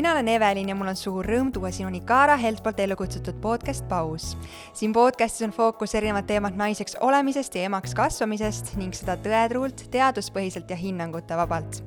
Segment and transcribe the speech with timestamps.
[0.00, 3.36] mina olen Evelin ja mul on suur rõõm tuua sinuni Kaara Helt poolt ellu kutsutud
[3.42, 4.30] podcast Paus.
[4.72, 10.72] siin podcastis on fookus erinevad teemad naiseks olemisest ja emaks kasvamisest ning seda tõetruult, teaduspõhiselt
[10.72, 11.82] ja hinnangute vabalt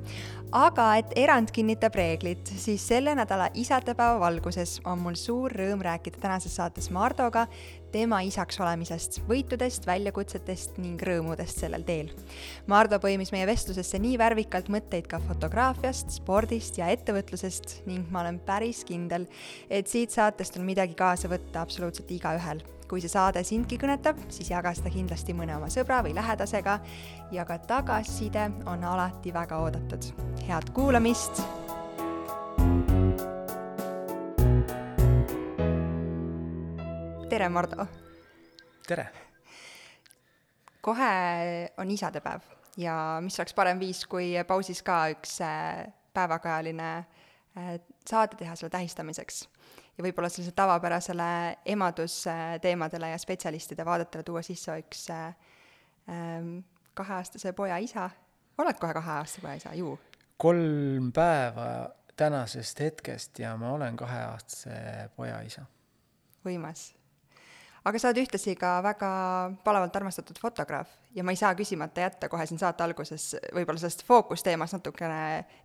[0.54, 6.22] aga et erand kinnitab reeglit, siis selle nädala isadepäeva valguses on mul suur rõõm rääkida
[6.22, 7.48] tänases saates Mardoga
[7.94, 12.10] tema isaks olemisest, võitudest, väljakutsetest ning rõõmudest sellel teel.
[12.70, 18.40] Mardo põimis meie vestlusesse nii värvikalt mõtteid ka fotograafiast, spordist ja ettevõtlusest ning ma olen
[18.44, 19.28] päris kindel,
[19.70, 24.50] et siit saatest on midagi kaasa võtta absoluutselt igaühel kui see saade sindki kõnetab, siis
[24.52, 26.78] jaga seda kindlasti mõne oma sõbra või lähedasega
[27.34, 30.12] ja ka tagasiside on alati väga oodatud.
[30.44, 31.42] head kuulamist!
[37.34, 37.86] Tere, Mardu!
[38.86, 39.08] tere!
[40.80, 41.08] kohe
[41.82, 42.44] on isadepäev
[42.78, 42.94] ja
[43.24, 45.80] mis oleks parem viis, kui pausis ka üks äh,
[46.14, 47.72] päevakajaline äh,
[48.06, 49.40] saade teha selle tähistamiseks
[49.96, 51.28] ja võib-olla sellisele tavapärasele
[51.74, 55.34] emadusteemadele ja spetsialistide vaadetele tuua sisse üks äh,
[56.06, 56.56] ähm,
[56.94, 58.10] kaheaastase poja isa.
[58.58, 59.98] oled kohe kaheaastase poja isa, ju?
[60.36, 61.70] kolm päeva
[62.14, 65.66] tänasest hetkest ja ma olen kaheaastase poja isa.
[66.46, 66.92] võimas
[67.84, 69.08] aga sa oled ühtlasi ka väga
[69.64, 74.04] palavalt armastatud fotograaf ja ma ei saa küsimata jätta kohe siin saate alguses võib-olla sellest
[74.08, 75.18] fookusteemast natukene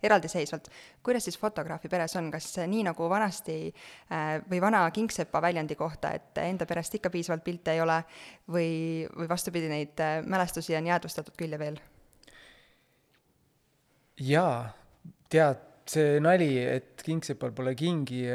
[0.04, 0.68] eraldiseisvalt.
[1.02, 6.12] kuidas siis fotograafi peres on, kas nii nagu vanasti äh, või vana kingsepa väljendi kohta,
[6.12, 8.02] et enda perest ikka piisavalt pilte ei ole
[8.48, 11.80] või, või vastupidi, neid äh, mälestusi on jäädvustatud küll ja veel?
[14.20, 14.68] jaa,
[15.32, 18.26] tead, see nali, et kingsepal pole kingi,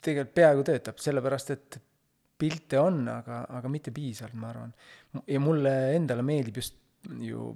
[0.00, 1.78] tegelikult peaaegu töötab, sellepärast et
[2.38, 4.74] pilte on, aga, aga mitte piisavalt, ma arvan.
[5.26, 6.76] ja mulle endale meeldib just
[7.20, 7.50] ju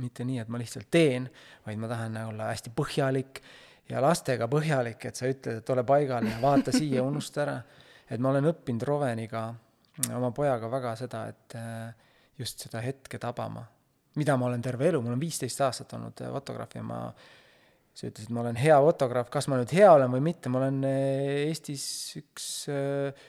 [0.00, 1.26] mitte nii, et ma lihtsalt teen,
[1.66, 3.42] vaid ma tahan olla hästi põhjalik
[3.90, 7.58] ja lastega põhjalik, et sa ütled, et ole paigal ja vaata siia, unusta ära.
[8.08, 9.46] et ma olen õppinud Roveniga,
[10.14, 11.92] oma pojaga väga seda, et äh,
[12.38, 13.64] just seda hetke tabama,
[14.16, 17.04] mida ma olen terve elu, mul on viisteist aastat olnud äh, fotograaf ja ma
[17.92, 20.80] sa ütlesid, ma olen hea fotograaf, kas ma nüüd hea olen või mitte, ma olen
[20.88, 21.84] äh, Eestis
[22.22, 23.28] üks äh,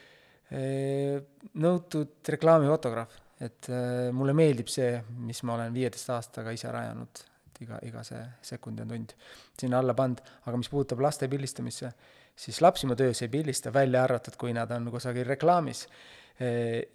[0.54, 3.70] nõutud reklaamifotograaf, et
[4.16, 8.22] mulle meeldib see, mis ma olen viieteist aastaga ise rajanud, et iga, iga see
[8.54, 9.16] sekund on tund
[9.60, 11.92] sinna alla pannud, aga mis puudutab laste pildistamisse,
[12.36, 15.88] siis lapsi ma töös ei pildista, välja arvatud, kui nad on kusagil reklaamis.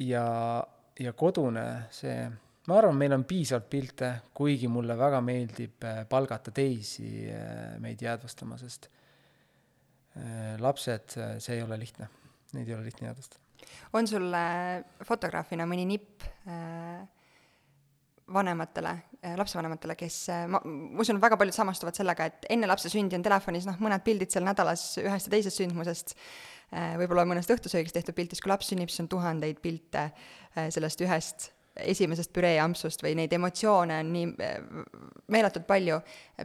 [0.03, 0.27] ja,
[0.99, 1.65] ja kodune,
[1.95, 2.15] see,
[2.67, 7.29] ma arvan, meil on piisavalt pilte, kuigi mulle väga meeldib palgata teisi
[7.83, 8.89] meid jäädvustama, sest
[10.59, 12.09] lapsed, see ei ole lihtne,
[12.55, 13.48] neid ei ole lihtne jäädvustada
[13.97, 14.35] on sul
[15.07, 17.01] fotograafina mõni nipp äh,
[18.33, 22.93] vanematele, äh, lapsevanematele, kes, äh, ma, ma usun, väga paljud samastuvad sellega, et enne lapse
[22.93, 26.17] sündi on telefonis noh, mõned pildid seal nädalas ühest ja teisest sündmusest,
[27.01, 30.11] võib-olla mõnest õhtusöögist tehtud pildist, kui laps sünnib, siis on tuhandeid pilte
[30.69, 31.47] sellest ühest
[31.79, 34.27] esimesest püreeampsust või neid emotsioone on nii
[35.33, 36.01] meeletult palju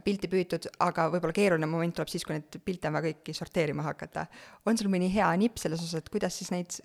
[0.06, 3.86] pilti püütud, aga võib-olla keeruline moment tuleb siis, kui neid pilte on vaja kõiki sorteerima
[3.86, 4.26] hakata.
[4.64, 6.78] on sul mõni hea nipp selles osas, et kuidas siis neid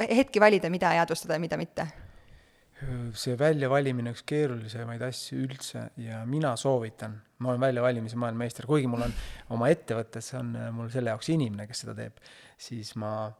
[0.00, 1.88] hetki valida, mida jäädvustada ja mida mitte?
[3.16, 9.06] see väljavalimine üks keerulisemaid asju üldse ja mina soovitan, ma olen väljavalimise maailmameister, kuigi mul
[9.06, 9.14] on
[9.54, 12.18] oma ettevõttes on mul selle jaoks inimene, kes seda teeb,
[12.60, 13.30] siis ma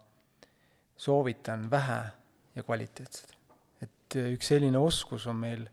[0.96, 2.00] soovitan vähe
[2.54, 3.34] ja kvaliteetset.
[3.82, 5.66] et üks selline oskus on meil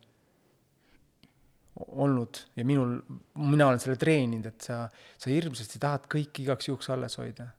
[1.85, 2.97] olnud ja minul,
[3.38, 4.83] mina olen selle treeninud, et sa,
[5.18, 7.51] sa hirmsasti tahad kõike igaks juhuks alles hoida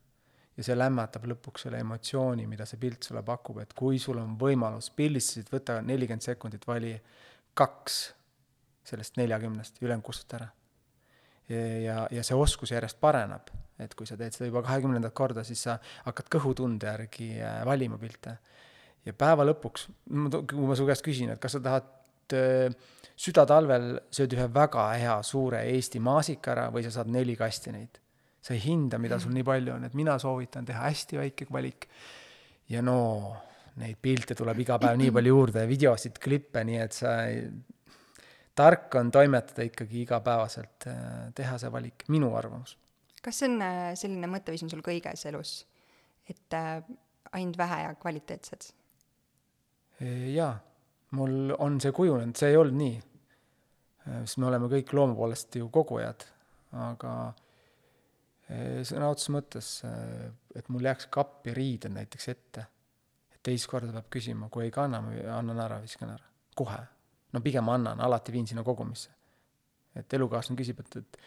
[0.56, 4.34] ja see lämmatab lõpuks selle emotsiooni, mida see pilt sulle pakub, et kui sul on
[4.40, 6.92] võimalus, pildistasid, võta nelikümmend sekundit, vali
[7.58, 8.02] kaks
[8.88, 10.48] sellest neljakümnest, ülejäänud kustuta ära.
[11.48, 13.48] ja, ja, see oskus järjest pareneb,
[13.82, 17.98] et kui sa teed seda juba kahekümnendat korda, siis sa hakkad kõhutunde järgi äh, valima
[17.98, 18.36] pilte.
[19.04, 22.76] ja päeva lõpuks, kui ma su käest küsin, et kas sa tahad äh,
[23.16, 28.01] südatalvel sööd ühe väga hea suure Eesti maasika ära või sa saad neli kasti neid
[28.42, 31.88] sa ei hinda, mida sul nii palju on, et mina soovitan teha hästi väike valik.
[32.68, 32.98] ja no
[33.80, 37.44] neid pilte tuleb iga päev nii palju juurde, videosid, klippe, nii et sa ei,
[38.58, 41.04] tark on toimetada ikkagi igapäevaselt, äh,
[41.36, 42.76] teha see valik, minu arvamus.
[43.22, 45.54] kas see on äh, selline mõtteviis on sul kõiges elus,
[46.28, 46.82] et äh,
[47.32, 48.72] ainult vähe ja kvaliteetsed?
[50.34, 50.56] jaa,
[51.14, 52.94] mul on see kujunenud, see ei olnud nii.
[54.24, 56.24] sest me oleme kõik looma poolest ju kogujad,
[56.74, 57.12] aga
[58.86, 59.68] sõna otseses mõttes,
[60.54, 62.66] et mul jääks kappi riided näiteks ette.
[63.32, 66.80] et teist korda peab küsima, kui ei kanna, ma annan ära, viskan ära, kohe.
[67.32, 69.10] no pigem annan, alati viin sinna kogumisse.
[69.94, 71.18] et elukaaslane küsib, et, et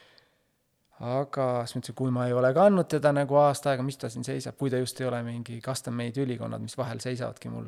[1.06, 4.10] aga siis ma ütlesin, kui ma ei ole kandnud teda nagu aasta aega, mis ta
[4.10, 7.68] siin seisab, kui ta just ei ole mingi custom-made ülikonnad, mis vahel seisavadki mul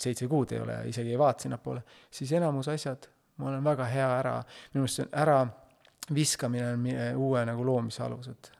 [0.00, 3.08] seitse kuud ei ole ja isegi ei vaata sinnapoole, siis enamus asjad
[3.40, 4.36] ma olen väga hea ära,
[4.74, 5.38] minu meelest see on ära
[6.14, 6.88] viskamine on
[7.24, 8.50] uue nagu loomise alus, et,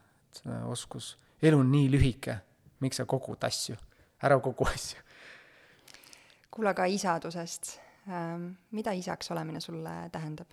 [0.71, 2.37] oskus, elu on nii lühike,
[2.81, 3.77] miks sa kogud asju,
[4.23, 5.03] ära kogu asju.
[6.51, 7.77] kuule, aga isadusest,
[8.09, 10.49] ähm, mida isaks olemine sulle tähendab?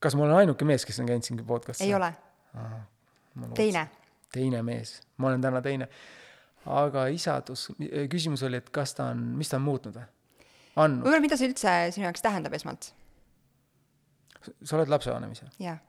[0.00, 1.86] kas ma olen ainuke mees, kes on käinud siin podcast'is?
[1.86, 2.12] ei ole.
[3.54, 3.88] teine?
[4.32, 5.88] teine mees, ma olen täna teine.
[6.66, 7.68] aga isadus,
[8.10, 10.06] küsimus oli, et kas ta on, mis ta on muutnud või?
[10.76, 11.04] andnud.
[11.06, 12.90] võib-olla, mida see üldse sinu jaoks tähendab esmalt?
[14.62, 15.48] sa oled lapsevanem ise?
[15.62, 15.80] jah.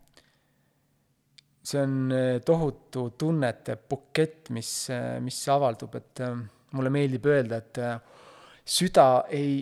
[1.68, 6.38] See on eh, tohutu tunnete bukett, mis, eh, mis avaldub, et eh,
[6.78, 7.80] mulle meeldib öelda, et
[8.68, 9.62] süda ei,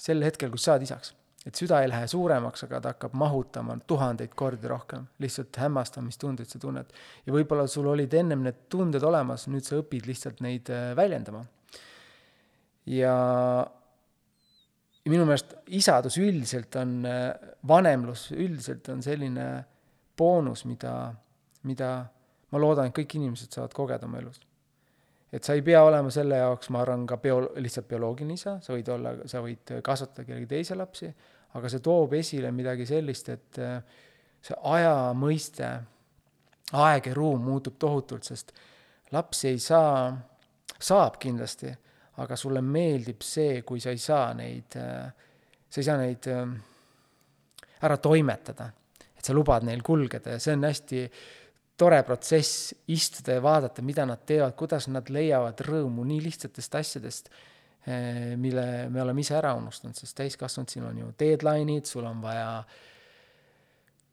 [0.00, 1.10] sel hetkel, kui sa saad isaks,
[1.44, 6.60] et süda ei lähe suuremaks, aga ta hakkab mahutama tuhandeid kordi rohkem, lihtsalt hämmastamistundeid sa
[6.62, 6.88] tunned.
[7.26, 11.44] ja võib-olla sul olid ennem need tunded olemas, nüüd sa õpid lihtsalt neid väljendama.
[12.88, 13.14] ja
[15.04, 17.04] ja minu meelest isadus üldiselt on,
[17.68, 19.50] vanemlus üldiselt on selline
[20.20, 20.92] boonus, mida,
[21.68, 21.90] mida
[22.52, 24.40] ma loodan, et kõik inimesed saavad kogeda oma elus.
[25.32, 28.74] et sa ei pea olema selle jaoks, ma arvan, ka bio-, lihtsalt bioloogiline isa, sa
[28.74, 31.10] võid olla, sa võid kasvatada kellegi teise lapsi,
[31.54, 33.76] aga see toob esile midagi sellist, et äh,
[34.42, 35.68] see aja mõiste,
[36.72, 38.52] aeg ja ruum muutub tohutult, sest
[39.14, 40.10] lapsi ei saa,
[40.80, 41.70] saab kindlasti
[42.20, 46.56] aga sulle meeldib see, kui sa ei saa neid, sa ei saa neid ähm,
[47.86, 48.68] ära toimetada.
[49.20, 51.04] Et sa lubad neil kulgeda ja see on hästi
[51.80, 57.30] tore protsess istuda ja vaadata, mida nad teevad, kuidas nad leiavad rõõmu nii lihtsatest asjadest,
[57.88, 62.20] äh, mille me oleme ise ära unustanud, sest täiskasvanud, siin on ju deadline'id, sul on
[62.24, 62.62] vaja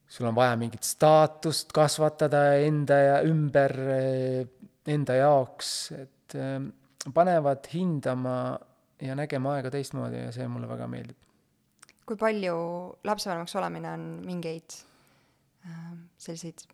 [0.08, 4.42] sul on vaja mingit staatust kasvatada enda ja ümber äh,
[4.88, 6.72] enda jaoks, et ähm,
[7.14, 8.58] panevad hindama
[9.04, 11.18] ja nägema aega teistmoodi ja see mulle väga meeldib.
[12.08, 12.56] kui palju
[13.04, 14.78] lapsevanemaks olemine on mingeid
[16.18, 16.66] selliseid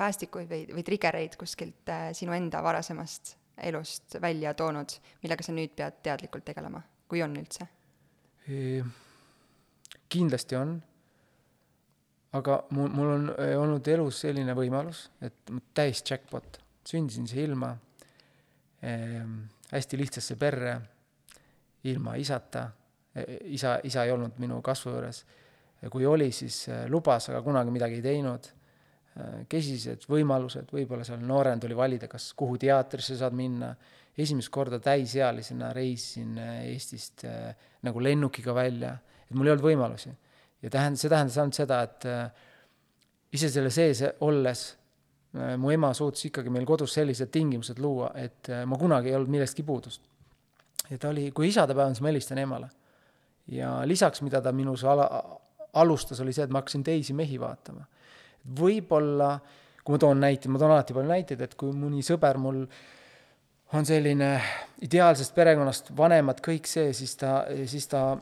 [0.00, 5.74] päästikuid või, või trigereid kuskilt äh, sinu enda varasemast elust välja toonud, millega sa nüüd
[5.76, 7.68] pead teadlikult tegelema, kui on üldse
[8.48, 8.80] e,?
[10.10, 10.72] kindlasti on,
[12.34, 16.58] aga mul, mul on e, olnud elus selline võimalus, et täis jackpot,
[16.88, 17.70] sündisin siia ilma
[18.82, 19.36] ehm,
[19.70, 20.74] hästi lihtsasse perre,
[21.86, 22.64] ilma isata,
[23.46, 25.22] isa, isa ei olnud minu kasvu juures.
[25.88, 28.48] Kui oli, siis äh, lubas, aga kunagi midagi ei teinud.
[29.16, 33.74] Äh, kesised võimalused, võib-olla seal noorena tuli valida, kas kuhu teatrisse saad minna.
[34.20, 37.24] esimest korda täisealisena reisisin äh, Eestist
[37.82, 40.12] nagu lennukiga välja, et mul ei olnud võimalusi.
[40.62, 42.04] ja tähend-, see tähendas ainult seda, et
[43.32, 44.76] ise selle sees olles
[45.56, 49.62] mu ema suutis ikkagi meil kodus sellised tingimused luua, et ma kunagi ei olnud millestki
[49.62, 50.02] puudust.
[50.90, 52.68] ja ta oli, kui isadepäev on, siis ma helistan emale.
[53.46, 55.06] ja lisaks, mida ta minus ala,
[55.72, 57.86] alustas, oli see, et ma hakkasin teisi mehi vaatama.
[58.60, 59.34] võib-olla,
[59.84, 62.64] kui ma toon näite, ma toon alati palju näiteid, et kui mõni sõber mul
[63.76, 64.30] on selline
[64.82, 68.16] ideaalsest perekonnast, vanemad, kõik see, siis ta, siis ta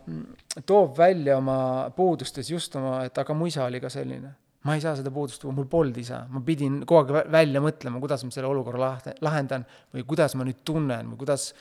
[0.67, 4.35] toob välja oma puudustes just oma, et aga mu isa oli ka selline
[4.67, 8.25] ma ei saa seda puudust mul polnud isa, ma pidin kogu aeg välja mõtlema, kuidas
[8.27, 9.65] ma selle olukorra lahte, lahendan
[9.95, 11.53] või kuidas ma nüüd tunnen või kuidas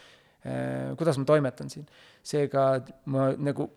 [0.44, 1.86] äh,, kuidas ma toimetan siin.
[2.25, 2.70] seega
[3.13, 3.70] ma nagu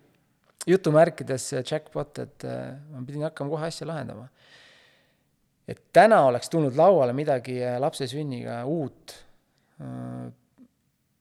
[0.67, 4.29] jutumärkides jackpot, et äh, ma pidin hakkama kohe asja lahendama.
[5.69, 9.15] et täna oleks tulnud lauale midagi lapse sünniga uut
[9.81, 10.29] äh,,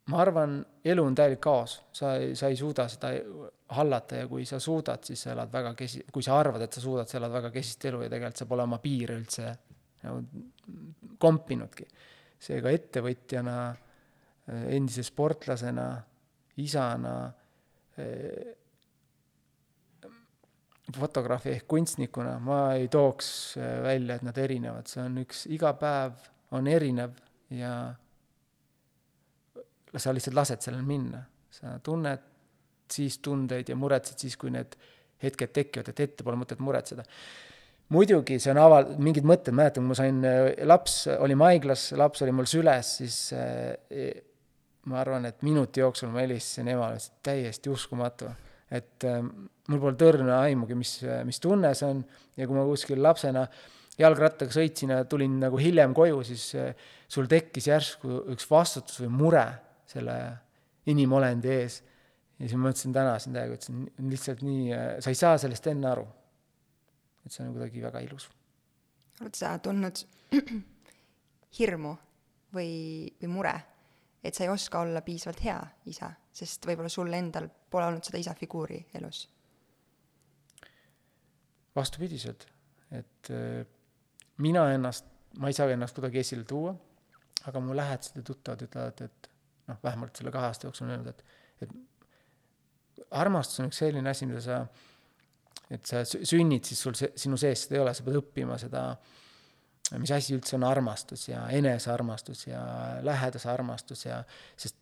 [0.10, 3.12] ma arvan, elu on täielik kaos, sa ei, sa ei suuda seda
[3.78, 6.82] hallata ja kui sa suudad, siis sa elad väga kesi-, kui sa arvad, et sa
[6.82, 9.52] suudad, sa elad väga kesist elu ja tegelikult sa pole oma piire üldse
[10.04, 10.24] nagu
[11.22, 11.86] kompinudki.
[12.40, 13.54] seega ettevõtjana,
[14.72, 15.90] endise sportlasena,
[16.64, 17.16] isana,
[20.96, 26.18] fotograafi ehk kunstnikuna ma ei tooks välja, et nad erinevad, see on üks, iga päev
[26.58, 27.18] on erinev
[27.54, 27.74] ja
[29.98, 31.22] sa lihtsalt lased sellel minna,
[31.54, 32.26] sa tunned
[32.90, 34.76] siis tundeid ja muretsed siis, kui need
[35.24, 37.04] hetked tekivad, et ette pole mõtet muretseda.
[37.90, 40.20] muidugi see on aval-, mingid mõtted, mäletan, kui ma sain,
[40.70, 44.22] laps, olime haiglas, laps oli mul süles, siis äh,
[44.90, 48.30] ma arvan, et minuti jooksul ma helistasin emale, täiesti uskumatu.
[48.70, 49.20] Et äh,
[49.70, 50.94] mul pole tõrne aimugi, mis,
[51.26, 52.02] mis tunne see on
[52.38, 53.46] ja kui ma kuskil lapsena
[54.00, 59.12] jalgrattaga sõitsin ja tulin nagu hiljem koju, siis äh, sul tekkis järsku üks vastutus või
[59.18, 59.46] mure
[59.90, 60.16] selle
[60.90, 61.82] inimolendi ees.
[62.38, 64.70] ja siis ma mõtlesin täna siin täiega, ütlesin lihtsalt nii,
[65.04, 66.06] sa ei saa sellest enne aru.
[67.26, 68.30] et see on kuidagi väga ilus.
[69.22, 70.06] oled sa tundnud
[71.60, 71.96] hirmu
[72.54, 72.72] või,
[73.22, 73.56] või mure,
[74.24, 75.60] et sa ei oska olla piisavalt hea
[75.92, 79.28] isa, sest võib-olla sul endal pole olnud seda isa figuuri elus?
[81.80, 82.48] vastupidiselt,
[82.92, 83.62] et äh,
[84.44, 85.06] mina ennast,
[85.40, 86.74] ma ei saa ennast kuidagi esile tuua,
[87.48, 89.30] aga mu lähedased ja tuttavad ütlevad, et
[89.70, 91.24] noh, vähemalt selle kahe aasta jooksul on öelnud, et,
[91.64, 94.60] et armastus on üks selline asi, mida sa,
[95.70, 98.84] et sa sünnid, siis sul see, sinu sees seda ei ole, sa pead õppima seda,
[99.98, 102.62] mis asi üldse on armastus ja enesearmastus ja
[103.06, 104.20] lähedase armastus ja,
[104.58, 104.78] sest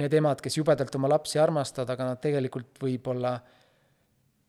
[0.00, 3.32] need emad, kes jubedalt oma lapsi armastavad, aga nad tegelikult võib-olla,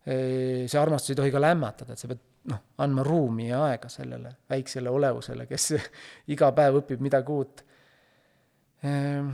[0.06, 4.34] see armastus ei tohi ka lämmatada, et sa pead noh, andma ruumi ja aega sellele
[4.50, 5.72] väiksele olevusele, kes
[6.34, 7.63] iga päev õpib midagi uut.
[8.88, 9.34] Ehm,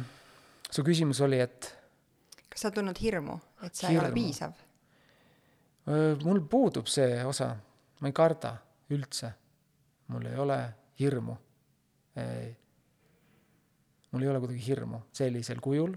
[0.69, 1.71] su küsimus oli, et
[2.51, 3.99] kas sa tundnud hirmu, et sa Hirmu.
[3.99, 4.63] ei ole piisav?
[5.87, 7.53] mul puudub see osa,
[8.03, 8.57] ma ei karda
[8.91, 9.29] üldse.
[10.07, 10.59] Mul ei ole
[10.99, 11.37] hirmu.
[14.11, 15.93] mul ei ole kuidagi hirmu sellisel kujul,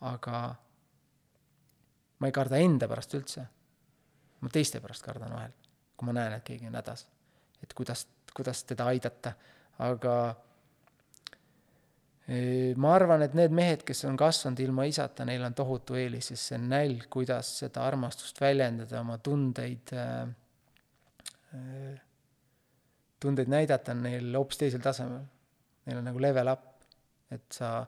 [0.00, 0.54] aga
[2.18, 3.46] ma ei karda enda pärast üldse.
[4.42, 5.52] ma teiste pärast kardan vahel,
[5.96, 7.06] kui ma näen, et keegi on hädas.
[7.62, 9.34] et kuidas, kuidas teda aidata,
[9.78, 10.14] aga
[12.28, 16.32] eh, ma arvan, et need mehed, kes on kasvanud ilma isata, neil on tohutu eelis,
[16.32, 20.24] sest see nälg, kuidas seda armastust väljendada, oma tundeid äh,
[21.54, 22.00] äh,
[23.22, 25.24] tundeid näidata on neil hoopis teisel tasemel.
[25.86, 26.68] Neil on nagu level up,
[27.32, 27.80] et sa,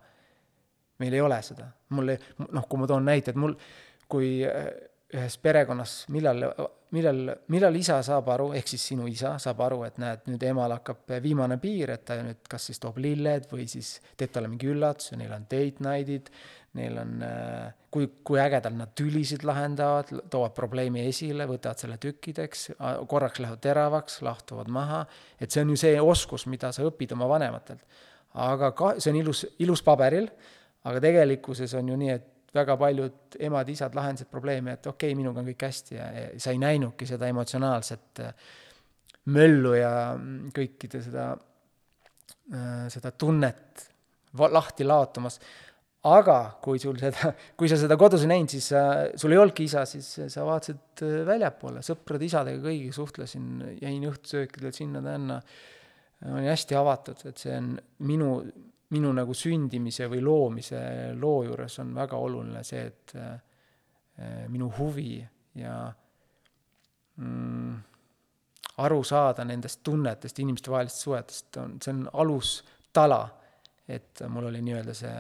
[1.03, 1.69] meil ei ole seda.
[1.95, 3.55] mul ei, noh, kui ma toon näite, et mul,
[4.11, 4.67] kui äh,
[5.15, 6.43] ühes perekonnas, millal,
[6.95, 7.21] millal,
[7.53, 11.15] millal isa saab aru, ehk siis sinu isa saab aru, et näed, nüüd emal hakkab
[11.23, 15.19] viimane piir, et ta nüüd kas siis toob lilled või siis teeb talle mingi üllatuse,
[15.21, 16.33] neil on date night'id,
[16.75, 17.23] neil on,
[17.95, 22.67] kui, kui ägedalt nad tülisid lahendavad, toovad probleemi esile, võtavad selle tükkideks,
[23.11, 25.05] korraks lähevad teravaks, lahtuvad maha,
[25.39, 27.85] et see on ju see oskus, mida sa õpid oma vanematelt.
[28.43, 30.27] aga ka, see on ilus, ilus paberil,
[30.85, 35.43] aga tegelikkuses on ju nii, et väga paljud emad-isad lahendasid probleemi, et okei okay,, minuga
[35.43, 38.23] on kõik hästi ja, sa ei näinudki seda emotsionaalset
[39.35, 39.93] möllu ja
[40.55, 41.33] kõikide seda,
[42.93, 43.89] seda tunnet
[44.35, 45.39] lahti laotumas
[46.05, 48.83] aga kui sul seda, kui sa seda kodus ei näinud, siis sa,
[49.21, 53.49] sul ei olnudki isa, siis sa vaatasid väljapoole, sõprade isadega kõigiga suhtlesin,
[53.81, 55.41] jäin õhtusöökidel sinna-tänna,
[56.29, 57.73] olin hästi avatud, et see on
[58.09, 58.31] minu,
[58.95, 60.81] minu nagu sündimise või loomise
[61.21, 63.35] loo juures on väga oluline see, et äh,
[64.53, 65.19] minu huvi
[65.59, 65.79] ja
[67.17, 67.79] mm,
[68.85, 73.23] aru saada nendest tunnetest, inimestevahelistest suhetest on, see on alustala,
[73.89, 75.17] et mul oli nii-öelda see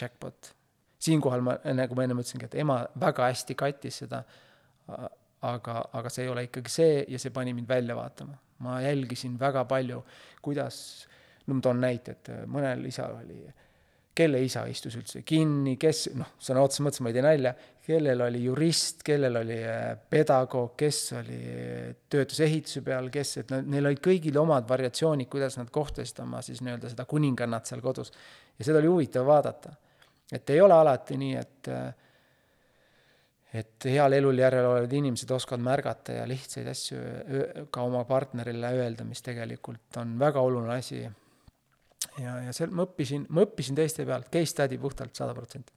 [0.00, 0.54] jackpot.
[1.00, 4.22] siinkohal ma, nagu ma ennem ütlesingi, et ema väga hästi kattis seda,
[5.48, 8.36] aga, aga see ei ole ikkagi see ja see pani mind välja vaatama.
[8.60, 10.02] ma jälgisin väga palju,
[10.42, 11.06] kuidas,
[11.46, 13.40] no ma toon näite, et mõnel isal oli,
[14.14, 17.54] kelle isa istus üldse kinni, kes, noh, sõna otseses mõttes ma ei tee nalja,
[17.90, 19.58] kellel oli jurist, kellel oli
[20.10, 21.38] pedagoog, kes oli,
[22.10, 26.62] töötas ehituse peal, kes, et neil olid kõigil omad variatsioonid, kuidas nad kohtasid oma siis
[26.66, 28.12] nii-öelda seda kuningannat seal kodus
[28.58, 29.72] ja seda oli huvitav vaadata.
[30.32, 31.72] et ei ole alati nii, et
[33.50, 36.98] et heal eluljärjel olevad inimesed oskavad märgata ja lihtsaid asju
[37.74, 41.02] ka oma partnerile öelda, mis tegelikult on väga oluline asi.
[42.18, 45.72] Ja, ja seal ma õppisin, ma õppisin teiste pealt, case study puhtalt sada protsenti.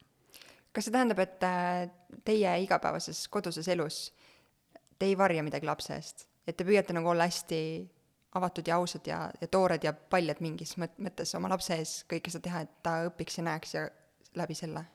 [0.73, 1.87] kas see tähendab, et äh,
[2.25, 4.05] teie igapäevases koduses elus
[4.99, 7.59] te ei varja midagi lapse eest, et te püüate nagu olla hästi
[8.33, 12.33] avatud ja ausad ja, ja toored ja paljad mingis mõt-, mõttes oma lapse ees kõike
[12.33, 13.87] seda teha, et ta õpiks ja näeks ja
[14.39, 14.87] läbi selle?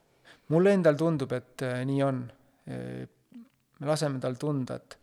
[0.48, 2.26] mulle endal tundub, et äh, nii on.
[2.68, 4.98] me laseme tal tunda, et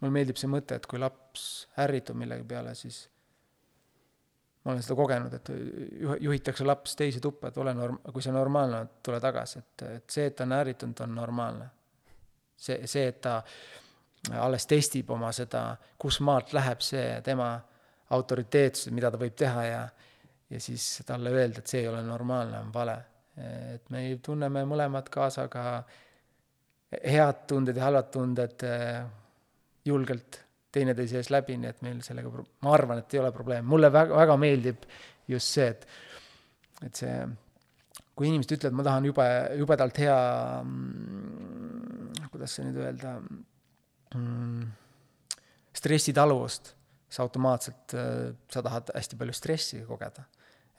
[0.00, 3.06] mulle meeldib see mõte, et kui laps ärritub millegi peale, siis
[4.64, 5.50] ma olen seda kogenud, et
[6.22, 10.16] juhitakse laps teise tuppa, et ole norm-, kui see normaalne on, tule tagasi, et, et
[10.16, 11.68] see, et ta on ärritunud, on normaalne.
[12.62, 13.40] see, see, et ta
[14.38, 15.64] alles testib oma seda,
[15.98, 17.56] kus maalt läheb see tema
[18.14, 19.80] autoriteetsus, mida ta võib teha ja,
[20.50, 22.96] ja siis talle öelda, et see ei ole normaalne, on vale.
[23.74, 25.82] et me tunneme mõlemad kaasa ka
[26.92, 28.64] head tunded ja halvad tunded
[29.84, 30.42] julgelt
[30.72, 33.68] teineteise ees läbi, nii et meil sellega, ma arvan, et ei ole probleemi.
[33.68, 34.86] mulle väga, väga meeldib
[35.28, 35.86] just see, et,
[36.86, 37.16] et see,
[38.16, 39.26] kui inimesed ütlevad, ma tahan jube,
[39.60, 40.18] jubedalt hea,
[42.32, 43.16] kuidas see nüüd öelda
[44.16, 44.70] mm,,
[45.76, 46.72] stressitaluvust,
[47.08, 47.96] siis automaatselt
[48.52, 50.24] sa tahad hästi palju stressi kogeda.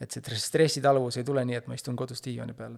[0.02, 2.78] et see stressitaluvus ei tule nii, et ma istun kodus diivani peal.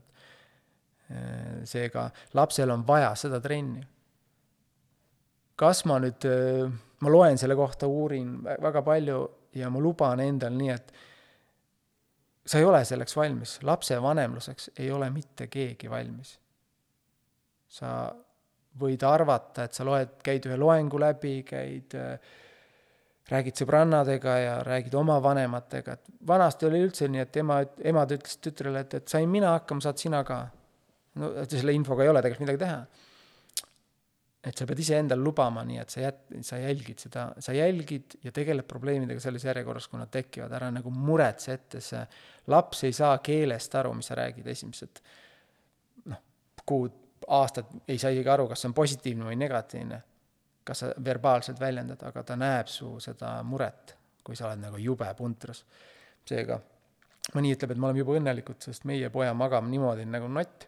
[1.70, 3.86] seega lapsel on vaja seda trenni.
[5.56, 6.28] kas ma nüüd
[7.02, 9.20] ma loen selle kohta, uurin väga palju
[9.56, 10.94] ja ma luban endal nii, et
[12.46, 16.40] sa ei ole selleks valmis, lapsevanemluseks ei ole mitte keegi valmis.
[17.76, 17.90] sa
[18.80, 22.36] võid arvata, et sa loed, käid ühe loengu läbi, käid äh,
[23.32, 27.62] räägid sõbrannadega ja räägid oma vanematega, et vanasti oli üldse nii, et ema,
[27.92, 30.44] emad ütlesid tütrele, et, et sain mina hakkama, saad sina ka.
[31.22, 32.80] no selle infoga ei ole tegelikult midagi teha.
[34.46, 38.34] Et sa pead iseendal lubama, nii et sa jät-, sa jälgid seda, sa jälgid ja
[38.36, 42.04] tegeled probleemidega selles järjekorras, kui nad tekivad, ära nagu muretse ette, see
[42.54, 45.02] laps ei saa keelest aru, mis sa räägid esimesed
[46.12, 46.22] noh,
[46.66, 47.02] kuud,
[47.34, 50.04] aastad, ei saa isegi aru, kas see on positiivne või negatiivne
[50.66, 53.94] kas sa verbaalselt väljendad, aga ta näeb su seda muret,
[54.26, 55.64] kui sa oled nagu jube puntras.
[56.26, 56.58] seega
[57.36, 60.66] mõni ütleb, et me oleme jube õnnelikud, sest meie poja magab niimoodi nagu nott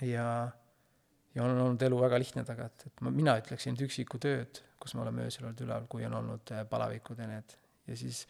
[0.00, 0.48] ja,
[1.34, 4.62] ja on olnud elu väga lihtne taga, et, et ma, mina ütleksin, et üksiku tööd,
[4.82, 7.54] kus me oleme öösel olnud üleval, kui on olnud äh, palavikud ja need,
[7.88, 8.24] ja siis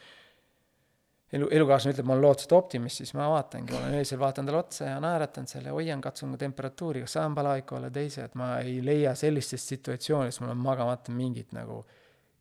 [1.33, 4.91] elu, elukaaslane ütleb, ma olen lootuselt optimist, siis ma vaatangi, olen öösel, vaatan talle otsa
[4.91, 8.79] ja naeratan seal ja hoian, katsun temperatuuri, kas saan palaviku alla teise, et ma ei
[8.85, 11.83] leia sellistest situatsioonidest, mul on magamata mingit nagu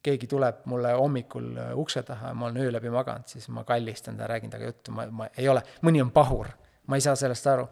[0.02, 3.64] keegi tuleb mulle hommikul äh, ukse taha ja ma olen öö läbi maganud, siis ma
[3.64, 6.50] kallistan ta, räägin temaga juttu, ma, ma ei ole, mõni on pahur,
[6.88, 7.68] ma ei saa sellest aru.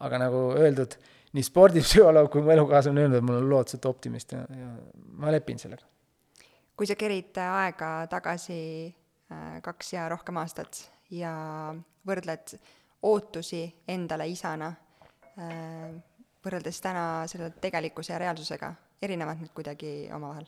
[0.00, 0.94] aga nagu öeldud,
[1.36, 4.70] nii spordipsühholoog kui mu elukaaslane on öelnud, et mul on lootuselt optimist ja, ja
[5.20, 5.84] ma lepin sellega.
[6.76, 8.60] kui sa kerid aega tagasi
[9.26, 11.32] Äh, kaks ja rohkem aastat ja
[12.06, 12.52] võrdled
[13.08, 14.68] ootusi endale isana
[15.34, 15.96] äh,
[16.46, 18.70] võrreldes täna selle tegelikkuse ja reaalsusega,
[19.02, 20.46] erinevad need kuidagi omavahel?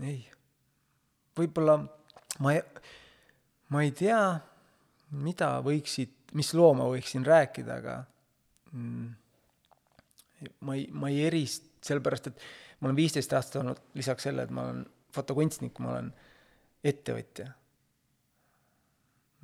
[0.00, 0.22] ei,
[1.36, 1.76] võib-olla
[2.40, 2.64] ma ei,
[3.74, 4.22] ma ei tea,
[5.24, 7.96] mida võiksid, mis loo ma võiksin rääkida, aga
[8.72, 9.08] mm,
[10.66, 12.48] ma ei, ma ei erist-, sellepärast, et
[12.80, 16.12] ma olen viisteist aastat olnud, lisaks sellele, et ma olen fotokunstnik, ma olen
[16.86, 17.48] ettevõtja.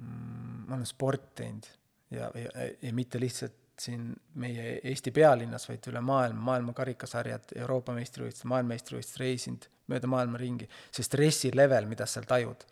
[0.03, 1.69] Mm, ma olen sport teinud
[2.15, 7.95] ja, ja, ja mitte lihtsalt siin meie Eesti pealinnas, vaid üle maailma, maailma karikasarjad, Euroopa
[7.97, 10.69] meistrivõistlused, maailmameistrivõistlused, reisinud mööda maailma ringi.
[10.95, 12.65] see stressi level, mida sa seal tajud,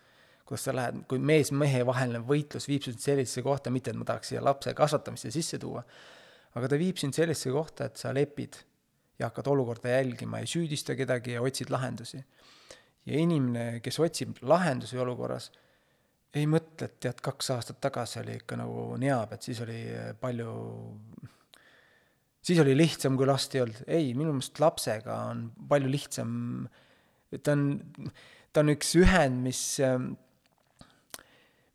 [0.46, 4.32] kuidas sa lähed, kui mees-mehe vaheline võitlus viib sind sellisesse kohta, mitte et ma tahaks
[4.32, 5.84] siia lapse kasvatamisse sisse tuua,
[6.58, 8.58] aga ta viib sind sellisesse kohta, et sa lepid
[9.18, 12.24] ja hakkad olukorda jälgima, ei süüdista kedagi ja otsid lahendusi.
[13.06, 15.50] ja inimene, kes otsib lahendusi olukorras,
[16.34, 19.80] ei mõtle, et tead, kaks aastat tagasi oli ikka nagu neab, et siis oli
[20.20, 20.52] palju,
[22.46, 23.82] siis oli lihtsam, kui last ei olnud.
[23.86, 26.32] ei, minu meelest lapsega on palju lihtsam,
[27.42, 27.66] ta on,
[28.52, 29.64] ta on üks ühend, mis,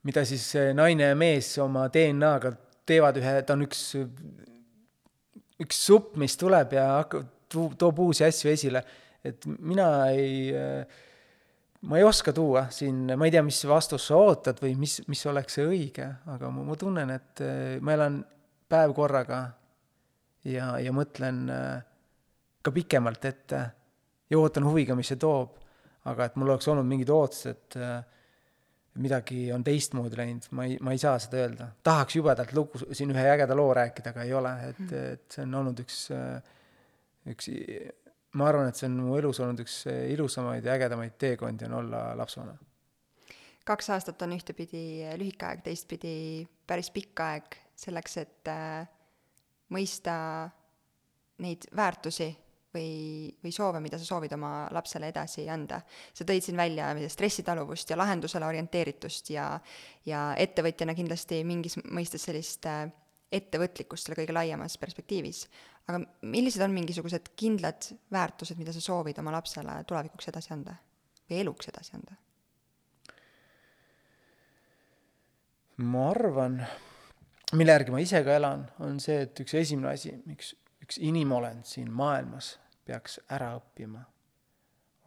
[0.07, 0.45] mida siis
[0.77, 2.53] naine ja mees oma DNA-ga
[2.87, 3.81] teevad ühe, ta on üks
[5.63, 8.83] üks supp, mis tuleb ja hakkab, toob uusi asju esile,
[9.25, 10.51] et mina ei,
[11.89, 15.23] ma ei oska tuua siin, ma ei tea, mis vastust sa ootad või mis, mis
[15.29, 17.43] oleks see õige, aga ma, ma tunnen, et
[17.81, 18.19] ma elan
[18.69, 19.41] päev korraga
[20.45, 21.45] ja, ja mõtlen
[22.61, 23.63] ka pikemalt ette
[24.29, 25.55] ja ootan huviga, mis see toob.
[26.07, 27.97] aga et mul oleks olnud mingid ootused, eh,
[28.97, 31.69] midagi on teistmoodi läinud, ma ei, ma ei saa seda öelda.
[31.83, 35.09] tahaks jubedalt lugu, siin ühe ägeda loo rääkida, aga ei ole, et, mhm.
[35.17, 35.99] et see on olnud üks
[37.31, 37.49] üks,
[38.37, 39.81] ma arvan, et see on mu elus olnud üks
[40.13, 42.59] ilusamaid ja ägedamaid teekondi, on olla lapsevanem.
[43.67, 44.83] kaks aastat on ühtepidi
[45.19, 46.13] lühike aeg, teistpidi
[46.67, 48.87] päris pikk aeg selleks, et äh,
[49.75, 50.15] mõista
[51.43, 52.31] neid väärtusi
[52.77, 55.81] või, või soove, mida sa soovid oma lapsele edasi anda.
[56.13, 59.49] sa tõid siin välja stressitaluvust ja lahendusele orienteeritust ja,
[60.05, 62.87] ja ettevõtjana kindlasti mingis mõistes sellist äh,
[63.31, 65.47] ettevõtlikkust selle kõige laiemas perspektiivis.
[65.87, 70.77] aga millised on mingisugused kindlad väärtused, mida sa soovid oma lapsele tulevikuks edasi anda
[71.29, 72.19] või eluks edasi anda?
[75.77, 76.55] ma arvan,
[77.53, 80.55] mille järgi ma ise ka elan, on see, et üks esimene asi, miks
[80.87, 82.55] üks inimolend siin maailmas
[82.87, 84.03] peaks ära õppima,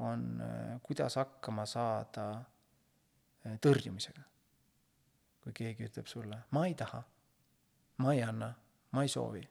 [0.06, 4.26] on äh, kuidas hakkama saada äh, tõrjumisega.
[5.40, 7.00] kui keegi ütleb sulle, ma ei taha
[8.00, 8.54] ma ei anna,
[8.90, 9.42] ma ei soovi.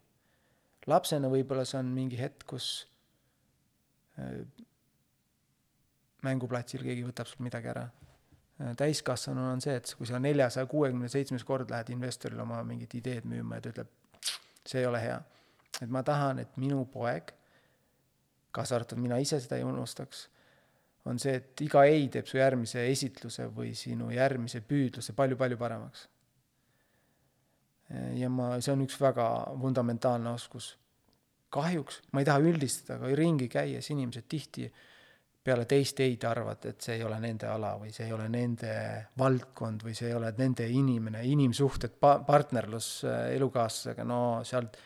[0.89, 2.69] lapsena võib-olla see on mingi hetk, kus
[4.17, 4.41] äh,
[6.25, 7.85] mänguplatsil keegi võtab sult midagi ära.
[8.79, 13.27] Täiskasvanuna on see, et kui sa neljasaja kuuekümne seitsmes kord lähed investorile oma mingit ideed
[13.29, 13.93] müüma ja ta ütleb,
[14.67, 15.19] see ei ole hea.
[15.79, 17.31] et ma tahan, et minu poeg,
[18.51, 20.27] kaasa arvatud mina ise seda ei unustaks,
[21.09, 26.07] on see, et iga ei teeb su järgmise esitluse või sinu järgmise püüdluse palju-palju paremaks
[28.19, 29.25] ja ma, see on üks väga
[29.59, 30.75] fundamentaalne oskus.
[31.49, 34.67] kahjuks, ma ei taha üldistada, aga ringi käies inimesed tihti
[35.41, 38.73] peale teist ei-d arvavad, et see ei ole nende ala või see ei ole nende
[39.17, 44.77] valdkond või see ei ole nende inimene, inimsuhted, pa-, partnerlus elukaaslasega, no sealt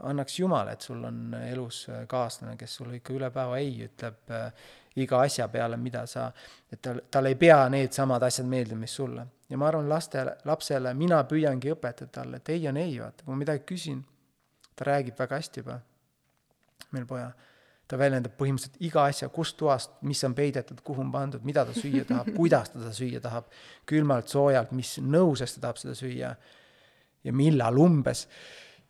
[0.00, 4.70] annaks jumal, et sul on elus kaaslane, kes sulle ikka üle päeva ei ütleb äh,
[4.96, 6.30] iga asja peale, mida sa,
[6.72, 9.26] et tal, tal ei pea needsamad asjad meeldima, mis sulle.
[9.48, 13.34] ja ma arvan, lastele, lapsele mina püüangi õpetada talle, et ei on ei, vaata, kui
[13.34, 14.02] ma midagi küsin,
[14.76, 15.78] ta räägib väga hästi juba,
[16.92, 17.28] meil poja,
[17.88, 21.76] ta väljendab põhimõtteliselt iga asja, kust toast, mis on peidetud, kuhu on pandud, mida ta
[21.76, 23.52] süüa tahab, kuidas ta seda süüa tahab,
[23.88, 26.34] külmalt, soojalt, mis nõuses ta tahab seda süüa
[27.22, 28.26] ja millal umbes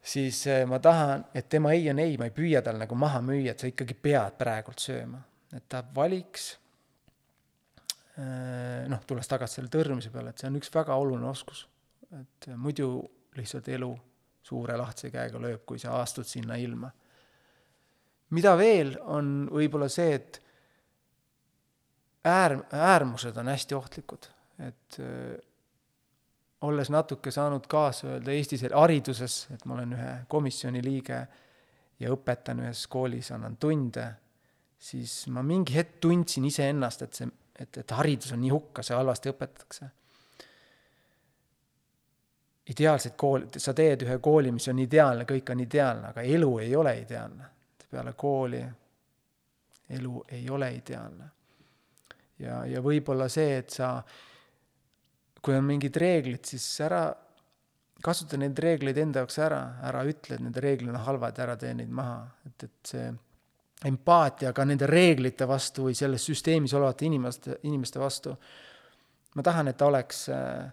[0.03, 3.21] siis eh, ma tahan, et tema ei on ei, ma ei püüa tal nagu maha
[3.25, 5.23] müüa, et sa ikkagi pead praegult sööma
[5.57, 6.47] et ta valiks
[8.19, 11.67] äh, noh, tulles tagasi selle tõrjumise peale, et see on üks väga oluline oskus.
[12.13, 12.89] et muidu
[13.37, 13.91] lihtsalt elu
[14.45, 16.91] suure lahtise käega lööb, kui sa astud sinna ilma.
[18.31, 20.43] mida veel, on võib-olla see, et
[22.29, 24.29] äär-, äärmused on hästi ohtlikud,
[24.69, 25.37] et äh,
[26.63, 31.21] olles natuke saanud kaasa öelda Eestis hariduses, et ma olen ühe komisjoni liige
[32.01, 34.07] ja õpetan ühes koolis, annan tunde
[34.83, 38.97] siis ma mingi hetk tundsin iseennast, et see, et, et haridus on nii hukka, see
[38.99, 39.91] halvasti õpetatakse.
[42.73, 46.77] ideaalset kooli, sa teed ühe kooli, mis on ideaalne, kõik on ideaalne, aga elu ei
[46.77, 47.51] ole ideaalne.
[47.93, 48.63] peale kooli
[49.93, 51.25] elu ei ole ideaalne.
[52.39, 54.03] ja, ja võib-olla see, et sa,
[55.43, 57.07] kui on mingid reeglid, siis ära
[58.03, 61.73] kasuta neid reegleid enda jaoks ära, ära ütle, et need reeglid on halvad, ära tee
[61.79, 63.11] neid maha, et, et see
[63.89, 68.35] empaatia ka nende reeglite vastu või selles süsteemis olevate inimeste, inimeste vastu.
[69.35, 70.71] ma tahan, et ta oleks äh,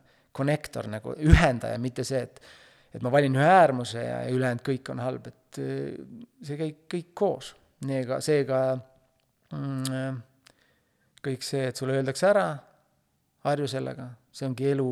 [0.88, 2.41] nagu ühendaja, mitte see, et,
[2.93, 5.99] et ma valin ühe äärmuse ja, ja ülejäänud kõik on halb, et äh,
[6.43, 7.55] see käib kõik koos.
[7.86, 8.60] seega, seega
[9.55, 10.15] mm, äh,
[11.23, 12.47] kõik see, et sulle öeldakse ära,
[13.43, 14.88] harju sellega, see ongi elu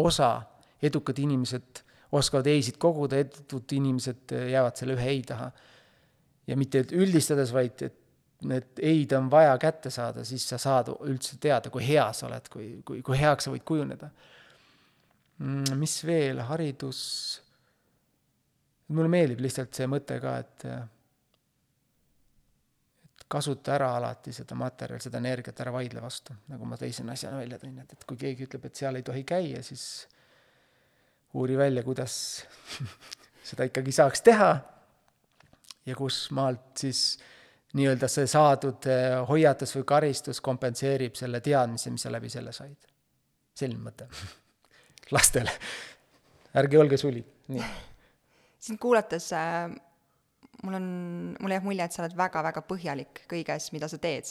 [0.00, 0.34] osa,
[0.82, 1.84] edukad inimesed
[2.16, 5.50] oskavad ei-sid koguda, edutud inimesed jäävad selle ühe ei taha.
[6.50, 7.98] Ja mitte üldistades, vaid et
[8.50, 12.48] need ei-d on vaja kätte saada, siis sa saad üldse teada, kui hea sa oled,
[12.52, 14.08] kui, kui, kui heaks sa võid kujuneda.
[15.40, 17.02] Mm, mis veel, haridus,
[18.96, 20.99] mulle meeldib lihtsalt see mõte ka, et et
[23.30, 27.60] kasuta ära alati seda materjali, seda energiat, ära vaidle vastu, nagu ma teise asjana välja
[27.62, 29.84] tõin, et, et kui keegi ütleb, et seal ei tohi käia, siis
[31.38, 32.14] uuri välja, kuidas
[33.50, 34.50] seda ikkagi saaks teha
[35.86, 37.04] ja kus maalt siis
[37.78, 42.90] nii-öelda see saadud eh, hoiatus või karistus kompenseerib selle teadmise, mis sa läbi selle said.
[43.54, 44.08] selline mõte
[45.14, 45.54] lastele.
[46.58, 47.62] ärge olge sulid, nii.
[48.58, 49.70] sind kuulates äh,
[50.64, 50.86] mul on,
[51.40, 54.28] mulle jääb mulje, et sa oled väga-väga põhjalik kõiges, mida sa teed.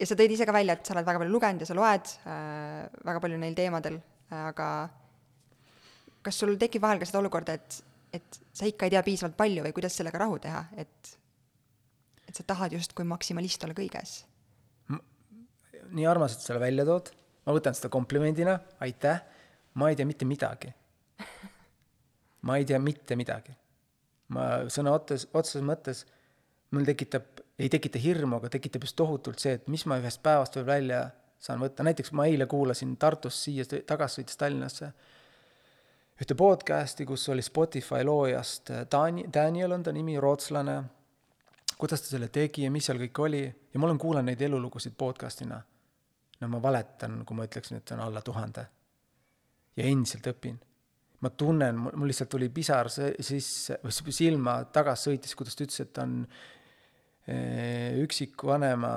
[0.00, 2.14] ja sa tõid ise ka välja, et sa oled väga palju lugenud ja sa loed
[2.28, 4.70] äh, väga palju neil teemadel äh,, aga
[6.26, 7.82] kas sul tekib vahel ka seda olukorda, et
[8.16, 11.12] et sa ikka ei tea piisavalt palju või kuidas sellega rahu teha, et,
[12.28, 14.22] et sa tahad justkui maksimalist olla kõiges?
[15.86, 17.12] nii armas, et selle välja tood,
[17.46, 19.20] ma võtan seda komplimendina, aitäh,
[19.78, 20.72] ma ei tea mitte midagi.
[22.48, 23.54] ma ei tea mitte midagi.
[24.34, 26.04] Ma sõna otsas, otseses mõttes,
[26.74, 30.56] mul tekitab, ei tekita hirmu, aga tekitab just tohutult see, et mis ma ühest päevast
[30.58, 31.04] veel välja
[31.38, 34.90] saan võtta, näiteks ma eile kuulasin Tartust siia tagasi sõites Tallinnasse
[36.16, 40.76] ühte podcast'i, kus oli Spotify loojast äh, Dani-, Daniel on ta nimi, rootslane,
[41.76, 44.96] kuidas ta selle tegi ja mis seal kõik oli, ja ma olen kuulanud neid elulugusid
[44.96, 45.60] podcast'ina.
[46.40, 48.66] no ma valetan, kui ma ütleksin, et see on alla tuhande.
[49.76, 50.56] ja endiselt õpin.
[51.24, 53.78] Ma tunnen, mul lihtsalt tuli pisar sisse,
[54.10, 58.92] silma tagasi sõitis, kuidas ta ütles, et ta on äh, üksikvanema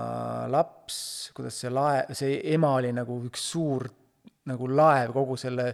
[0.51, 0.99] laps,
[1.37, 3.87] kuidas see lae-, see ema oli nagu üks suur
[4.49, 5.71] nagu laev kogu selle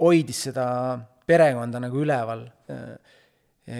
[0.00, 0.66] hoidis seda
[1.26, 2.46] perekonda nagu üleval.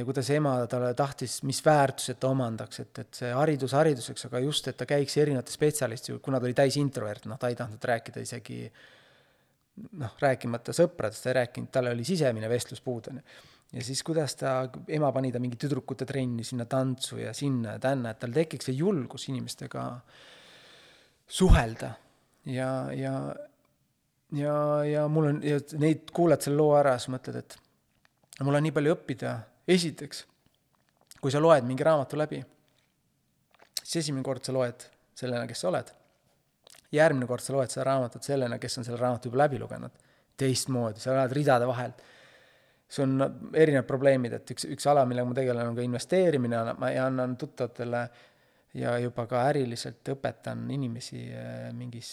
[0.06, 4.68] kuidas ema talle tahtis, mis väärtused ta omandaks, et, et see haridus hariduseks, aga just,
[4.70, 8.22] et ta käiks erinevate spetsialisti, kuna ta oli täis introvert, noh, ta ei tahtnud rääkida
[8.22, 8.60] isegi
[10.00, 13.38] noh, rääkimata sõpradest, ta ei rääkinud, tal oli sisemine vestluspuud, on ju.
[13.78, 14.54] ja siis, kuidas ta,
[14.88, 18.70] ema pani ta mingi tüdrukute trenni sinna tantsu ja sinna ja tänna, et tal tekiks
[18.70, 19.84] see julgus inimestega
[21.30, 21.94] suhelda
[22.50, 23.14] ja, ja
[24.32, 28.66] ja, ja mul on, ja neid kuulad selle loo ära, siis mõtled, et mul on
[28.66, 29.38] nii palju õppida.
[29.70, 30.24] esiteks,
[31.20, 32.40] kui sa loed mingi raamatu läbi,
[33.82, 35.92] siis esimene kord sa loed sellena, kes sa oled.
[36.92, 40.06] Järgmine kord sa loed seda raamatut sellena, kes on selle raamatu juba läbi lugenud.
[40.40, 41.92] teistmoodi, sa elad ridade vahel.
[42.88, 46.88] sul on erinevad probleemid, et üks, üks ala, millega ma tegelen, on ka investeerimine, ma
[47.04, 48.08] annan tuttavatele
[48.74, 52.10] ja juba ka äriliselt õpetan inimesi äh, mingis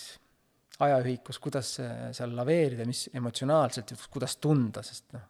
[0.80, 1.72] ajaühikus, kuidas
[2.14, 5.24] seal laveerida, mis emotsionaalselt, kuidas tunda, sest noh,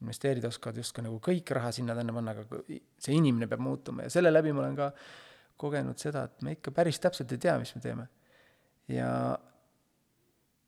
[0.00, 2.62] investeerida oskavad justkui nagu kõik raha sinna tänna panna, aga
[3.02, 4.88] see inimene peab muutuma ja selle läbi ma olen ka
[5.60, 8.06] kogenud seda, et me ikka päris täpselt ei tea, mis me teeme.
[8.90, 9.38] Ja,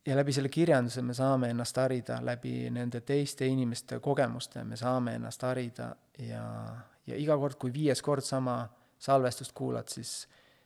[0.07, 5.17] ja läbi selle kirjanduse me saame ennast harida, läbi nende teiste inimeste kogemuste me saame
[5.19, 6.45] ennast harida ja,
[7.07, 8.63] ja iga kord, kui viies kord sama
[9.03, 10.23] salvestust kuulad, siis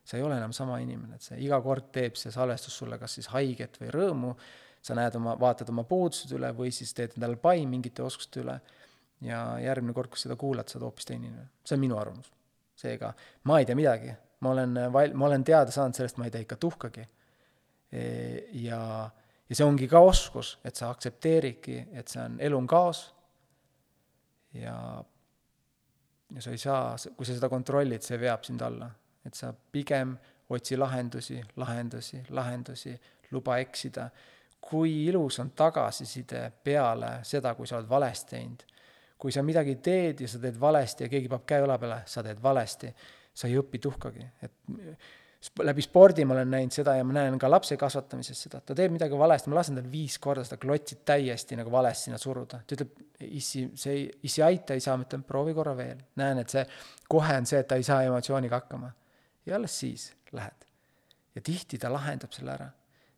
[0.06, 3.16] sa ei ole enam sama inimene, et see iga kord teeb see salvestus sulle kas
[3.18, 4.34] siis haiget või rõõmu,
[4.86, 8.60] sa näed oma, vaatad oma puudused üle või siis teed endale pai mingite oskuste üle
[9.26, 11.48] ja järgmine kord, kui seda kuulad, sa oled hoopis teine inimene.
[11.64, 12.30] see on minu arvamus.
[12.76, 13.12] seega
[13.48, 16.44] ma ei tea midagi, ma olen val-, ma olen teada saanud sellest, ma ei tea
[16.44, 17.06] ikka tuhkagi.
[17.96, 18.04] E,
[18.60, 18.80] ja,
[19.48, 23.06] ja see ongi ka oskus, et sa aktsepteeridki, et see on, elu on kaos
[24.56, 24.76] ja
[26.34, 28.90] ja sa ei saa, kui sa seda kontrollid, see veab sind alla
[29.26, 30.14] et sa pigem
[30.50, 34.10] otsi lahendusi, lahendusi, lahendusi, luba eksida.
[34.66, 38.64] kui ilus on tagasiside peale seda, kui sa oled valesti teinud.
[39.18, 42.22] kui sa midagi teed ja sa teed valesti ja keegi paneb käe õla peale, sa
[42.22, 42.90] teed valesti,
[43.34, 44.52] sa ei õpi tuhkagi, et
[45.62, 48.74] läbi spordi ma olen näinud seda ja ma näen ka lapse kasvatamises seda, et ta
[48.78, 52.60] teeb midagi valesti, ma lasen tal viis korda seda klotsi täiesti nagu valesti sinna suruda.
[52.66, 52.92] ta ütleb,
[53.26, 55.98] issi, see ei, issi aita, ei saa, ma ütlen, proovi korra veel.
[56.16, 56.64] näen, et see,
[57.08, 58.92] kohe on see, et ta ei saa emotsiooniga hakkama
[59.46, 60.66] ja alles siis lähed.
[61.34, 62.70] ja tihti ta lahendab selle ära.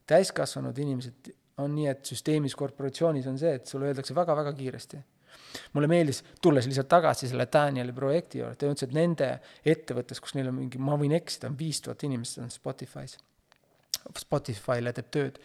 [0.06, 5.00] täiskasvanud inimesed on nii, et süsteemis, korporatsioonis on see, et sulle öeldakse väga-väga kiiresti.
[5.74, 9.30] Mulle meeldis, tulles lihtsalt tagasi selle Danieli projekti juurde, ta ütles, et nende
[9.64, 13.18] ettevõttes, kus neil on mingi, ma võin eksida, on viis tuhat inimest on Spotify's.
[14.18, 15.40] Spotify'le teeb tööd.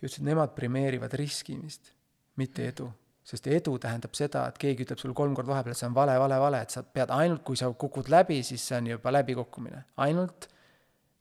[0.00, 1.94] ja ütles, et nemad premeerivad riskimist,
[2.36, 2.90] mitte edu
[3.26, 6.16] sest edu tähendab seda, et keegi ütleb sulle kolm korda vahepeal, et see on vale,
[6.18, 9.84] vale, vale, et sa pead ainult, kui sa kukud läbi, siis see on juba läbikukkumine.
[10.02, 10.48] ainult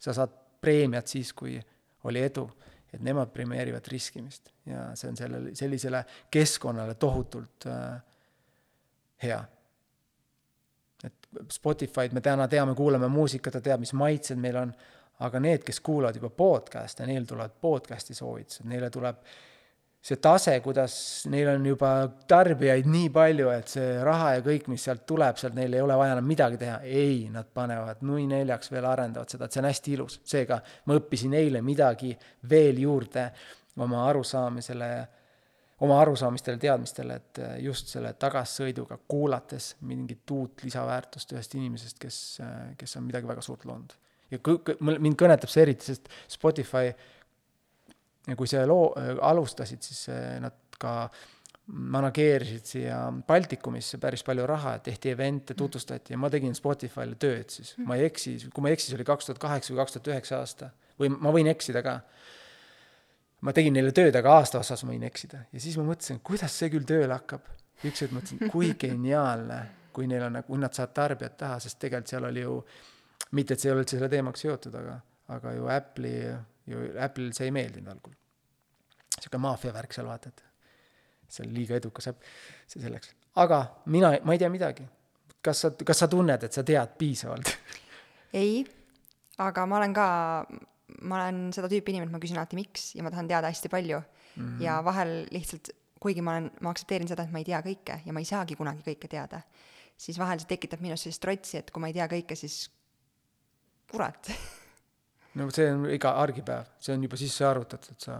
[0.02, 1.60] sa saad preemiat siis, kui
[2.10, 2.48] oli edu.
[2.94, 8.02] Et nemad premeerivad riskimist ja see on sellele, sellisele keskkonnale tohutult äh,
[9.24, 9.44] hea.
[11.04, 14.74] et Spotify'd me täna teame, kuulame muusikat, ta teab, mis maitsed meil on,
[15.22, 19.40] aga need, kes kuulavad juba podcast'e, neil tulevad podcast'i soovitused, neile tuleb äh,
[20.02, 20.94] see tase, kuidas
[21.30, 21.92] neil on juba
[22.30, 25.98] tarbijaid nii palju, et see raha ja kõik, mis sealt tuleb, sealt neil ei ole
[25.98, 26.80] vaja enam midagi teha.
[26.82, 30.20] ei, nad panevad nui neljaks veel arendavad seda, et see on hästi ilus.
[30.34, 30.58] seega
[30.90, 32.16] ma õppisin eile midagi
[32.50, 33.28] veel juurde
[33.78, 34.90] oma arusaamisele,
[35.86, 42.20] oma arusaamistele, teadmistele, et just selle tagassõiduga kuulates mingit uut lisaväärtust ühest inimesest, kes,
[42.78, 43.94] kes on midagi väga suurt loonud.
[44.34, 44.42] ja
[44.82, 46.90] mind kõnetab see eriti, sest Spotify
[48.28, 50.96] ja kui see loo alustasid, siis äh, nad ka
[51.72, 57.74] manageerisid siia Baltikumisse päris palju raha, tehti event'e, tutvustati ja ma tegin Spotify'le tööd siis,
[57.86, 60.12] ma ei eksi, kui ma ei eksi, see oli kaks tuhat kaheksa või kaks tuhat
[60.12, 62.00] üheksa aasta või ma võin eksida ka.
[63.42, 66.58] ma tegin neile tööd, aga aasta osas ma võin eksida ja siis ma mõtlesin, kuidas
[66.58, 67.46] see küll tööle hakkab.
[67.86, 69.62] üks hetk mõtlesin, kui geniaalne,
[69.94, 72.58] kui neil on, kui nad saavad tarbijat taha, sest tegelikult seal oli ju,
[73.38, 75.00] mitte et see ei üldse selle teemaga seotud, aga,
[75.38, 76.34] aga ju Apple'i
[76.68, 78.14] ju Apple'il see ei meeldinud algul.
[79.18, 80.44] sihuke maffia värk seal vaata, et
[81.28, 82.26] see oli liiga edukas äpp,
[82.68, 83.14] see selleks.
[83.42, 84.88] aga mina, ma ei tea midagi.
[85.42, 87.56] kas sa, kas sa tunned, et sa tead piisavalt
[88.42, 88.62] ei,
[89.42, 90.08] aga ma olen ka,
[91.02, 93.72] ma olen seda tüüpi inimene, et ma küsin alati, miks ja ma tahan teada hästi
[93.74, 94.44] palju mm.
[94.44, 94.62] -hmm.
[94.64, 98.14] ja vahel lihtsalt, kuigi ma olen, ma aktsepteerin seda, et ma ei tea kõike ja
[98.14, 99.42] ma ei saagi kunagi kõike teada,
[99.98, 102.64] siis vahel see tekitab minus sellist trotsi, et kui ma ei tea kõike, siis
[103.92, 104.32] kurat
[105.40, 108.20] no see on iga argipäev, see on juba sisse arvutatud, sa,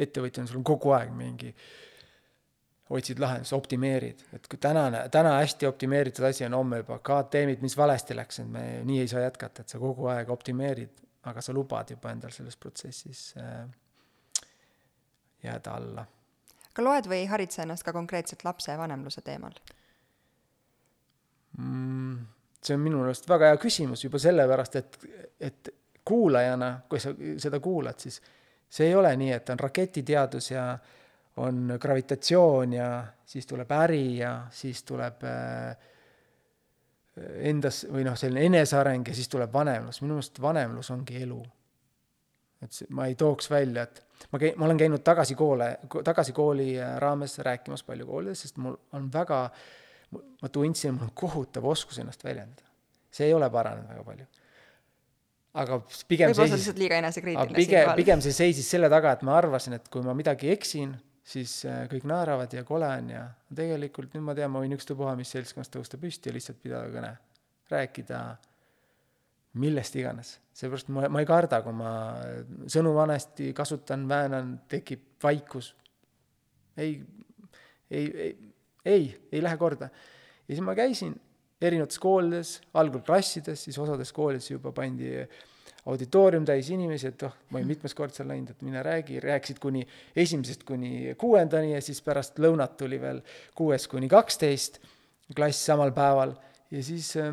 [0.00, 1.52] ettevõtjana, sul on kogu aeg mingi,
[2.90, 7.76] otsid lahendusi, optimeerid, et kui tänane, täna hästi optimeeritud asi on homme juba KTM-id, mis
[7.78, 11.54] valesti läks, et me nii ei saa jätkata, et sa kogu aeg optimeerid, aga sa
[11.54, 13.68] lubad juba endal selles protsessis äh,
[15.44, 16.06] jääda alla.
[16.70, 19.54] aga loed või harid sa ennast ka konkreetselt lapsevanemluse teemal
[21.58, 22.26] mm,?
[22.60, 24.98] see on minu meelest väga hea küsimus juba sellepärast, et,
[25.40, 25.70] et
[26.10, 28.18] kuulajana, kui sa seda kuulad, siis
[28.70, 30.64] see ei ole nii, et on raketiteadus ja
[31.40, 32.90] on gravitatsioon ja
[33.26, 35.76] siis tuleb äri ja siis tuleb äh,
[37.50, 41.40] endas või noh, selline eneseareng ja siis tuleb vanemlus, minu meelest vanemlus ongi elu.
[42.60, 45.70] et see, ma ei tooks välja, et ma käin, ma olen käinud tagasi koole,
[46.04, 49.40] tagasi kooli raames rääkimas palju koolides, sest mul on väga,
[50.42, 52.68] ma tundsin, mul on kohutav oskus ennast väljendada.
[53.10, 54.26] see ei ole paranenud väga palju
[55.58, 59.24] aga pigem võib-olla sa oled lihtsalt liiga enesekriitiline pigem, pigem see seisis selle taga, et
[59.26, 60.92] ma arvasin, et kui ma midagi eksin,
[61.26, 63.24] siis äh, kõik naeravad ja kole on ja
[63.56, 67.12] tegelikult nüüd ma tean, ma võin ükstapuha mis seltskonnas tõusta püsti ja lihtsalt pidada kõne,
[67.70, 68.20] rääkida
[69.60, 70.36] millest iganes.
[70.54, 71.92] seepärast ma, ma ei karda, kui ma
[72.70, 75.74] sõnu vanasti kasutan, väänan, tekib vaikus.
[76.76, 77.00] ei,
[77.90, 78.36] ei, ei,
[78.84, 79.90] ei, ei lähe korda.
[80.46, 81.18] ja siis ma käisin
[81.60, 85.12] erinevates koolides, algul klassides, siis osades koolides juba pandi
[85.88, 89.60] auditoorium täis inimesi, et oh, ma olen mitmes kord seal näinud, et mine räägi, rääkisid
[89.62, 93.22] kuni esimesest kuni kuuendani ja siis pärast lõunat tuli veel
[93.56, 94.80] kuues kuni kaksteist
[95.36, 96.34] klass samal päeval.
[96.70, 97.32] Ja siis äh,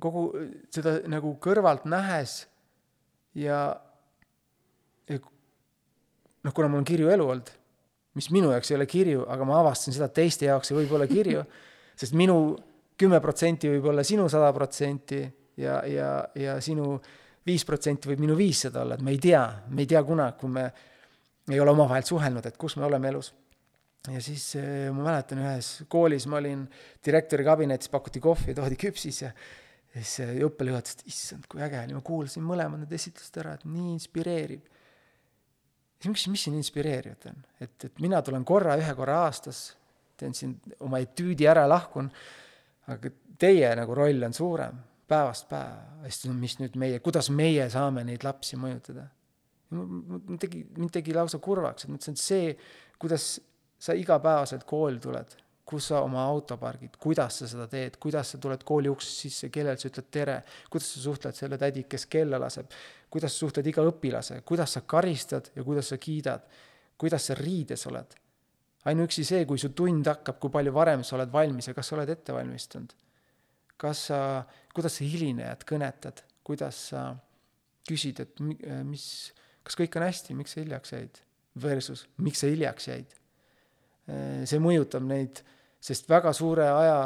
[0.00, 0.26] kogu
[0.74, 2.44] seda nagu kõrvalt nähes
[3.38, 3.58] ja,
[5.10, 7.50] ja noh, kuna mul on kirju elu olnud,
[8.18, 10.94] mis minu jaoks ei ole kirju, aga ma avastasin seda, et teiste jaoks see võib
[10.96, 11.44] olla kirju,
[12.00, 12.56] sest minu
[12.98, 15.20] kümme protsenti võib olla sinu sada protsenti
[15.60, 16.98] ja, ja, ja sinu
[17.46, 20.52] viis protsenti võib minu viissada olla, et me ei tea, me ei tea kunagi, kui
[20.54, 20.68] me
[21.50, 23.32] ei ole omavahel suhelnud, et kus me oleme elus.
[24.08, 26.64] ja siis eh, ma mäletan, ühes koolis ma olin
[27.04, 29.34] direktori kabinetis, pakuti kohvi, toodi küpsis ja
[29.94, 33.54] ja siis õppejuhataja ütles, et issand, kui äge oli, ma kuulasin mõlemad need esitlused ära,
[33.54, 34.62] et nii inspireeriv.
[35.98, 39.76] siis ma küsisin, mis siin inspireerivat on, et, et mina tulen korra, ühe korra aastas,
[40.18, 42.10] teen siin oma etüüdi ära, lahkun,
[42.92, 48.04] aga teie nagu roll on suurem, päevast päeva, siis mis nüüd meie, kuidas meie saame
[48.04, 49.08] neid lapsi mõjutada.
[49.74, 52.52] mind tegi, mind tegi lausa kurvaks, et ma ütlesin, et see,
[53.00, 53.40] kuidas
[53.78, 58.40] sa igapäevaselt kooli tuled kus sa oma auto pargid, kuidas sa seda teed, kuidas sa
[58.40, 60.36] tuled kooli uksest sisse, kellele sa ütled tere,
[60.70, 62.68] kuidas sa suhtled selle tädi, kes kella laseb,
[63.10, 66.44] kuidas sa suhtled iga õpilase, kuidas sa karistad ja kuidas sa kiidad,
[67.00, 68.18] kuidas sa riides oled.
[68.84, 71.96] Ainuüksi see, kui su tund hakkab, kui palju varem sa oled valmis ja kas sa
[71.98, 72.92] oled ette valmistunud.
[73.76, 74.18] kas sa,
[74.74, 77.08] kuidas sa hilinejad kõnetad, kuidas sa
[77.88, 78.40] küsid, et
[78.86, 79.32] mis,
[79.66, 81.18] kas kõik on hästi, miks sa hiljaks jäid,
[81.60, 83.20] versus miks sa hiljaks jäid
[84.04, 85.40] see mõjutab neid
[85.84, 86.98] sest väga suure aja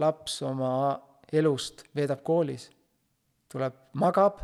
[0.00, 0.70] laps oma
[1.32, 2.70] elust veedab koolis.
[3.48, 4.40] tuleb, magab,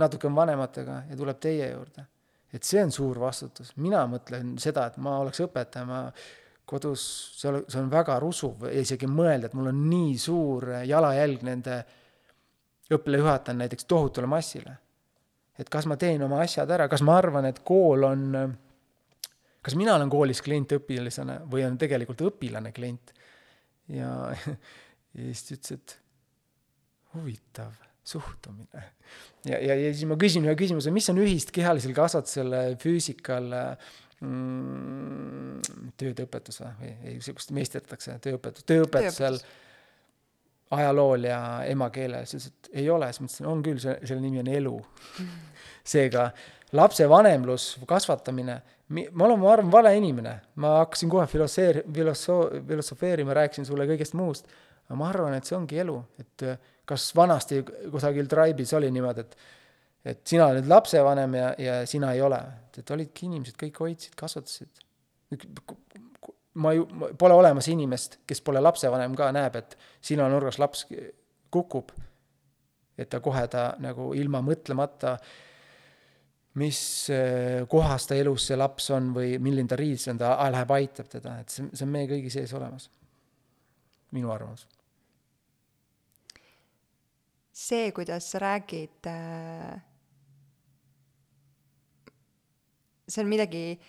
[0.00, 2.06] natuke on vanematega ja tuleb teie juurde.
[2.52, 6.02] Et see on suur vastutus, mina mõtlen seda, et ma oleks õpetaja, ma
[6.70, 7.02] kodus,
[7.38, 11.80] see on, see on väga rusuv isegi mõelda, et mul on nii suur jalajälg nende
[12.90, 14.76] õppejuhatajal näiteks tohutule massile.
[15.58, 18.26] et kas ma teen oma asjad ära, kas ma arvan, et kool on
[19.62, 23.14] kas mina olen koolis klient õpilasena või on tegelikult õpilane klient.
[23.88, 24.10] ja,
[25.14, 25.96] ja siis ta ütles, et
[27.14, 28.84] huvitav suhtumine.
[29.44, 33.50] ja, ja, ja siis ma küsin ühe küsimuse, mis on ühist kehalisel kasvatusel, füüsikal
[34.20, 39.40] mm,, tööõpetus või, ei, sihukest meisterdatakse, tööõpetus, tööõpetusel,
[40.76, 44.42] ajalool ja emakeeles, ütles, et ei ole, siis ma ütlesin, on küll, see, selle nimi
[44.42, 44.76] on elu.
[45.90, 46.28] seega
[46.76, 48.60] lapsevanemlus, kasvatamine
[48.90, 54.16] ma olen, ma arvan, vale inimene, ma hakkasin kohe filosseer-, filoso-, filosofeerima, rääkisin sulle kõigest
[54.18, 54.50] muust,
[54.88, 59.26] aga ma arvan, et see ongi elu, et äh, kas vanasti kusagil tribe'is oli niimoodi,
[59.26, 59.40] et
[60.10, 62.38] et sina oled lapsevanem ja, ja sina ei ole,
[62.78, 64.80] et olidki inimesed, kõik hoidsid, kasvatasid.
[66.54, 66.86] ma ju,
[67.20, 70.86] pole olemas inimest, kes pole lapsevanem ka, näeb, et silmanurgas laps
[71.52, 71.92] kukub,
[72.96, 75.36] et ta kohe ta nagu ilma mõtlemata äh,
[76.58, 80.74] mis eh, kohas ta elus see laps on või milline ta riis on, ta läheb,
[80.74, 82.90] aitab teda, et see, see on meie kõigi sees olemas.
[84.10, 84.66] minu arvamus.
[87.60, 89.80] See, kuidas sa räägid, äh,
[93.08, 93.80] see on midagi,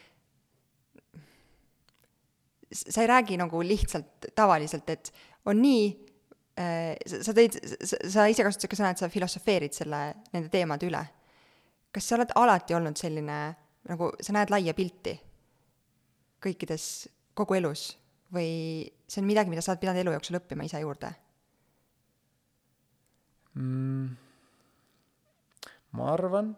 [2.72, 5.14] sa ei räägi nagu lihtsalt tavaliselt, et
[5.46, 5.88] on nii,
[6.60, 10.04] äh, sa tõid, sa ise kasutasid ka sõna, et sa filosofeerid selle,
[10.34, 11.04] nende teemade üle.
[11.92, 13.40] Kas sa oled alati olnud selline,
[13.88, 15.16] nagu sa näed laia pilti
[16.42, 16.86] kõikides,
[17.38, 17.92] kogu elus
[18.34, 21.12] või see on midagi, mida sa oled pidanud elu jooksul õppima ise juurde
[23.54, 24.10] mm,?
[25.92, 26.54] ma arvan,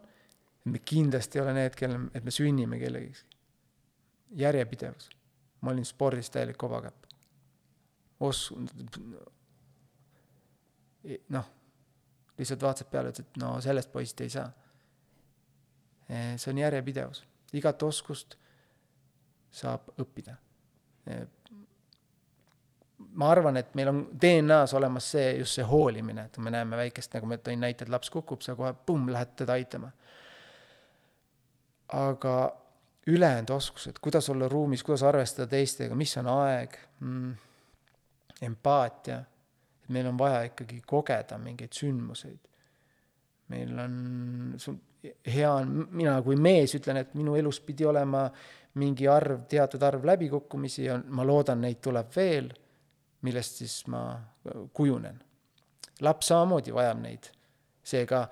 [0.60, 3.24] et me kindlasti ei ole need, kellel, et me sünnime kellegagi.
[4.30, 5.10] järjepidevus.
[5.60, 7.06] ma olin spordis täielik kobakäpp.
[8.20, 8.52] os-,
[11.28, 11.48] noh,
[12.38, 14.50] lihtsalt vaatasid peale, ütlesid, et no sellest poisist ei saa
[16.08, 17.22] Eh, see on järjepidevus,
[17.56, 18.36] igat oskust
[19.54, 20.36] saab õppida.
[23.14, 27.12] Ma arvan, et meil on DNA-s olemas see, just see hoolimine, et me näeme väikest,
[27.14, 29.92] nagu ma tõin näite, et laps kukub, sa kohe pumm, lähed teda aitama.
[31.94, 32.34] aga
[33.06, 37.34] ülejäänud oskused, kuidas olla ruumis, kuidas arvestada teistega, mis on aeg mm,,
[38.42, 39.18] empaatia,
[39.84, 42.50] et meil on vaja ikkagi kogeda mingeid sündmuseid.
[43.48, 44.56] meil on,
[45.34, 48.24] hea on, mina kui mees ütlen, et minu elus pidi olema
[48.80, 52.48] mingi arv, teatud arv läbikukkumisi ja ma loodan, neid tuleb veel,
[53.24, 54.04] millest siis ma
[54.72, 55.20] kujunen.
[56.00, 57.30] laps samamoodi vajab neid.
[57.84, 58.26] seega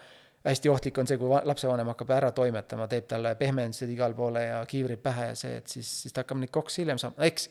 [0.44, 4.62] hästi ohtlik on see, kui lapsevanem hakkab ära toimetama, teeb talle pehmendused igale poole ja
[4.66, 7.50] kiivrid pähe ja see, et siis, siis ta hakkab neid kokse hiljem saama, eks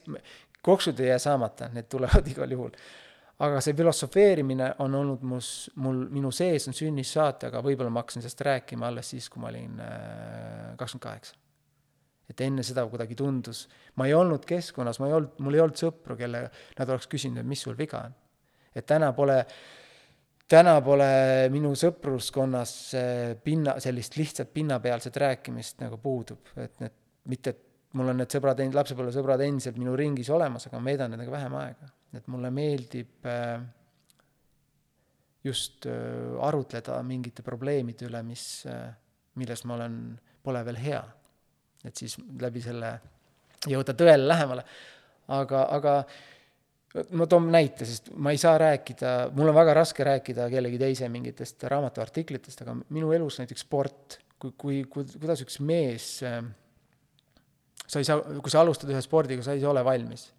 [0.61, 2.75] koksud ei jää saamata, need tulevad igal juhul.
[3.41, 8.03] aga see filosofeerimine on olnud mus, mul, minu sees on sünnist saati, aga võib-olla ma
[8.03, 11.40] hakkasin sellest rääkima alles siis, kui ma olin äh, kakskümmend kaheksa.
[12.31, 13.65] Et enne seda kuidagi tundus,
[13.99, 16.47] ma ei olnud keskkonnas, ma ei olnud, mul ei olnud sõpru, kelle
[16.79, 18.17] nad oleks küsinud, et mis sul viga on.
[18.75, 19.41] et täna pole
[20.51, 21.11] täna pole
[21.51, 22.71] minu sõpruskonnas
[23.43, 26.97] pinna, sellist lihtsalt pinnapealset rääkimist nagu puudub, et need,
[27.31, 27.67] mitte et
[27.97, 31.91] mul on need sõbrad, lapsepõlvesõbrad endiselt minu ringis olemas, aga ma veedan nendega vähem aega.
[32.11, 33.61] et mulle meeldib äh,
[35.43, 38.65] just äh, arutleda mingite probleemide üle, mis,
[39.39, 39.97] milles ma olen,
[40.43, 41.01] pole veel hea.
[41.85, 42.91] Et siis läbi selle
[43.69, 44.65] jõuda tõele lähemale.
[45.31, 45.95] aga, aga
[47.15, 51.07] ma toon näite, sest ma ei saa rääkida, mul on väga raske rääkida kellegi teise
[51.09, 56.09] mingitest raamatuartiklitest, aga minu elus näiteks sport, kui, kui, kui, kuidas üks mees,
[57.87, 60.31] sa ei saa, kui sa alustad ühe spordiga, sa ei ole valmis.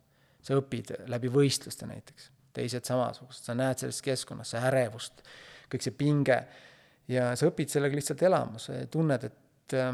[0.43, 5.21] sa õpid läbi võistluste näiteks, teised samasugused, sa näed selles keskkonnas, see ärevust,
[5.71, 6.39] kõik see pinge
[7.07, 9.93] ja sa õpid sellega lihtsalt elama, sa tunned, et äh,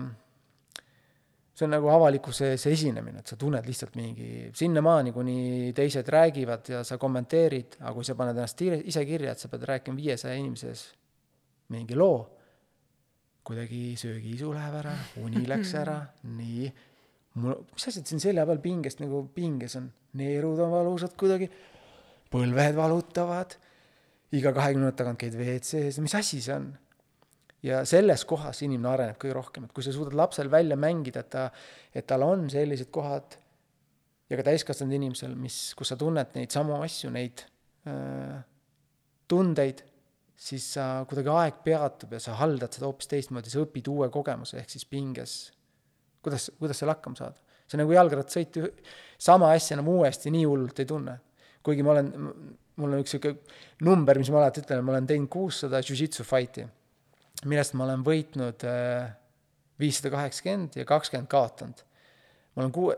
[1.58, 5.38] see on nagu avalikkuse ees esinemine, et sa tunned lihtsalt mingi sinnamaani, kuni
[5.74, 9.66] teised räägivad ja sa kommenteerid, aga kui sa paned ennast ise kirja, et sa pead
[9.66, 10.84] rääkima viiesaja inimese ees
[11.74, 12.20] mingi loo,
[13.48, 14.94] kuidagi söögiisu läheb ära,
[15.24, 15.98] uni läks ära,
[16.38, 16.70] nii,
[17.42, 19.90] mul, mis asjad siin selja peal pingest nagu pinges on,
[20.20, 21.50] neerud on valusad kuidagi,
[22.30, 23.58] põlved valutavad,
[24.38, 26.70] iga kahekümne minuti tagant käid WC-s, mis asi see on
[27.62, 31.30] ja selles kohas inimene areneb kõige rohkem, et kui sa suudad lapsel välja mängida, et
[31.32, 31.48] ta,
[31.94, 33.38] et tal on sellised kohad
[34.30, 37.42] ja ka täiskasvanud inimesel, mis, kus sa tunned neid samu asju, neid
[37.88, 38.38] äh,
[39.30, 39.82] tundeid,
[40.38, 44.60] siis sa, kuidagi aeg peatub ja sa haldad seda hoopis teistmoodi, sa õpid uue kogemuse,
[44.60, 45.36] ehk siis pinges,
[46.22, 47.42] kuidas, kuidas seal hakkama saada.
[47.66, 48.62] see on nagu jalgrattasõit,
[49.20, 51.18] sama asja enam uuesti nii hullult ei tunne.
[51.66, 52.12] kuigi ma olen,
[52.78, 56.68] mul on üks niisugune number, mis ma alati ütlen, ma olen teinud kuussada jujitsu fight'i
[57.46, 59.10] millest ma olen võitnud äh,
[59.78, 61.84] viissada kaheksakümmend ja kakskümmend kaotanud.
[62.54, 62.96] ma olen kuue,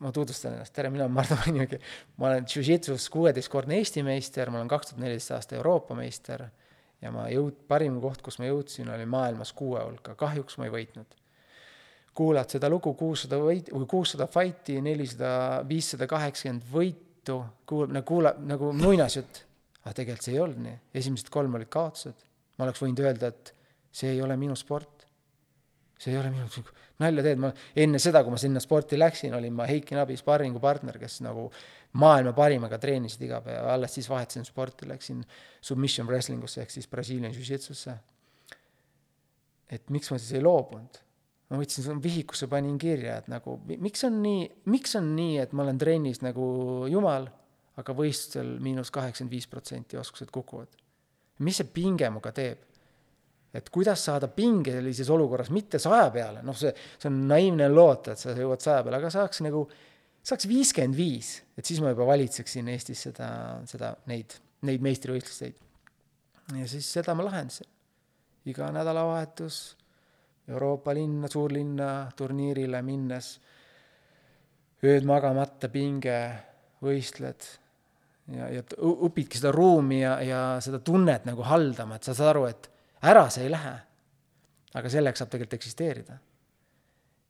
[0.00, 1.78] ma tutvustan ennast, tere, mina olen Mardu Manimägi.
[2.16, 6.46] ma olen Jiu-Jitsus kuueteistkordne Eesti meister, ma olen kaks tuhat neliteist aasta Euroopa meister
[7.02, 10.74] ja ma jõud-, parim koht, kus ma jõudsin, oli maailmas kuue hulka, kahjuks ma ei
[10.76, 11.18] võitnud.
[12.14, 18.44] kuulad seda lugu kuussada võit-, või kuussada fight'i, nelisada, viissada kaheksakümmend võitu, kuulab, nagu kuulab
[18.46, 19.44] nagu muinasjutt.
[19.82, 22.24] aga tegelikult see ei olnud nii, esimesed kolm olid kaotused.
[22.58, 23.54] ma oleks võinud öelda, et
[23.92, 25.06] see ei ole minu sport.
[26.02, 26.48] see ei ole minu,
[26.98, 30.98] nalja teed, ma enne seda, kui ma sinna sporti läksin, olin ma Heiki Nabi sparringupartner,
[30.98, 31.44] kes nagu
[32.00, 35.20] maailma parimaga treenisid iga päev, alles siis vahetasin sporti, läksin
[35.60, 37.94] submission wrestling usse ehk siis Brasiilian jiu-jitsusse.
[39.72, 40.98] et miks ma siis ei loobunud?
[41.52, 45.66] ma võtsin vihikusse, panin kirja, et nagu miks on nii, miks on nii, et ma
[45.66, 46.44] olen trennis nagu
[46.88, 47.28] jumal,
[47.76, 50.72] aga võistlusel miinus kaheksakümmend viis protsenti oskused kukuvad.
[51.38, 52.71] mis see pinge minuga teeb?
[53.52, 58.22] Et kuidas saada pingelises olukorras mitte saja peale, noh, see, see on naiivne loota, et
[58.22, 59.66] sa jõuad saja peale, aga saaks nagu,
[60.24, 63.28] saaks viiskümmend viis, et siis ma juba valitseksin Eestis seda,
[63.68, 64.38] seda, neid,
[64.68, 65.60] neid meistrivõistluseid.
[66.56, 67.68] ja siis seda ma lahendasin.
[68.48, 69.76] iga nädalavahetus
[70.48, 73.36] Euroopa linna, suurlinna turniirile minnes,
[74.82, 76.16] ööd magamata, pinge,
[76.82, 77.44] võistled
[78.34, 82.48] ja, ja õpidki seda ruumi ja, ja seda tunnet nagu haldama, et sa saad aru,
[82.50, 82.71] et
[83.02, 83.78] ära see ei lähe.
[84.72, 86.18] aga selleks saab tegelikult eksisteerida.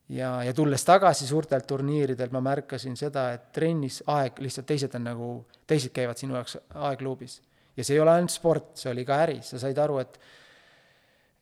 [0.09, 5.09] ja, ja tulles tagasi suurtelt turniiridelt, ma märkasin seda, et trennis aeg, lihtsalt teised on
[5.09, 5.33] nagu,
[5.67, 7.41] teised käivad sinu jaoks aegluubis.
[7.77, 10.21] ja see ei ole ainult sport, see oli ka äri, sa said aru, et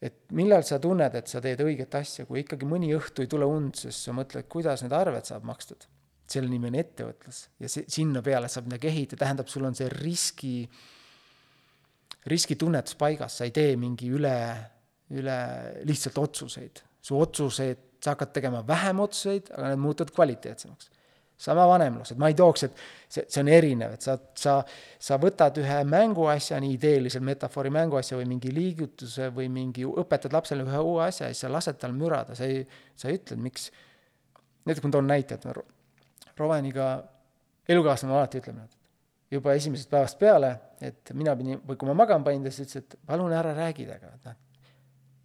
[0.01, 3.45] et millal sa tunned, et sa teed õiget asja, kui ikkagi mõni õhtu ei tule
[3.45, 5.85] und, sest sa mõtled, kuidas need arved saab makstud.
[6.31, 9.89] selle nimi on ettevõtlus ja see, sinna peale saab midagi ehitada, tähendab, sul on see
[9.91, 10.83] riski äh,
[12.27, 14.37] riskitunnetus paigas, sa ei tee mingi üle,
[15.16, 15.37] üle
[15.89, 16.83] lihtsalt otsuseid.
[17.01, 20.91] su otsuseid, sa hakkad tegema vähem otsuseid, aga need muutuvad kvaliteetsemaks.
[21.41, 24.59] sama vanemlus, et ma ei tooks, et see, see on erinev, et sa, sa,
[25.01, 30.66] sa võtad ühe mänguasja, nii ideeliselt metafoori mänguasja või mingi liigutuse või mingi, õpetad lapsele
[30.68, 32.61] ühe uue asja ja siis sa lased tal mürada, sa ei,
[32.93, 33.71] sa ei ütle, miks,
[34.68, 36.91] näiteks ma toon näite, et Rovaniga
[37.73, 38.80] elukaaslane alati ütleb, et
[39.31, 42.87] juba esimesest päevast peale, et mina pidin, või kui ma magama panin, ta siis ütles,
[42.87, 44.39] et palun ära räägi temaga, et noh,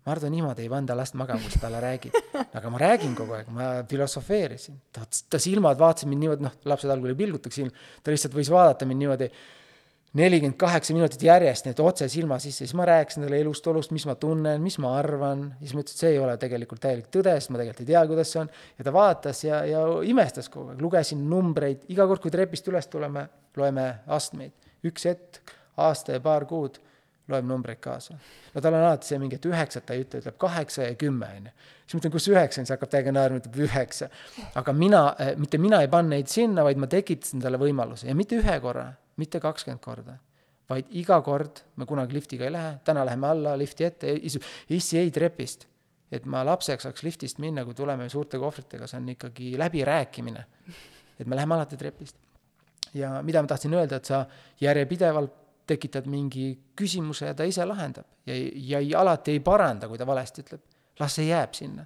[0.06, 2.14] Mardu niimoodi ei panda last magama, kui sa talle räägid.
[2.60, 4.78] aga ma räägin kogu aeg, ma filosofeerisin.
[4.94, 7.72] ta, ta silmad vaatasid mind niimoodi, noh, lapsed algul ei pilgutaks silm,
[8.04, 9.32] ta lihtsalt võis vaadata mind niimoodi
[10.16, 14.06] nelikümmend kaheksa minutit järjest, need otse silma sisse, siis ma rääkisin talle elust, olust, mis
[14.08, 17.36] ma tunnen, mis ma arvan, siis ma ütlesin, et see ei ole tegelikult täielik tõde,
[17.36, 18.54] sest ma tegelikult ei tea, kuidas see on.
[18.80, 22.88] ja ta vaatas ja, ja imestas kogu aeg, lugesin numbreid, iga kord, kui trepist üles
[22.92, 23.28] tuleme,
[23.60, 24.56] loeme astmeid.
[24.88, 26.80] üks hetk, aasta ja paar kuud
[27.28, 28.16] loeb numbreid kaasa.
[28.54, 31.28] no tal on alati see mingi, et üheksat ta ei ütle, ütleb kaheksa ja kümme,
[31.28, 31.56] on ju.
[31.84, 34.14] siis ma ütlen, kus üheksa on, siis hakkab täiega naerma, ütleb üheksa.
[34.56, 35.08] aga mina,
[35.42, 38.94] mitte mina ei pannud neid sinna, vaid ma tekitasin talle võimaluse ja mitte ühe korra
[39.18, 40.18] mitte kakskümmend korda,
[40.70, 44.14] vaid iga kord, me kunagi liftiga ei lähe, täna läheme alla lifti ette,
[44.70, 45.68] issi ei trepist.
[46.12, 50.46] et ma lapsega saaks liftist minna, kui tuleme suurte kohvritega, see on ikkagi läbirääkimine.
[51.20, 52.18] et me läheme alati trepist.
[52.94, 54.26] ja mida ma tahtsin öelda, et sa
[54.62, 55.34] järjepidevalt
[55.68, 60.06] tekitad mingi küsimuse ja ta ise lahendab ja, ja ei, alati ei paranda, kui ta
[60.08, 60.62] valesti ütleb.
[61.00, 61.86] las see jääb sinna.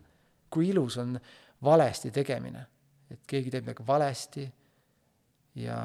[0.50, 1.20] kui ilus on
[1.64, 2.66] valesti tegemine,
[3.12, 4.48] et keegi teeb midagi valesti
[5.64, 5.80] ja,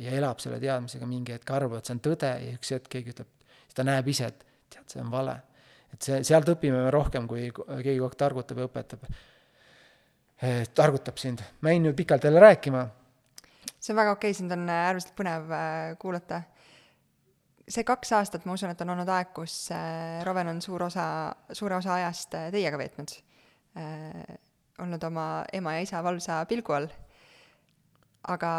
[0.00, 3.14] ja elab selle teadmisega mingi hetk, arvab, et see on tõde ja üks hetk keegi
[3.14, 3.30] ütleb,
[3.64, 5.36] siis ta näeb ise, et tead, see on vale.
[5.92, 9.04] et see, sealt õpime me rohkem, kui keegi kogu aeg targutab ja õpetab.
[10.74, 11.44] targutab sind.
[11.60, 12.86] ma jäin nüüd pikalt jälle rääkima.
[13.78, 16.42] see on väga okei okay,, sind on äärmiselt põnev äh, kuulata.
[17.68, 21.06] see kaks aastat, ma usun, et on olnud aeg, kus äh, Roven on suur osa,
[21.52, 23.18] suure osa ajast äh, teiega veetnud.
[24.82, 26.88] olnud oma ema ja isa valvsa pilgu all
[28.30, 28.50] aga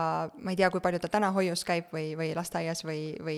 [0.43, 3.38] ma ei tea, kui palju ta täna hoius käib või, või lasteaias või, või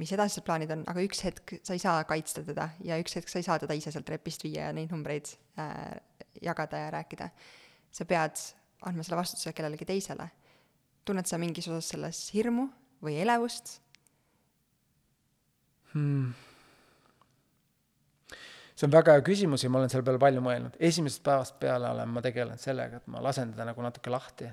[0.00, 3.28] mis edasised plaanid on, aga üks hetk sa ei saa kaitsta teda ja üks hetk
[3.28, 6.00] sa ei saa teda ise sealt trepist viia ja neid numbreid äh,
[6.40, 7.28] jagada ja rääkida.
[7.92, 8.40] sa pead
[8.88, 10.30] andma selle vastutuse kellelegi teisele.
[11.04, 12.70] tunned sa mingis osas selles hirmu
[13.04, 13.80] või elevust
[15.92, 16.32] hmm.?
[18.76, 20.80] see on väga hea küsimus ja ma olen selle peale palju mõelnud.
[20.80, 24.48] esimesest päevast peale olen ma tegelenud sellega, et ma lasen teda nagu natuke lahti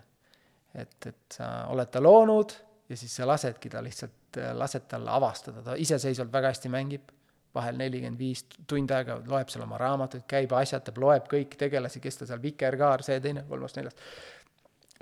[0.75, 2.53] et, et sa oled ta loonud
[2.89, 7.11] ja siis sa lasedki ta lihtsalt, lased tal avastada, ta iseseisvalt väga hästi mängib,
[7.53, 12.21] vahel nelikümmend viis tund aega loeb seal oma raamatuid, käib, asjatab, loeb kõiki tegelasi, kes
[12.21, 13.97] ta seal, Vikerkaar, see, teine, kolmas, neljas.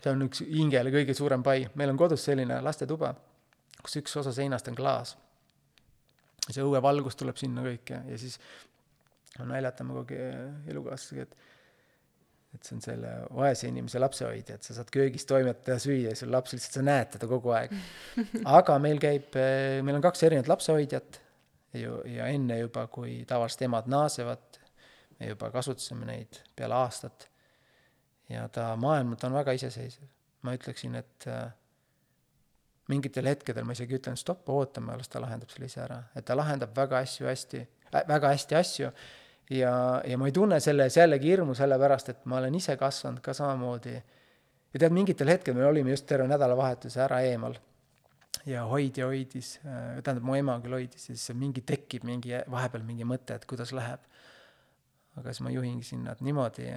[0.01, 3.13] see on üks hingele kõige suurem pai, meil on kodus selline lastetuba,
[3.81, 5.15] kus üks osa seinast on klaas.
[6.49, 8.39] see õuevalgus tuleb sinna kõik ja, ja siis
[9.39, 11.35] naljatame kogu aeg elukaaslasega, et
[12.55, 16.17] et see on selle vaese inimese lapsehoidja, et sa saad köögis toimetada ja süüa ja
[16.19, 17.73] sul laps lihtsalt, sa näed teda kogu aeg.
[18.59, 19.37] aga meil käib,
[19.85, 21.21] meil on kaks erinevat lapsehoidjat
[21.79, 24.59] ju, ja enne juba, kui tavaliselt emad naasevad,
[25.19, 27.29] me juba kasutasime neid peale aastat.
[28.31, 30.07] ja ta maailmalt on väga iseseisev.
[30.41, 31.51] ma ütleksin, et äh,
[32.89, 36.35] mingitel hetkedel ma isegi ütlen stopp, ootame, las ta lahendab selle ise ära, et ta
[36.35, 38.91] lahendab väga asju hästi äh,, väga hästi asju
[39.51, 43.33] ja, ja ma ei tunne selles jällegi hirmu, sellepärast et ma olen ise kasvanud ka
[43.35, 43.95] samamoodi.
[44.73, 47.57] ja tead, mingitel hetkedel me olime just terve nädalavahetuse ära eemal
[48.45, 52.85] ja hoidja hoidis, äh, tähendab, mu ema küll hoidis ja siis mingi tekib mingi, vahepeal
[52.87, 54.07] mingi mõte, et kuidas läheb.
[55.19, 56.69] aga siis ma juhingi sinna, et niimoodi,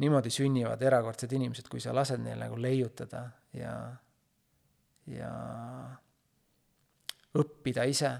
[0.00, 3.74] niimoodi sünnivad erakordsed inimesed, kui sa lased neil nagu leiutada ja,
[5.06, 5.32] ja
[7.36, 8.14] õppida ise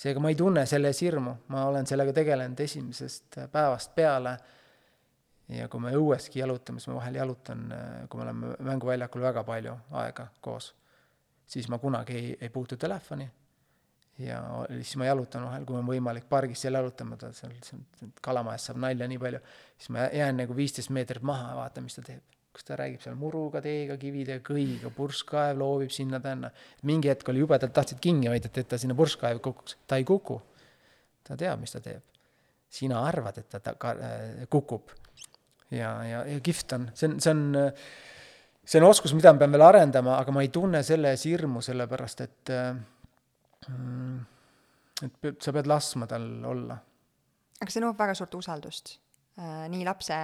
[0.00, 4.38] seega ma ei tunne selle ees hirmu, ma olen sellega tegelenud esimesest päevast peale.
[5.50, 7.64] ja kui me õueski jalutame, siis ma vahel jalutan,
[8.08, 10.70] kui me oleme mänguväljakul väga palju aega koos,
[11.46, 13.28] siis ma kunagi ei, ei puutu telefoni.
[14.18, 14.40] ja
[14.70, 18.80] siis ma jalutan vahel, kui on võimalik pargis seal jalutama, ta seal, seal kalamajas saab
[18.86, 19.40] nalja nii palju,
[19.76, 23.02] siis ma jään nagu viisteist meetrit maha ja vaatan, mis ta teeb kus ta räägib
[23.04, 26.50] seal muruga, teega, kividega, kõigiga, purskkaev loobib sinna-tänna.
[26.88, 30.40] mingi hetk oli jubedalt, tahtsid kinni hoida, et ta sinna purskkaevi kukuks, ta ei kuku.
[31.24, 32.02] ta teab, mis ta teeb.
[32.70, 34.90] sina arvad, et ta, ta ka, äh, kukub.
[35.70, 37.72] ja, ja, ja kihvt on, see on, see on,
[38.64, 41.62] see on oskus, mida ma pean veel arendama, aga ma ei tunne selle ees hirmu,
[41.62, 42.54] sellepärast et
[43.68, 44.20] mm,
[45.06, 46.82] et sa pead laskma tal olla.
[47.60, 48.96] aga see nõuab väga suurt usaldust,
[49.38, 50.18] äh, nii lapse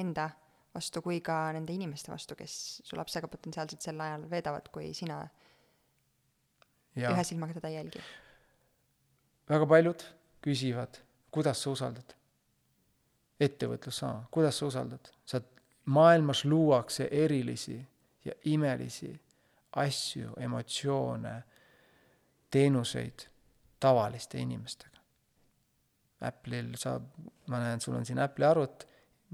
[0.00, 0.30] enda
[0.74, 2.54] vastu kui ka nende inimeste vastu, kes
[2.84, 5.20] su lapsega potentsiaalselt sel ajal veedavad, kui sina
[6.96, 7.12] ja.
[7.12, 8.02] ühe silmaga teda ei jälgi?
[9.50, 10.04] väga paljud
[10.44, 11.00] küsivad,
[11.30, 12.16] kuidas sa usaldad?
[13.42, 15.12] ettevõtlus sama, kuidas sa usaldad?
[15.26, 15.42] sa,
[15.84, 17.80] maailmas luuakse erilisi
[18.24, 19.12] ja imelisi
[19.76, 21.42] asju, emotsioone,
[22.50, 23.26] teenuseid
[23.80, 25.00] tavaliste inimestega.
[26.22, 27.08] Apple'il saab,
[27.50, 28.86] ma näen, sul on siin Apple'i arvut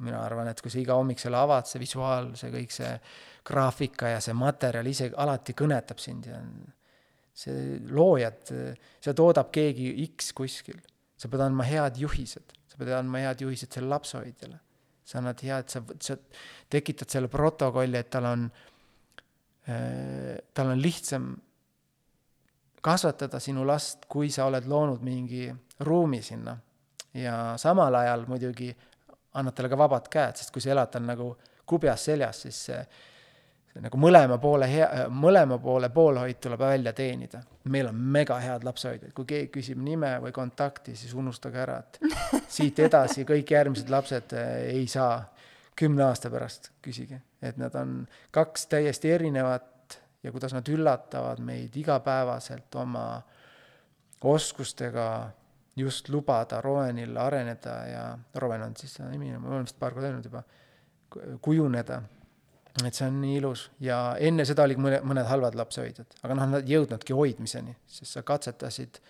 [0.05, 2.91] mina arvan, et kui sa iga hommik selle avad, see visuaal, see kõik see
[3.49, 6.39] graafika ja see materjal ise alati kõnetab sind ja
[7.39, 8.53] see loojad,
[9.05, 10.81] see toodab keegi X kuskil.
[11.19, 14.61] sa pead andma head juhised, sa pead andma head juhised selle lapsehoidjale.
[15.05, 16.17] sa annad head, sa, sa
[16.71, 18.51] tekitad selle protokolli, et tal on
[19.69, 21.31] äh,, tal on lihtsam
[22.83, 25.49] kasvatada sinu last, kui sa oled loonud mingi
[25.81, 26.57] ruumi sinna.
[27.15, 28.69] ja samal ajal muidugi
[29.39, 31.31] annad talle ka vabad käed, sest kui sa elad tal nagu
[31.69, 32.81] kubjas seljas, siis see,
[33.73, 37.43] see nagu mõlema poole hea, mõlema poole poolehoid tuleb välja teenida.
[37.65, 42.01] meil on mega head lapsehoidjad, kui keegi küsib nime või kontakti, siis unustage ära, et
[42.59, 45.21] siit edasi kõik järgmised lapsed eh, ei saa
[45.79, 48.01] kümne aasta pärast, küsige, et nad on
[48.35, 53.23] kaks täiesti erinevat ja kuidas nad üllatavad meid igapäevaselt oma
[54.25, 55.31] oskustega
[55.79, 58.05] just lubada Rowenil areneda ja
[58.35, 60.43] Rowen on siis selle nimi, ma olen vist paar korda öelnud juba,
[61.43, 62.03] kujuneda.
[62.87, 66.51] et see on nii ilus ja enne seda olid mõne, mõned halvad lapsehoidjad, aga noh,
[66.53, 69.01] nad ei jõudnudki hoidmiseni, sest sa katsetasid.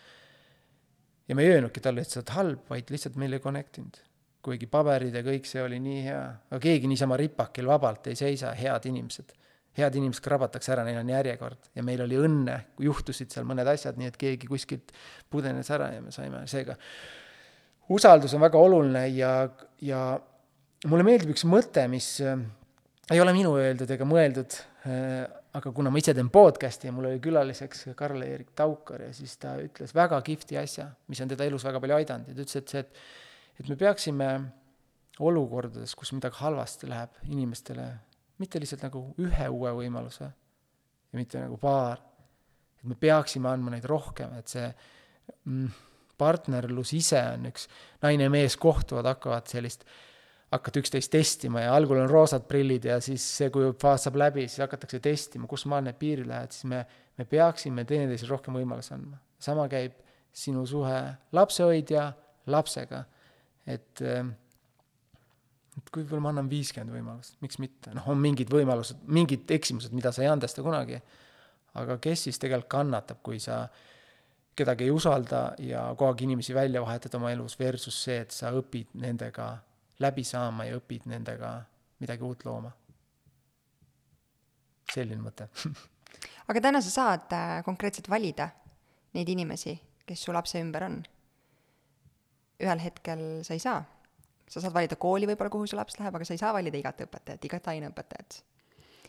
[1.29, 3.99] ja me ei öelnudki talle, et sa oled halb, vaid lihtsalt meil ei connect inud.
[4.43, 8.55] kuigi paberid ja kõik see oli nii hea, aga keegi niisama ripakil vabalt ei seisa,
[8.57, 9.35] head inimesed
[9.79, 11.71] head inimesed krabatakse ära, neil on järjekord.
[11.77, 14.93] Ja meil oli õnne, juhtusid seal mõned asjad, nii et keegi kuskilt
[15.31, 16.77] pudenes ära ja me saime, seega.
[17.95, 19.33] Usaldus on väga oluline ja,
[19.81, 20.03] ja
[20.91, 22.37] mulle meeldib üks mõte, mis äh,
[23.15, 25.25] ei ole minu öeldud ega mõeldud äh,,
[25.57, 29.55] aga kuna ma ise teen podcast'i ja mul oli külaliseks Karl-Erik Taukar ja siis ta
[29.63, 32.29] ütles väga kihvti asja, mis on teda elus väga palju aidanud.
[32.29, 33.01] Ja ta ütles, et see, et,
[33.63, 34.29] et me peaksime
[35.25, 37.89] olukordades, kus midagi halvasti läheb inimestele
[38.39, 42.01] mitte lihtsalt nagu ühe uue võimaluse ja mitte nagu paar,
[42.79, 44.67] et me peaksime andma neid rohkem, et see
[45.45, 45.71] mm,
[46.19, 47.69] partnerlus ise on üks,
[48.03, 49.85] naine ja mees kohtuvad, hakkavad sellist,
[50.53, 54.47] hakata üksteist testima ja algul on roosad prillid ja siis see, kui faas saab läbi,
[54.49, 56.83] siis hakatakse testima, kus maal need piirid lähevad, siis me,
[57.19, 59.21] me peaksime teineteisele rohkem võimalusi andma.
[59.39, 59.99] sama käib
[60.35, 60.99] sinu suhe
[61.37, 62.13] lapsehoidja
[62.49, 63.05] lapsega,
[63.69, 64.25] et äh,
[65.79, 69.95] et kui võib-olla ma annan viiskümmend võimalust, miks mitte, noh, on mingid võimalused, mingid eksimused,
[69.95, 70.99] mida sa ei andesta kunagi,
[71.79, 73.63] aga kes siis tegelikult kannatab, kui sa
[74.59, 78.51] kedagi ei usalda ja kogu aeg inimesi välja vahetad oma elus, versus see, et sa
[78.59, 79.53] õpid nendega
[80.03, 81.53] läbi saama ja õpid nendega
[82.03, 82.73] midagi uut looma.
[84.89, 85.47] selline mõte
[86.51, 88.49] aga täna sa saad äh, konkreetselt valida
[89.15, 89.77] neid inimesi,
[90.07, 90.99] kes su lapse ümber on.
[92.59, 93.85] ühel hetkel sa ei saa
[94.49, 97.05] sa saad valida kooli võib-olla, kuhu su laps läheb, aga sa ei saa valida igat
[97.05, 98.41] õpetajat, igat aineõpetajat.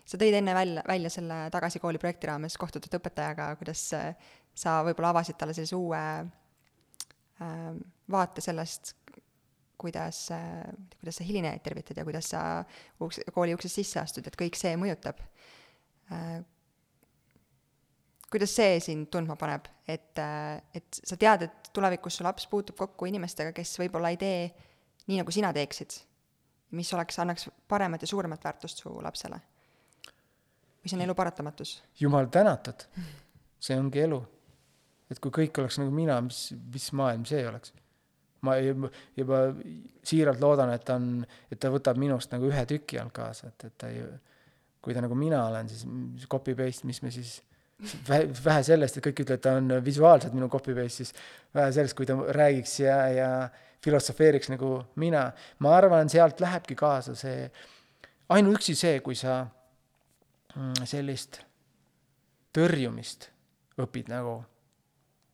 [0.10, 4.14] sa tõid enne välja, välja selle Tagasi kooli projekti raames kohtutud õpetajaga, kuidas äh,
[4.56, 7.74] sa võib-olla avasid talle sellise uue äh,
[8.12, 8.96] vaate sellest,
[9.80, 10.64] kuidas äh,,
[11.00, 12.46] kuidas sa hilinejaid tervitad ja kuidas sa
[13.00, 15.22] uks, kooli uksest sisse astud, et kõik see mõjutab
[16.12, 16.42] äh,.
[18.30, 22.76] kuidas see sind tundma paneb, et, äh, et sa tead, et tulevikus su laps puutub
[22.82, 24.42] kokku inimestega, kes võib-olla ei tee
[25.10, 25.98] nii, nagu sina teeksid,
[26.78, 29.42] mis oleks, annaks paremat ja suuremat väärtust su lapsele?
[30.80, 31.74] või see on elu paratamatus?
[32.00, 32.86] jumal tänatud,
[33.60, 34.22] see ongi elu.
[35.12, 37.74] et kui kõik oleks nagu mina, mis, mis maailm see oleks?
[38.46, 39.42] ma juba, juba
[40.08, 43.68] siiralt loodan, et ta on, et ta võtab minust nagu ühe tüki alt kaasa, et,
[43.68, 44.06] et ta ei,
[44.80, 47.40] kui ta nagu mina olen, siis copy paste, mis me siis
[48.08, 51.12] vähe, vähe sellest, et kõik ütlevad, ta on visuaalselt minu copy paste, siis
[51.56, 53.30] vähe sellest, kui ta räägiks ja, ja
[53.84, 55.32] filosofeeriks nagu mina.
[55.60, 57.50] ma arvan, sealt lähebki kaasa see,
[58.30, 59.42] ainuüksi see, kui sa
[60.56, 61.42] mm, sellist
[62.56, 63.30] tõrjumist
[63.80, 64.40] õpid nagu,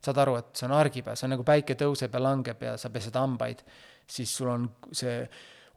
[0.06, 2.91] saad aru, et see on argipäev, see on nagu päike tõuseb ja langeb ja sa
[2.93, 3.64] pesed hambaid,
[4.06, 5.24] siis sul on see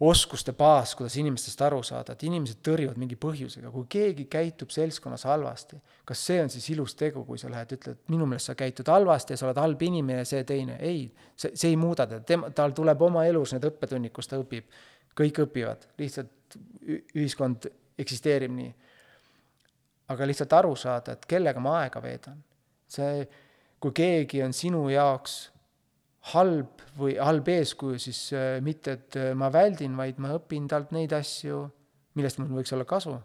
[0.01, 5.25] oskuste baas, kuidas inimestest aru saada, et inimesed tõrjuvad mingi põhjusega, kui keegi käitub seltskonnas
[5.27, 8.89] halvasti, kas see on siis ilus tegu, kui sa lähed, ütled, minu meelest sa käitud
[8.93, 12.23] halvasti ja sa oled halb inimene ja see teine, ei, see, see ei muuda teda,
[12.31, 14.71] tema, tal tuleb oma elus need õppetunnid, kus ta õpib,
[15.19, 16.59] kõik õpivad, lihtsalt
[17.19, 17.67] ühiskond
[17.99, 18.71] eksisteerib nii.
[20.15, 22.39] aga lihtsalt aru saada, et kellega ma aega veedan,
[22.89, 23.27] see,
[23.83, 25.49] kui keegi on sinu jaoks
[26.35, 30.93] halb või halb eeskuju, siis äh, mitte, et äh, ma väldin, vaid ma õpin talt
[30.97, 31.63] neid asju,
[32.19, 33.17] millest mul võiks olla kasu.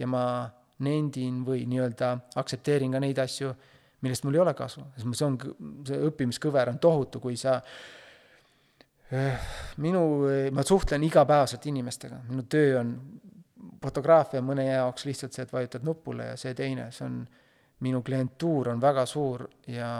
[0.00, 0.48] ja ma
[0.80, 3.50] nendin või nii-öelda aktsepteerin ka neid asju,
[4.00, 5.34] millest mul ei ole kasu, sest see on,
[5.84, 7.58] see õppimiskõver on tohutu, kui sa
[9.12, 10.04] äh, minu,
[10.56, 12.94] ma suhtlen igapäevaselt inimestega, minu töö on
[13.82, 17.20] fotograafia mõne jaoks lihtsalt see, et vajutad nupule ja see teine, see on,
[17.84, 19.90] minu klientuur on väga suur ja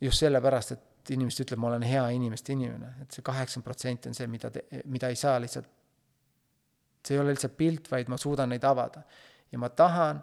[0.00, 4.16] just sellepärast, et inimesed ütlevad, ma olen hea inimeste inimene, et see kaheksakümmend protsenti on
[4.16, 5.68] see, mida te, mida ei saa lihtsalt,
[7.04, 9.02] see ei ole lihtsalt pilt, vaid ma suudan neid avada.
[9.52, 10.22] ja ma tahan,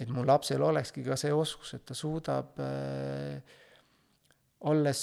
[0.00, 3.58] et mu lapsel olekski ka see oskus, et ta suudab äh,
[4.70, 5.02] olles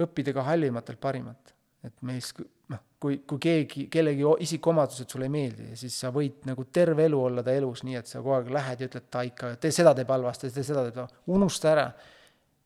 [0.00, 1.54] õppida ka halvimatelt parimat.
[1.80, 2.34] et meis,
[2.68, 7.20] noh, kui, kui keegi, kellegi isikuomadused sulle ei meeldi, siis sa võid nagu terve elu
[7.30, 9.94] olla ta elus nii, et sa kogu aeg lähed ja ütled, ta ikka, tee seda
[9.96, 11.86] teeb halvasti, tee seda teeb, unusta ära.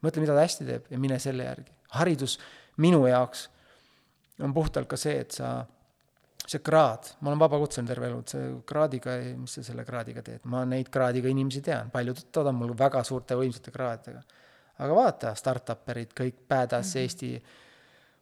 [0.05, 1.73] Mõtle, mida ta hästi teeb ja mine selle järgi.
[1.95, 2.39] haridus
[2.83, 3.49] minu jaoks
[4.43, 5.51] on puhtalt ka see, et sa,
[6.47, 10.43] see kraad, ma olen vabakutseline terve elu, et see kraadiga, mis sa selle kraadiga teed,
[10.51, 14.43] ma neid kraadiga inimesi tean, paljud tuttavad on mul väga suurte võimsate kraadidega.
[14.85, 17.03] aga vaata, startup'erid, kõik badass mm -hmm.
[17.03, 17.43] Eesti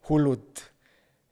[0.09, 0.61] hullud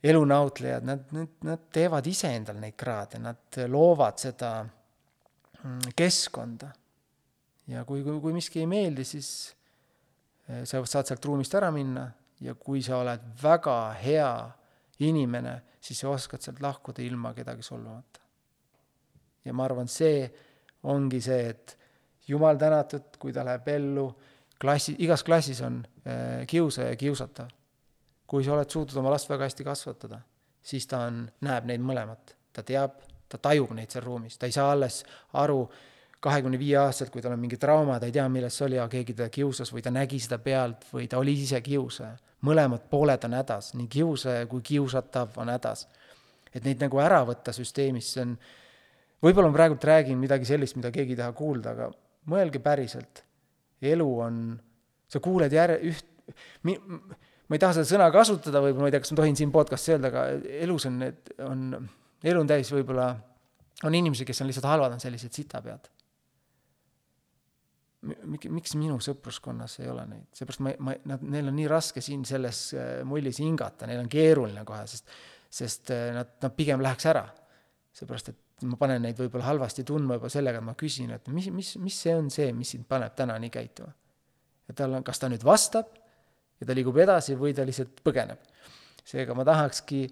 [0.02, 6.70] elunautlejad, nad, nad, nad teevad ise endale neid kraade, nad loovad seda mm, keskkonda.
[7.66, 9.54] ja kui, kui, kui miski ei meeldi, siis
[10.64, 12.06] sa saad sealt ruumist ära minna
[12.40, 14.30] ja kui sa oled väga hea
[15.04, 18.20] inimene, siis sa oskad sealt lahkuda ilma kedagi solvamata.
[19.44, 20.28] ja ma arvan, see
[20.82, 21.76] ongi see, et
[22.28, 24.06] jumal tänatud, kui ta läheb ellu,
[24.60, 27.48] klassi, igas klassis on äh, kiusaja ja kiusatav.
[28.26, 30.20] kui sa oled suutnud oma last väga hästi kasvatada,
[30.62, 34.54] siis ta on, näeb neid mõlemat, ta teab, ta tajub neid seal ruumis, ta ei
[34.54, 35.02] saa alles
[35.40, 35.64] aru
[36.20, 38.92] kahekümne viie aastaselt, kui tal on mingi trauma, ta ei tea, milles see oli, aga
[38.92, 43.24] keegi teda kiusas või ta nägi seda pealt või ta oli ise kiusaja mõlemad pooled
[43.28, 45.86] on hädas, nii kiusaja kui kiusatav on hädas.
[46.54, 48.32] et neid nagu ära võtta süsteemist, see on,
[49.22, 51.90] võib-olla ma praegult räägin midagi sellist, mida keegi ei taha kuulda, aga
[52.26, 53.22] mõelge päriselt.
[53.82, 54.58] elu on,
[55.08, 56.06] sa kuuled jär-, üht,
[56.66, 59.52] mi-, ma ei taha seda sõna kasutada, võib-olla ma ei tea, kas ma tohin siin
[59.54, 60.26] podcast'is öelda, aga
[60.64, 61.88] elus on need, on,
[62.24, 63.12] elu on täis võib-olla,
[63.86, 65.88] on inimesi, kes on lihtsalt halvad, on sellised sitapead
[68.00, 72.22] miks minu sõpruskonnas ei ole neid, seepärast ma, ma, nad, neil on nii raske siin
[72.28, 75.10] selles äh, mullis hingata, neil on keeruline kohe, sest,
[75.52, 77.26] sest äh, nad, nad pigem läheks ära.
[78.00, 81.50] seepärast, et ma panen neid võib-olla halvasti tundma juba sellega, et ma küsin, et mis,
[81.52, 83.92] mis, mis see on see, mis sind paneb täna nii käituma.
[84.68, 85.92] ja tal on, kas ta nüüd vastab
[86.60, 88.40] ja ta liigub edasi või ta lihtsalt põgeneb.
[89.04, 90.06] seega ma tahakski,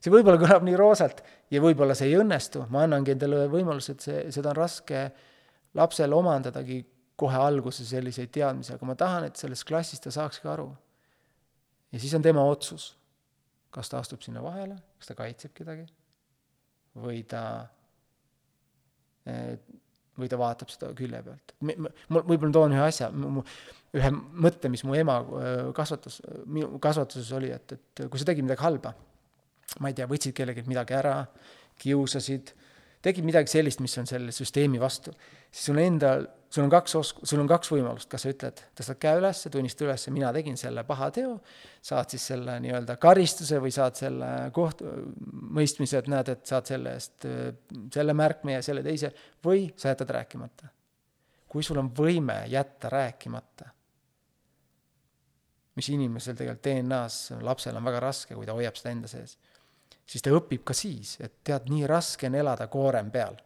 [0.00, 4.04] see võib-olla kõlab nii roosalt ja võib-olla see ei õnnestu, ma annangi endale võimaluse, et
[4.04, 5.06] see, seda on raske
[5.76, 6.82] lapsel omandadagi
[7.16, 10.68] kohe alguses selliseid teadmisi, aga ma tahan, et selles klassis ta saakski aru.
[11.92, 12.90] ja siis on tema otsus,
[13.70, 15.86] kas ta astub sinna vahele, kas ta kaitseb kedagi
[16.96, 17.42] või ta,
[19.28, 19.56] eh,
[20.16, 21.54] või ta vaatab seda külje pealt.
[21.60, 23.10] ma võib-olla toon ühe asja,
[23.96, 28.44] ühe mõtte, mis mu ema eh, kasvatas, minu kasvatuses oli, et, et kui sa tegid
[28.44, 28.94] midagi halba,
[29.80, 31.18] ma ei tea, võtsid kellelgi midagi ära,
[31.80, 32.54] kiusasid,
[33.06, 35.14] tegid midagi sellist, mis on selle süsteemi vastu,
[35.50, 38.98] siis sul endal sul on kaks os-, sul on kaks võimalust, kas sa ütled, tõstad
[39.02, 41.36] käe üles, tunnista üles, mina tegin selle paha teo,
[41.84, 44.84] saad siis selle nii-öelda karistuse või saad selle koht-,
[45.58, 47.28] mõistmise, et näed, et saad selle eest
[47.94, 49.12] selle märkme ja selle teise,
[49.44, 50.72] või sa jätad rääkimata.
[51.48, 53.70] kui sul on võime jätta rääkimata,
[55.76, 59.36] mis inimesel tegelikult DNA-s, lapsel on väga raske, kui ta hoiab seda enda sees,
[60.06, 63.36] siis ta õpib ka siis, et tead, nii raske on elada koorem peal.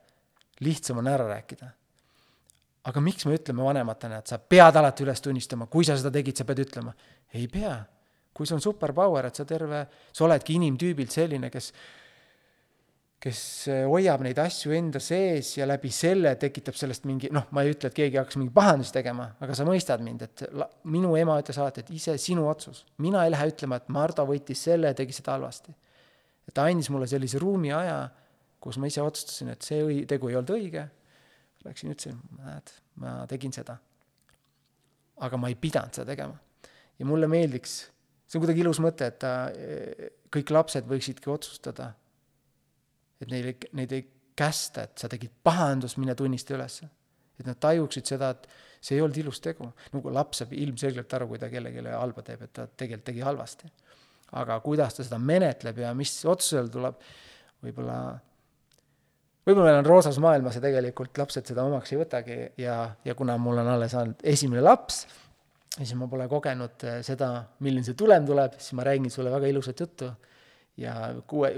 [0.61, 1.71] lihtsam on ära rääkida
[2.89, 6.37] aga miks me ütleme vanematena, et sa pead alati üles tunnistama, kui sa seda tegid,
[6.37, 6.95] sa pead ütlema?
[7.35, 7.79] ei pea.
[8.35, 9.83] kui see on superpower, et sa terve,
[10.17, 11.73] sa oledki inimtüübilt selline, kes
[13.21, 13.41] kes
[13.85, 17.91] hoiab neid asju enda sees ja läbi selle tekitab sellest mingi, noh, ma ei ütle,
[17.91, 21.59] et keegi hakkas mingi pahandust tegema, aga sa mõistad mind, et la, minu ema ütles
[21.61, 22.87] alati, et ise sinu otsus.
[23.05, 25.75] mina ei lähe ütlema, et Mardo võttis selle ja tegi seda halvasti.
[26.55, 28.09] Ta andis mulle sellise ruumi aja,
[28.61, 30.89] kus ma ise otsustasin, et see õi-, tegu ei olnud õige
[31.65, 32.71] Läksin, ütlesin, näed,
[33.01, 33.77] ma tegin seda.
[35.21, 36.39] aga ma ei pidanud seda tegema.
[36.99, 37.75] ja mulle meeldiks,
[38.25, 39.51] see on kuidagi ilus mõte, et ta,
[40.33, 41.91] kõik lapsed võiksidki otsustada,
[43.21, 46.89] et neile, neid ei kästa, et sa tegid pahandust, mine tunnista ülesse.
[47.41, 48.49] et nad tajuksid seda, et
[48.81, 49.69] see ei olnud ilus tegu.
[49.93, 53.73] nagu laps saab ilmselgelt aru, kui ta kellelegi halba teeb, et ta tegelikult tegi halvasti.
[54.39, 56.99] Aga kuidas ta seda menetleb ja mis otsusele tuleb,
[57.65, 57.97] võib-olla
[59.47, 63.37] võib-olla meil on roosas maailmas ja tegelikult lapsed seda omaks ei võtagi ja, ja kuna
[63.41, 65.03] mul on alles olnud esimene laps,
[65.77, 67.33] siis ma pole kogenud eh, seda,
[67.65, 70.11] milline see tulem tuleb, siis ma räägin sulle väga ilusat juttu.
[70.81, 70.95] ja
[71.29, 71.51] kuue,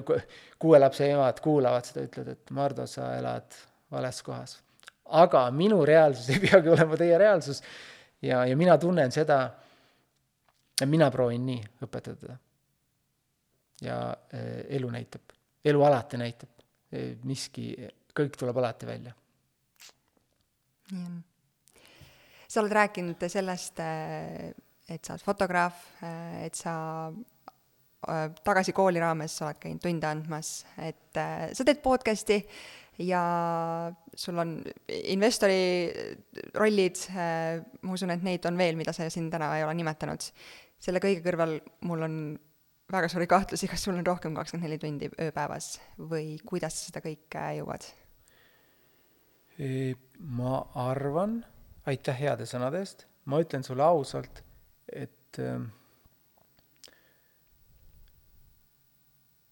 [0.58, 3.58] kuue lapse emad kuulavad seda, ütlevad, et Mardo, sa elad
[3.92, 4.56] vales kohas.
[5.04, 7.62] aga minu reaalsus ei peagi olema teie reaalsus
[8.22, 9.50] ja, ja mina tunnen seda,
[10.86, 12.38] mina proovin nii õpetada.
[13.82, 13.98] Ja
[14.34, 16.62] äh, elu näitab, elu alati näitab
[17.24, 17.72] miski,
[18.12, 19.14] kõik tuleb alati välja.
[20.92, 21.20] nii on.
[22.48, 25.86] sa oled rääkinud sellest, et sa oled fotograaf,
[26.44, 26.74] et sa
[28.44, 32.42] tagasi kooli raames oled käinud tunde andmas, et sa teed podcast'i
[33.00, 33.22] ja
[34.14, 34.58] sul on
[35.08, 35.88] investori
[36.58, 40.28] rollid, ma usun, et neid on veel, mida sa siin täna ei ole nimetanud.
[40.82, 42.14] selle kõige kõrval mul on
[42.92, 47.04] väga suuri kahtlusi, kas sul on rohkem kakskümmend neli tundi ööpäevas või kuidas sa seda
[47.04, 47.88] kõike jõuad?
[50.18, 50.54] ma
[50.88, 51.36] arvan,
[51.86, 54.40] aitäh heade sõnade eest, ma ütlen sulle ausalt,
[54.88, 55.60] et äh,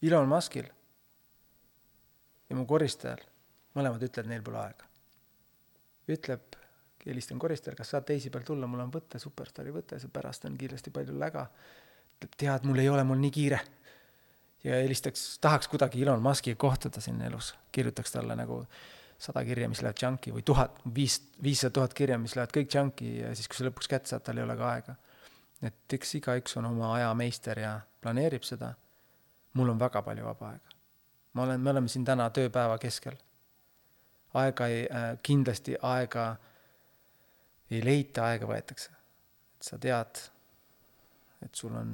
[0.03, 0.70] Elon Muskil
[2.51, 3.20] ja mu koristajal,
[3.76, 4.88] mõlemad ütlevad, neil pole aega.
[6.11, 6.57] ütleb,
[7.07, 10.91] helistan koristajale, kas saad teisipäeval tulla, mul on võte, superstaari võte, see pärast on kindlasti
[10.91, 11.47] palju läga.
[12.21, 13.61] Ütleb, tead, mul ei ole, mul nii kiire.
[14.64, 18.64] ja helistaks, tahaks kuidagi Elon Muskiga kohtuda siin elus, kirjutaks talle nagu
[19.18, 23.14] sada kirja, mis lähevad junk'i või tuhat, viis, viissada tuhat kirja, mis lähevad kõik junk'i
[23.21, 24.97] ja siis, kui sa lõpuks kätte saad, tal ei ole ka aega.
[25.62, 28.75] et eks igaüks on oma aja meister ja planeerib seda.
[29.55, 30.81] mul on väga palju vaba aega
[31.33, 33.16] ma olen, me oleme siin täna tööpäeva keskel.
[34.35, 36.37] aega ei äh,, kindlasti aega
[37.71, 38.91] ei leita, aega võetakse.
[39.57, 40.23] et sa tead,
[41.45, 41.93] et sul on,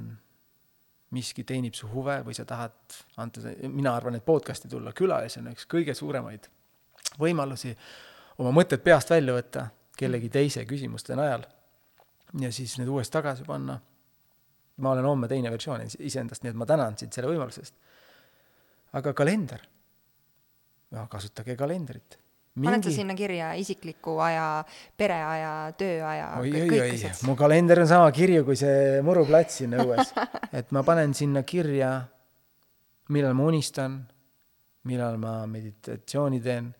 [1.14, 5.68] miski teenib su huve või sa tahad anda, mina arvan, et podcast'i tulla külalisena üks
[5.70, 6.48] kõige suuremaid
[7.20, 7.76] võimalusi
[8.42, 11.46] oma mõtted peast välja võtta kellegi teise küsimuste najal
[12.40, 13.78] ja siis need uuesti tagasi panna.
[14.76, 17.74] ma olen homme teine versioon iseendast, nii et ma tänan sind selle võimaluse eest
[18.96, 19.64] aga kalender,
[21.10, 22.18] kasutage kalendrit.
[22.56, 22.70] Mingi...
[22.70, 24.64] paned sa sinna kirja isikliku aja,
[24.96, 26.28] pereaja, tööaja?
[26.40, 30.14] oi, oi, oi, mu kalender on sama kirju kui see muruplats siin õues
[30.58, 31.90] et ma panen sinna kirja,
[33.12, 33.98] millal ma unistan,
[34.88, 36.72] millal ma meditatsiooni teen,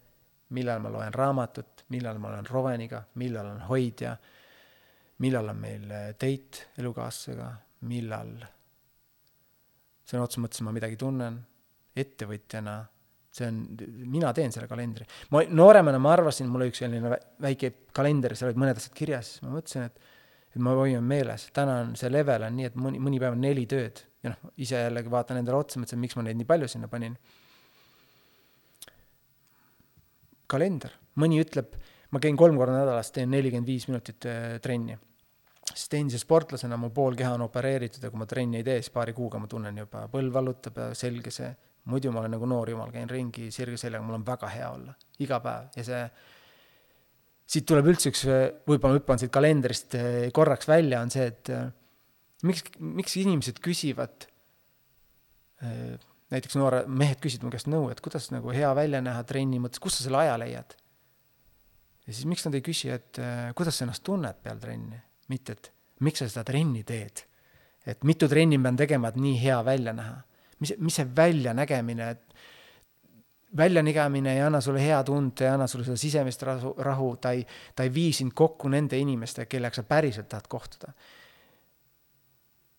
[0.57, 4.17] millal ma loen raamatut, millal ma olen roveniga, millal on hoidja,
[5.21, 7.51] millal on meil date elukaaslasega,
[7.93, 8.33] millal
[10.07, 11.43] sõna otseses mõttes ma midagi tunnen
[11.97, 12.79] ettevõtjana,
[13.37, 13.63] see on,
[14.09, 15.07] mina teen selle kalendri.
[15.35, 19.37] ma nooremana ma arvasin, mul oli üks selline väike kalender, seal olid mõned asjad kirjas,
[19.45, 20.15] ma mõtlesin, et
[20.57, 23.43] et ma hoian meeles, täna on see level on nii, et mõni, mõni päev on
[23.45, 24.01] neli tööd.
[24.25, 27.19] Ja noh, ise jällegi vaatan endale otsa, mõtlesin, miks ma neid nii palju sinna panin.
[30.47, 31.73] kalender, mõni ütleb,
[32.15, 34.95] ma käin kolm korda nädalas, teen nelikümmend viis minutit äh, trenni.
[35.67, 38.95] Siis endise sportlasena mu pool keha on opereeritud ja kui ma trenni ei tee, siis
[38.95, 41.51] paari kuuga ma tunnen juba, põlv vallutab ja selge see
[41.91, 44.95] muidu ma olen nagu noor jumal, käin ringi sirge seljaga, mul on väga hea olla,
[45.23, 46.01] iga päev ja see,
[47.47, 48.25] siit tuleb üldse üks,
[48.67, 51.69] võib-olla hüppan siit kalendrist eh, korraks välja, on see, et eh,
[52.49, 54.27] miks, miks inimesed küsivad,
[55.63, 55.95] eh,
[56.35, 59.83] näiteks noored mehed küsivad mu käest nõu, et kuidas nagu hea välja näha trenni mõttes,
[59.83, 60.77] kust sa selle aja leiad?
[62.07, 63.19] ja siis miks nad ei küsi, et
[63.59, 64.99] kuidas sa ennast tunned peal trenni,
[65.31, 65.73] mitte et
[66.07, 67.25] miks sa seda trenni teed.
[67.87, 70.21] et mitu trenni ma pean tegema, et nii hea välja näha
[70.61, 72.37] mis, mis see väljanägemine, et
[73.57, 77.45] väljanägemine ei anna sulle hea tunde, ei anna sulle seda sisemist rahu, rahu, ta ei,
[77.77, 80.93] ta ei vii sind kokku nende inimestega, kellega sa päriselt tahad kohtuda.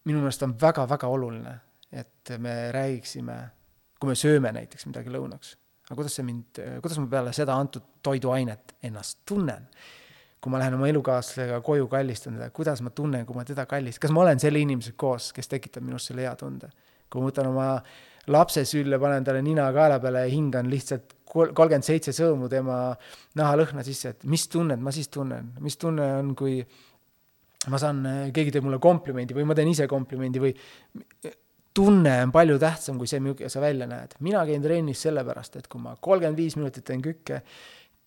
[0.07, 1.53] minu meelest on väga-väga oluline,
[1.91, 3.37] et me räägiksime,
[3.99, 5.55] kui me sööme näiteks midagi lõunaks,
[5.89, 9.67] aga kuidas see mind, kuidas ma peale seda antud toiduainet ennast tunnen
[10.41, 14.05] kui ma lähen oma elukaaslasega koju, kallistan teda, kuidas ma tunnen, kui ma teda kallistan,
[14.05, 16.69] kas ma olen selle inimesega koos, kes tekitab minust selle hea tunde
[17.09, 17.69] kui ma võtan oma
[18.33, 22.91] lapse sülle, panen talle nina kaela peale ja hingan lihtsalt kolmkümmend seitse sõõmu tema
[23.39, 26.59] nahalõhna sisse, et mis tunnet ma siis tunnen, mis tunne on, kui
[27.71, 28.03] ma saan,
[28.35, 30.53] keegi teeb mulle komplimendi või ma teen ise komplimendi või
[31.77, 34.15] tunne on palju tähtsam kui see, milline sa välja näed.
[34.25, 37.41] mina käin trennis sellepärast, et kui ma kolmkümmend viis minutit teen kükke,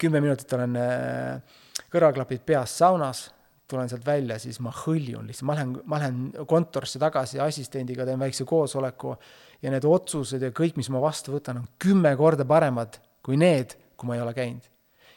[0.00, 1.60] kümme minutit olen äh,
[1.92, 3.28] kõrvaklapid peas saunas
[3.70, 8.20] tulen sealt välja, siis ma hõljun lihtsalt, ma lähen, ma lähen kontorisse tagasi assistendiga, teen
[8.20, 9.14] väikse koosoleku
[9.62, 13.76] ja need otsused ja kõik, mis ma vastu võtan, on kümme korda paremad kui need,
[13.96, 14.66] kui ma ei ole käinud.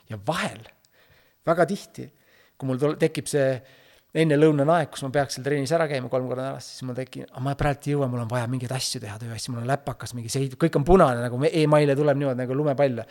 [0.09, 0.59] ja vahel,
[1.47, 2.09] väga tihti,
[2.59, 3.47] kui mul tol-, tekib see
[4.13, 7.29] ennelõunane aeg, kus ma peaks seal trennis ära käima kolm korda nädalas, siis mul tekib,
[7.41, 10.29] ma praegu ei jõua, mul on vaja mingeid asju teha, tööasju, mul on läpakas, mingi
[10.29, 13.01] seid-, kõik on punane, nagu email'e tuleb niimoodi nagu lumepall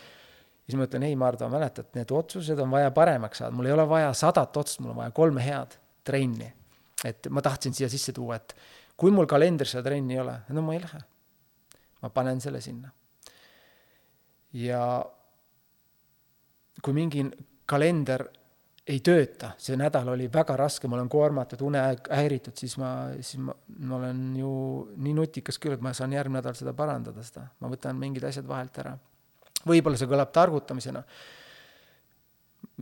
[0.67, 3.87] siis ma ütlen, ei, Mardu, mäletad, need otsused on vaja paremaks saada, mul ei ole
[3.89, 6.53] vaja sadat otsust, mul on vaja kolme head trenni.
[7.05, 8.55] et ma tahtsin siia sisse tuua, et
[8.97, 11.03] kui mul kalendris seda trenni ei ole, no ma ei lähe.
[12.03, 12.91] ma panen selle sinna.
[14.53, 14.85] ja
[16.83, 17.27] kui mingi
[17.67, 18.29] kalender
[18.87, 23.55] ei tööta, see nädal oli väga raske, ma olen koormatud, unehäiritud, siis ma, siis ma,
[23.79, 24.51] ma olen ju
[24.97, 28.49] nii nutikas küll, et ma saan järgmine nädal seda parandada, seda, ma võtan mingid asjad
[28.49, 28.97] vahelt ära
[29.69, 31.05] võib-olla see kõlab targutamisena.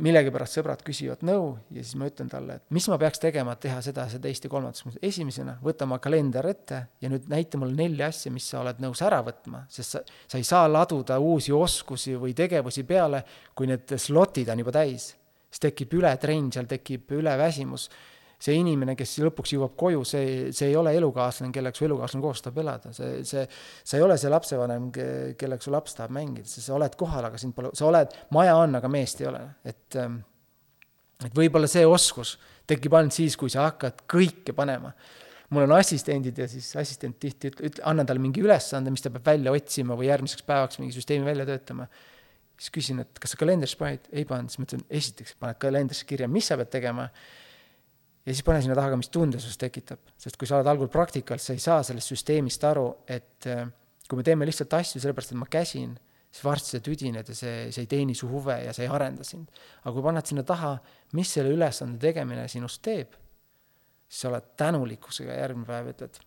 [0.00, 3.60] millegipärast sõbrad küsivad nõu ja siis ma ütlen talle, et mis ma peaks tegema, et
[3.60, 4.96] teha seda, seda, teist ja kolmandat.
[5.02, 9.02] esimesena võta oma kalender ette ja nüüd näita mulle nelja asja, mis sa oled nõus
[9.02, 13.24] ära võtma, sest sa, sa ei saa laduda uusi oskusi või tegevusi peale,
[13.54, 15.16] kui need slotid on juba täis.
[15.50, 17.90] siis tekib ületrenn, seal tekib üleväsimus
[18.40, 22.40] see inimene, kes lõpuks jõuab koju, see, see ei ole elukaaslane, kellega su elukaaslane koos
[22.40, 23.44] tahab elada, see, see,
[23.84, 24.88] sa ei ole see lapsevanem,
[25.36, 28.80] kellega su laps tahab mängida, sa oled kohal, aga sind pole, sa oled, maja on,
[28.80, 30.22] aga meest ei ole, et ähm,
[31.26, 32.36] et võib-olla see oskus
[32.70, 34.92] tekib ainult siis, kui sa hakkad kõike panema.
[35.50, 39.10] mul on assistendid ja siis assistent tihti ütleb, ütle, annan talle mingi ülesande, mis ta
[39.10, 41.88] peab välja otsima või järgmiseks päevaks mingi süsteemi välja töötama.
[42.60, 46.06] siis küsin, et kas sa kalendrisse paned, ei pannud, siis ma ütlen, esiteks paned kalendrisse
[46.06, 47.08] kirja, mis sa pead tegema
[48.26, 50.90] ja siis pane sinna taha ka, mis tunde sinust tekitab, sest kui sa oled algul
[50.92, 53.66] praktikal, sa ei saa sellest süsteemist aru, et äh,
[54.08, 55.94] kui me teeme lihtsalt asju sellepärast, et ma käsin,
[56.30, 59.26] siis varsti sa tüdined ja see, see ei teeni su huve ja see ei arenda
[59.26, 59.50] sind.
[59.82, 60.76] aga kui paned sinna taha,
[61.18, 63.16] mis selle ülesande tegemine sinust teeb,
[64.06, 66.20] siis sa oled tänulikkusega järgmine päev ütled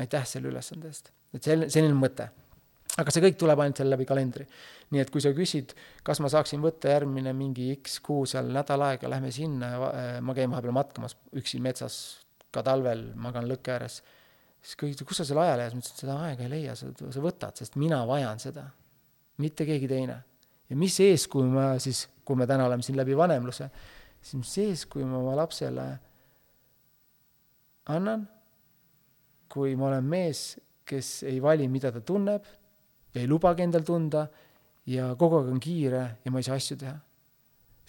[0.00, 1.12] aitäh selle ülesande eest.
[1.34, 2.30] et see, selline mõte
[2.98, 4.46] aga see kõik tuleb ainult seal läbi kalendri.
[4.90, 5.74] nii et kui sa küsid,
[6.06, 10.34] kas ma saaksin võtta järgmine mingi X kuu seal nädal aega, lähme sinna, äh, ma
[10.34, 12.00] käin vahepeal matkamas üksi metsas,
[12.50, 14.00] ka talvel magan lõkke ääres,
[14.58, 17.22] siis kõik, kus sa selle aja leiad, ma ütlesin, seda aega ei leia, sa, sa
[17.22, 18.66] võtad, sest mina vajan seda,
[19.40, 20.18] mitte keegi teine.
[20.70, 23.70] ja mis eeskuju ma siis, kui me täna oleme siin läbi vanemluse,
[24.20, 25.86] siis mis eeskuju ma oma lapsele
[27.90, 28.26] annan,
[29.50, 32.46] kui ma olen mees, kes ei vali, mida ta tunneb
[33.14, 34.26] ja ei lubagi endal tunda
[34.90, 36.96] ja kogu aeg on kiire ja ma ei saa asju teha.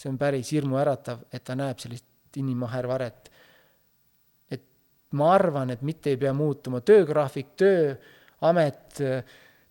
[0.02, 3.30] see on päris hirmuäratav, et ta näeb sellist inimahervaret.
[4.52, 4.64] et
[5.12, 7.94] ma arvan, et mitte ei pea muutuma töögraafik, töö,
[8.42, 9.02] amet,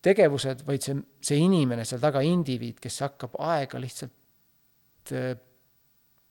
[0.03, 5.15] tegevused, vaid see, see inimene seal taga, indiviid, kes hakkab aega lihtsalt,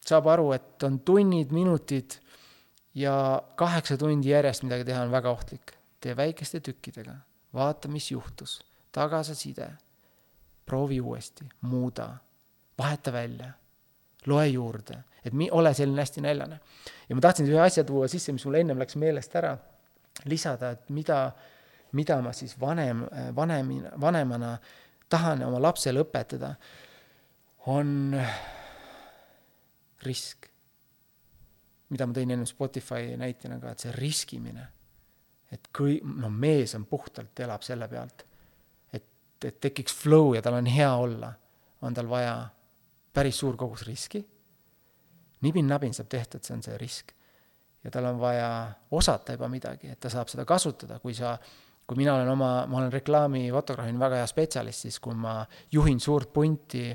[0.09, 2.15] saab aru, et on tunnid, minutid
[2.95, 3.13] ja
[3.59, 5.75] kaheksa tundi järjest midagi teha on väga ohtlik.
[5.99, 7.17] tee väikeste tükkidega,
[7.53, 8.61] vaata, mis juhtus
[8.91, 9.69] tagasiside,
[10.65, 12.09] proovi uuesti, muuda,
[12.77, 13.51] vaheta välja,
[14.25, 16.59] loe juurde, et mi-, ole selline hästi näljane.
[17.09, 19.55] ja ma tahtsin ühe asja tuua sisse, mis mul ennem läks meelest ära,
[20.25, 21.31] lisada, et mida,
[21.91, 24.57] mida ma siis vanem, vanemina, vanemana
[25.09, 26.53] tahan oma lapsele õpetada,
[27.67, 28.15] on
[30.05, 30.47] risk.
[31.89, 34.67] mida ma tõin enne Spotify näitena ka, et see riskimine,
[35.51, 38.28] et kõi-, no mees on puhtalt, elab selle pealt
[39.45, 41.31] et tekiks flow ja tal on hea olla,
[41.81, 42.35] on tal vaja
[43.13, 44.25] päris suur kogus riski.
[45.41, 47.13] nibin-nabin saab tehtud, see on see risk.
[47.83, 51.37] ja tal on vaja osata juba midagi, et ta saab seda kasutada, kui sa,
[51.87, 56.33] kui mina olen oma, ma olen reklaamifotograafina väga hea spetsialist, siis kui ma juhin suurt
[56.33, 56.89] punti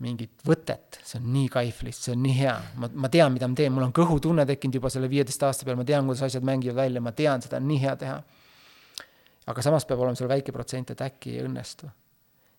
[0.00, 3.48] mingit võtet, see on nii kaif lihtsalt, see on nii hea, ma, ma tean, mida
[3.48, 6.46] ma teen, mul on kõhutunne tekkinud juba selle viieteist aasta peal, ma tean, kuidas asjad
[6.46, 8.16] mängivad välja, ma tean, seda on nii hea teha
[9.46, 11.88] aga samas peab olema seal väike protsent, et äkki ei õnnestu.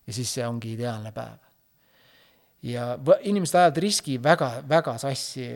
[0.05, 1.39] ja siis see ongi ideaalne päev.
[2.61, 5.49] ja inimesed ajavad riski väga, väga sassi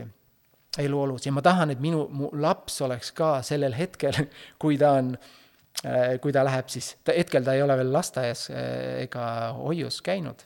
[0.78, 4.14] eluolus ja ma tahan, et minu, mu laps oleks ka sellel hetkel,
[4.62, 5.16] kui ta on,
[5.86, 8.62] äh, kui ta läheb siis, ta hetkel ta ei ole veel lasteaias äh,
[9.06, 9.26] ega
[9.58, 10.46] hoius käinud.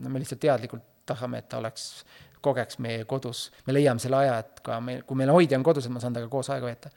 [0.00, 2.04] no me lihtsalt teadlikult tahame, et ta oleks,
[2.40, 5.84] kogeks meie kodus, me leiame selle aja, et ka meil, kui meil hoidja on kodus,
[5.84, 6.92] et ma saan temaga koos aega veeta,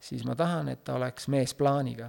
[0.00, 2.08] siis ma tahan, et ta oleks mees plaaniga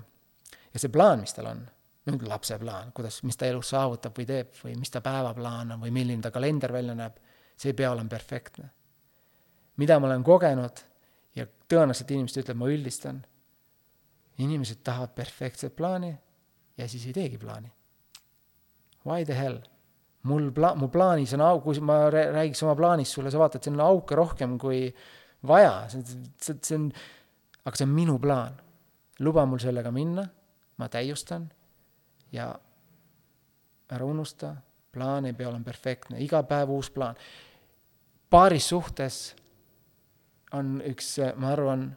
[0.74, 1.64] ja see plaan, mis tal on,
[2.10, 5.84] nüüd lapse plaan, kuidas, mis ta elus saavutab või teeb või mis ta päevaplaan on
[5.84, 7.18] või milline ta kalender välja näeb,
[7.60, 8.70] see ei pea olema perfektne.
[9.80, 10.80] mida ma olen kogenud
[11.36, 13.22] ja tõenäoliselt inimesed ütlevad, ma üldistan,
[14.38, 16.18] inimesed tahavad perfektset plaani
[16.78, 17.72] ja siis ei teegi plaani.
[19.06, 19.62] Why the hell?
[20.28, 23.78] mul pla-, mu plaanis on auk, kui ma räägiks oma plaanist sulle, sa vaatad, siin
[23.80, 24.90] on auke rohkem kui
[25.48, 26.04] vaja, see,
[26.44, 26.90] see, see on,
[27.64, 28.60] aga see on minu plaan.
[29.20, 30.26] luba mul sellega minna
[30.80, 31.50] ma täiustan
[32.32, 32.54] ja
[33.92, 34.56] ära unusta,
[34.92, 37.16] plaan ei pea olema perfektne, iga päev uus plaan.
[38.30, 39.36] paaris suhtes
[40.54, 41.90] on üks, ma arvan,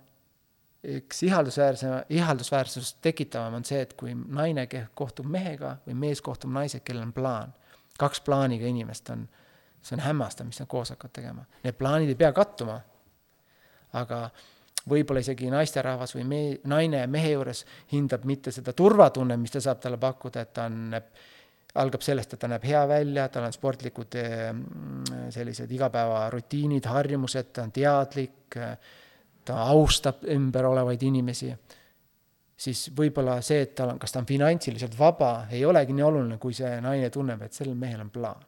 [0.84, 6.84] üks ihaldusväärse, ihaldusväärsust tekitavam on see, et kui naine kohtub mehega või mees kohtub naisega,
[6.84, 7.54] kellel on plaan.
[7.98, 9.28] kaks plaaniga inimest on,
[9.82, 11.44] see on hämmastav, mis nad koos hakkavad tegema.
[11.64, 12.80] Need plaanid ei pea kattuma,
[13.92, 14.30] aga
[14.88, 19.82] võib-olla isegi naisterahvas või me-, naine mehe juures hindab mitte seda turvatunnet, mis ta saab
[19.82, 20.96] talle pakkuda, et ta on,
[21.82, 27.64] algab sellest, et ta näeb hea välja, tal on sportlikud mm, sellised igapäevarutiinid, harjumused, ta
[27.64, 28.58] on teadlik,
[29.44, 31.48] ta austab ümber olevaid inimesi,
[32.62, 36.38] siis võib-olla see, et tal on, kas ta on finantsiliselt vaba, ei olegi nii oluline,
[36.42, 38.44] kui see naine tunneb, et sellel mehel on plaan.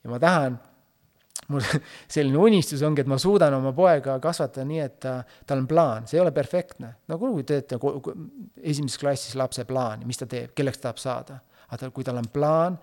[0.00, 0.56] ja ma tahan
[1.48, 1.64] mul
[2.14, 5.16] selline unistus ongi, et ma suudan oma poega kasvatada nii, et ta,
[5.46, 6.92] tal on plaan, see ei ole perfektne.
[7.08, 7.78] no kui teete
[8.62, 11.40] esimeses klassis lapse plaani, mis ta teeb, kelleks ta tahab saada.
[11.70, 12.78] aga kui tal on plaan,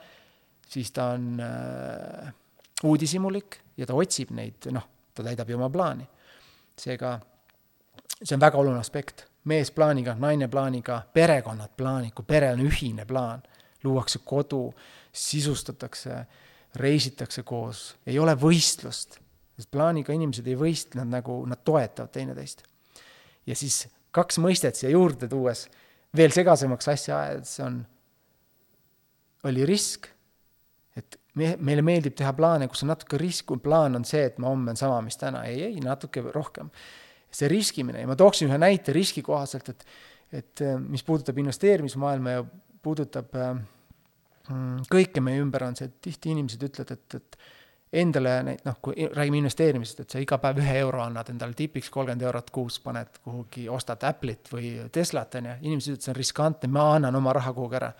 [0.68, 2.34] siis ta on äh,
[2.84, 6.08] uudishimulik ja ta otsib neid, noh, ta täidab ju oma plaani.
[6.78, 7.18] seega
[8.24, 9.26] see on väga oluline aspekt.
[9.47, 13.43] mees plaaniga, naine plaaniga, perekonnad plaaniga, kui perel on ühine plaan,
[13.84, 14.74] luuakse kodu,
[15.16, 16.18] sisustatakse,
[16.76, 19.20] reisitakse koos, ei ole võistlust.
[19.57, 22.63] sest plaaniga inimesed ei võistle, nad nagu, nad toetavad teineteist.
[23.45, 25.68] ja siis kaks mõistet siia juurde tuues,
[26.15, 27.80] veel segasemaks asja ajades on,
[29.47, 30.07] oli risk,
[30.97, 34.39] et me, meile meeldib teha plaane, kus on natuke risk, kui plaan on see, et
[34.41, 36.72] ma homme on sama, mis täna, ei, ei, natuke rohkem.
[37.38, 39.84] see riskimine ja ma tooksin ühe näite riski kohaselt, et,
[40.32, 42.45] et mis puudutab investeerimismaailma ja
[42.82, 43.59] puudutab äh,
[44.91, 47.39] kõike meie ümber on see, et tihti inimesed ütlevad, et, et
[48.02, 51.89] endale neid, noh, kui räägime investeerimisest, et sa iga päev ühe euro annad endale tipiks,
[51.93, 56.20] kolmkümmend eurot kuus paned kuhugi, ostad Apple'it või Teslat, on ju, inimesed ütlevad, see on
[56.20, 57.91] riskantne, ma annan oma raha kuhugi ära.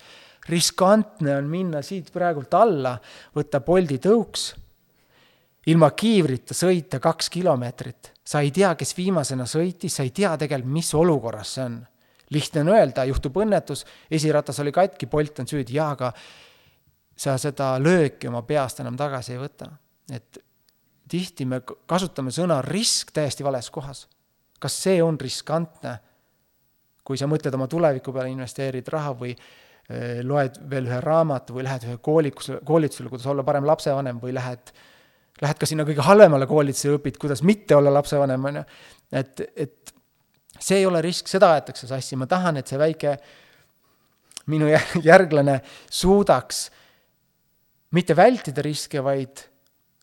[0.48, 2.98] riskantne on minna siit praegult alla,
[3.36, 4.50] võtta Bolti tõuks,
[5.68, 8.14] ilma kiivrita sõita kaks kilomeetrit.
[8.24, 11.80] sa ei tea, kes viimasena sõitis, sa ei tea tegelikult, mis olukorras see on
[12.30, 16.12] lihtne on öelda, juhtub õnnetus, esiratas oli katki, Bolt on süüdi, jaa, aga
[17.18, 19.72] sa seda lööki oma peast enam tagasi ei võta.
[20.12, 20.38] et
[21.10, 24.08] tihti me kasutame sõna risk täiesti vales kohas.
[24.60, 26.00] kas see on riskantne,
[27.04, 31.64] kui sa mõtled oma tuleviku peale, investeerid raha või eh, loed veel ühe raamatu või
[31.68, 34.74] lähed ühe koolikusele, koolitusele, kuidas olla parem lapsevanem või lähed,
[35.42, 38.66] lähed ka sinna kõige halvemale koolitusele, õpid, kuidas mitte olla lapsevanem, on ju.
[39.22, 39.94] et, et
[40.60, 43.18] see ei ole risk, seda aetakse sassi, ma tahan, et see väike
[44.52, 44.70] minu
[45.10, 46.68] järglane suudaks
[47.96, 49.44] mitte vältida riske, vaid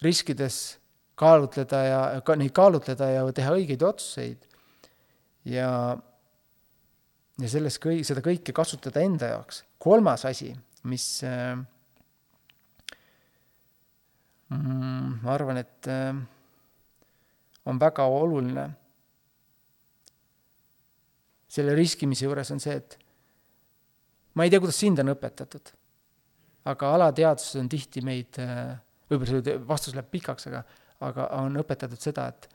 [0.05, 0.79] riskides
[1.19, 4.49] kaalutleda ja ka neid kaalutleda ja teha õigeid otsuseid.
[5.45, 5.69] ja,
[7.41, 9.63] ja selles kõi-, seda kõike kasutada enda jaoks.
[9.79, 10.53] kolmas asi,
[10.91, 11.55] mis äh,
[14.49, 16.17] mm, ma arvan, et äh,
[17.65, 18.69] on väga oluline
[21.55, 22.97] selle riskimise juures on see, et
[24.35, 25.71] ma ei tea, kuidas sind on õpetatud,
[26.71, 28.41] aga alateadvuses on tihti meid,
[29.11, 30.65] võib-olla see vastus läheb pikaks, aga,
[31.07, 32.51] aga on õpetatud seda, et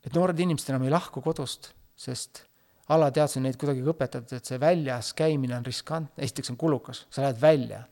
[0.00, 2.46] et noored inimesed enam ei lahku kodust, sest
[2.90, 7.26] alateadvuses on neid kuidagi õpetatud, et see väljas käimine on riskantne, esiteks on kulukas, sa
[7.26, 7.82] lähed välja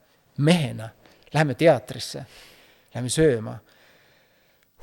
[0.45, 0.89] mehena,
[1.35, 2.25] läheme teatrisse,
[2.95, 3.59] läheme sööma.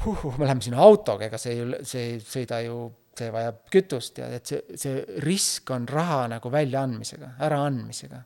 [0.04, 2.78] Huh,, me läheme sinna autoga, ega see ei, see ei sõida ju
[3.20, 8.22] see vajab kütust ja et see, see risk on raha nagu väljaandmisega, äraandmisega.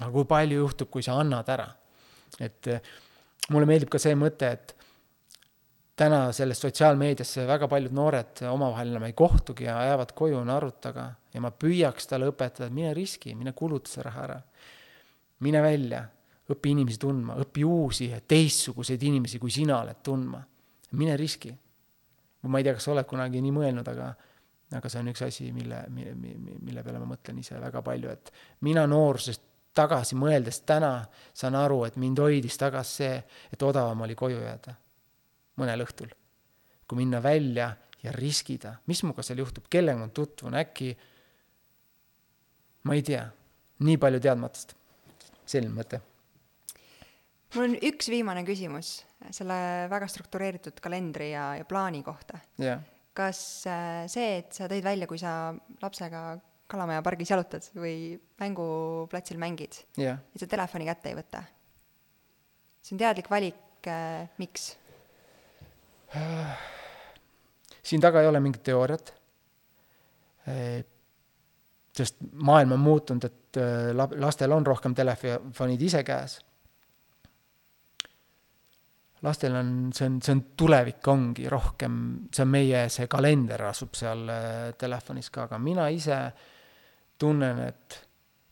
[0.00, 1.68] aga kui palju juhtub, kui sa annad ära?
[2.40, 2.82] et eh,
[3.50, 4.74] mulle meeldib ka see mõte, et
[5.98, 11.42] täna selles sotsiaalmeediasse väga paljud noored omavahel enam ei kohtugi ja jäävad koju narutaga ja
[11.42, 14.38] ma püüaks talle õpetada, et mine riski, mine kuluta see raha ära.
[15.40, 16.02] mine välja,
[16.50, 20.42] õpi inimesi tundma, õpi uusi teistsuguseid inimesi, kui sina oled tundma.
[20.92, 21.52] mine riski
[22.46, 24.12] ma ei tea, kas sa oled kunagi nii mõelnud, aga
[24.78, 26.12] aga see on üks asi, mille, mille,
[26.60, 28.32] mille peale ma mõtlen ise väga palju, et
[28.66, 29.42] mina noorusest
[29.78, 30.92] tagasi mõeldes täna
[31.36, 33.18] saan aru, et mind hoidis tagasi see,
[33.52, 34.74] et odavam oli koju jääda.
[35.58, 36.10] Mõnel õhtul,
[36.86, 37.70] kui minna välja
[38.02, 40.92] ja riskida, mis minuga seal juhtub, kellega ma tutvun, äkki
[42.84, 43.24] ma ei tea,
[43.86, 44.76] nii palju teadmatust.
[45.48, 46.02] selline mõte
[47.54, 48.98] mul on üks viimane küsimus
[49.34, 49.56] selle
[49.90, 52.82] väga struktureeritud kalendri ja, ja plaani kohta yeah..
[53.16, 53.40] kas
[53.70, 59.80] äh, see, et sa tõid välja, kui sa lapsega Kalamaja pargis jalutad või mänguplatsil mängid
[59.96, 61.40] yeah., et sa telefoni kätte ei võta,
[62.84, 64.74] see on teadlik valik äh,, miks?
[67.88, 69.14] siin taga ei ole mingit teooriat,
[70.48, 70.84] äh,
[71.96, 73.90] sest maailm on muutunud, et äh,
[74.20, 76.38] lastel on rohkem telefonid ise käes
[79.22, 81.94] lastel on, see on, see on tulevik, ongi rohkem,
[82.34, 86.18] see on meie, see kalender asub seal äh, telefonis ka, aga mina ise
[87.18, 87.98] tunnen, et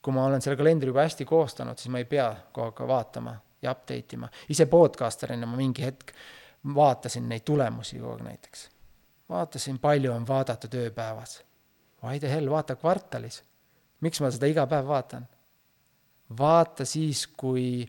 [0.03, 3.37] kui ma olen selle kalendri juba hästi koostanud, siis ma ei pea kogu aeg vaatama
[3.63, 4.31] ja update ima.
[4.49, 6.13] ise podcaster'ina ma mingi hetk
[6.75, 8.69] vaatasin neid tulemusi kogu aeg näiteks.
[9.29, 11.43] vaatasin, palju on vaadatud ööpäevas.
[12.03, 13.43] Why the hell, vaata kvartalis.
[14.01, 15.27] miks ma seda iga päev vaatan?
[16.39, 17.87] vaata siis, kui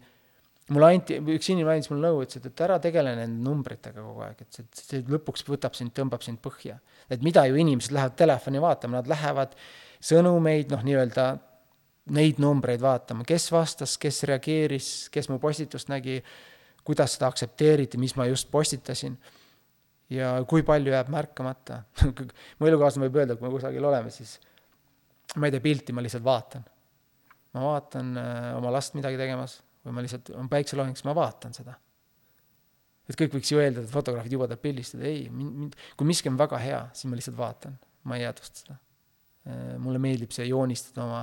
[0.73, 4.23] mulle anti, üks inimene andis mulle nõu, ütles, et, et ära tegele nende numbritega kogu
[4.25, 6.77] aeg, et see, see lõpuks võtab sind, tõmbab sind põhja.
[7.09, 9.55] et mida ju inimesed lähevad telefoni vaatama, nad lähevad
[10.03, 11.27] sõnumeid, noh, nii-öelda
[12.17, 16.19] neid numbreid vaatama, kes vastas, kes reageeris, kes mu postitust nägi,
[16.87, 19.17] kuidas seda aktsepteeriti, mis ma just postitasin
[20.11, 21.81] ja kui palju jääb märkamata
[22.59, 24.37] mu elukaaslane võib öelda, kui me kusagil oleme, siis
[25.35, 26.63] ma ei tee pilti, ma lihtsalt vaatan.
[27.55, 31.55] ma vaatan äh, oma last midagi tegemas või ma lihtsalt, on päikseloeng, siis ma vaatan
[31.55, 31.77] seda.
[33.07, 36.59] et kõik võiks ju eeldada, et fotograafid tahavad pildistada, ei, mind, kui miski on väga
[36.59, 38.77] hea, siis ma lihtsalt vaatan, ma ei jäädvusta seda.
[39.79, 41.21] mulle meeldib see joonistada oma,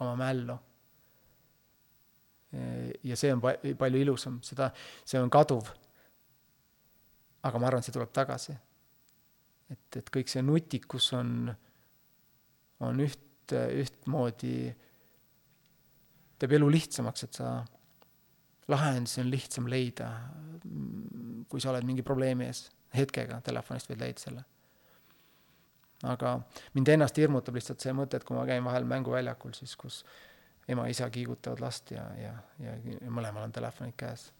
[0.00, 0.58] oma mällu.
[3.04, 4.72] ja see on pa-, palju ilusam, seda,
[5.06, 5.70] see on kaduv.
[7.44, 8.56] aga ma arvan, see tuleb tagasi.
[9.70, 11.54] et, et kõik see nutikus on,
[12.82, 14.74] on üht, ühtmoodi,
[16.38, 17.50] teeb elu lihtsamaks, et sa
[18.68, 20.10] lahendusi on lihtsam leida,
[21.48, 24.44] kui sa oled mingi probleemi ees, hetkega telefonist võid leida selle.
[26.04, 26.34] aga
[26.74, 30.02] mind ennast hirmutab lihtsalt see mõte, et kui ma käin vahel mänguväljakul, siis kus
[30.68, 32.74] ema-isa kiigutavad last ja, ja, ja
[33.12, 34.30] mõlemal on telefonid käes.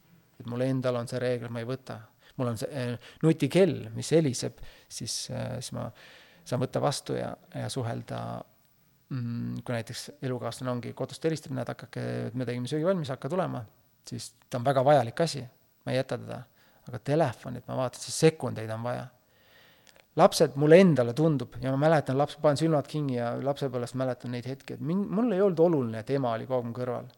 [0.40, 2.00] et mul endal on see reegel, ma ei võta.
[2.36, 5.90] mul on see äh, nutikell, mis heliseb, siis äh,, siis ma
[6.44, 8.53] saan võtta vastu ja, ja suhelda mm,
[9.08, 12.04] kui näiteks elukaaslane ongi kodust helistab, näed, hakake,
[12.34, 13.64] me tegime söögi valmis, hakka tulema
[14.08, 15.42] siis ta on väga vajalik asi,
[15.84, 16.42] ma ei jäta teda.
[16.84, 19.06] aga telefonit ma vaatan, siis sekundeid on vaja.
[20.16, 24.46] lapsed, mulle endale tundub ja ma mäletan, laps, panen silmad kinni ja lapsepõlvest mäletan neid
[24.46, 27.08] hetki, et mind, mul ei olnud oluline, et ema oli kogu aeg mu kõrval.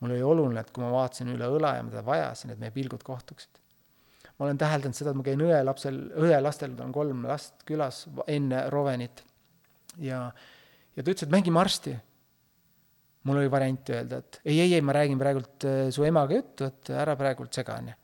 [0.00, 2.72] mul oli oluline, et kui ma vaatasin üle õla ja ma teda vajasin, et meie
[2.74, 3.60] pilgud kohtuksid.
[4.38, 7.62] ma olen täheldanud seda, et ma käin õe lapsel, õe lastel, tal on kolm last
[7.68, 9.24] külas enne Rovenit
[9.98, 10.30] ja,
[10.94, 11.94] ja ta ütles, et mängime arsti
[13.24, 16.68] mul oli variant öelda, et ei, ei, ei, ma räägin praegult äh, su emaga juttu,
[16.68, 17.94] et ära praegult sega, onju.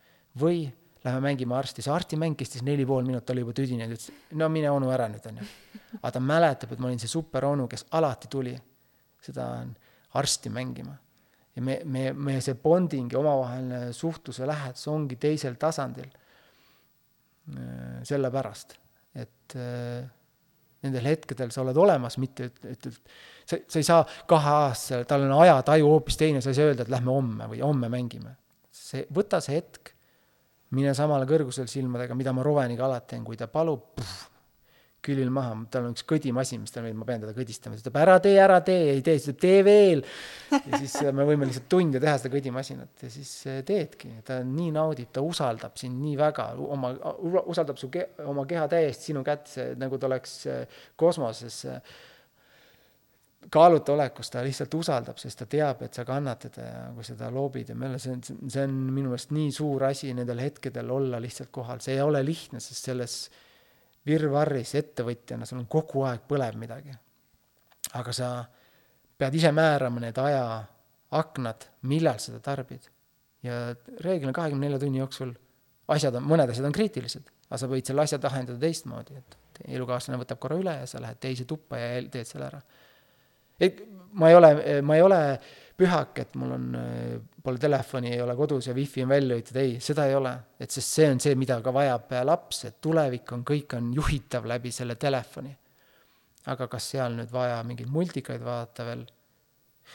[0.41, 0.62] või
[1.05, 4.49] lähme mängime arsti, see arstimäng kestis neli pool minutit, ta oli juba tüdinenud, ütles no
[4.53, 5.47] mine onu ära nüüd, onju.
[6.01, 8.57] aga ta mäletab, et ma olin see super onu, kes alati tuli
[9.21, 9.51] seda
[10.21, 10.97] arsti mängima.
[11.57, 16.09] ja me, me, me see bonding ja omavaheline suhtluse lähedus ongi teisel tasandil.
[17.51, 18.77] Äh, sellepärast,
[19.19, 20.05] et äh,
[20.85, 23.01] nendel hetkedel sa oled olemas, mitte et, et, et
[23.44, 26.86] sa, sa ei saa kahe aastasele, tal on ajataju hoopis teine, sa ei saa öelda,
[26.86, 28.36] et lähme homme või homme mängime.
[28.70, 29.93] see, võta see hetk,
[30.77, 34.01] mine samale kõrgusel silmadega, mida ma Roveniga alati teen, kui ta palub,
[35.05, 37.98] külil maha, tal on üks kõdimasin, mis ta meeldib, ma pean teda kõdistama, ta ütleb
[38.02, 40.05] ära tee, ära tee, ei tee, siis ütleb tee veel.
[40.59, 42.93] ja siis me võime lihtsalt tunde teha seda kõdimasinat.
[43.06, 43.32] Ja siis
[43.68, 46.93] teedki, ta nii naudib, ta usaldab sind nii väga, oma,
[47.47, 50.39] usaldab su ke-, oma keha täiesti sinu kätte, nagu ta oleks
[51.01, 51.64] kosmoses
[53.48, 57.16] kaaluta olekus, ta lihtsalt usaldab, sest ta teab, et sa kannad teda ja kui sa
[57.16, 60.90] ta loobid ja meile see on, see on minu meelest nii suur asi nendel hetkedel
[60.93, 63.16] olla lihtsalt kohal, see ei ole lihtne, sest selles
[64.06, 66.94] virvarris ettevõtjana, sul on kogu aeg põleb midagi.
[67.94, 68.31] aga sa
[69.18, 72.89] pead ise määrama need ajaaknad, millal seda tarbid.
[73.43, 73.74] ja
[74.05, 75.32] reeglina kahekümne nelja tunni jooksul
[75.89, 80.20] asjad on, mõned asjad on kriitilised, aga sa võid selle asja lahendada teistmoodi, et elukaaslane
[80.20, 82.60] võtab korra üle ja sa lähed teise tuppa ja teed selle ära.
[83.60, 83.82] et
[84.12, 84.51] ma ei ole,
[84.82, 85.20] ma ei ole
[85.81, 86.68] pühak, et mul on,
[87.43, 90.33] pole telefoni, ei ole kodus ja wifi on välja lülitatud, ei, seda ei ole.
[90.61, 94.47] et sest see on see, mida ka vajab laps, et tulevik on, kõik on juhitav
[94.49, 95.57] läbi selle telefoni.
[96.47, 99.07] aga kas seal nüüd vaja mingeid multikaid vaadata veel?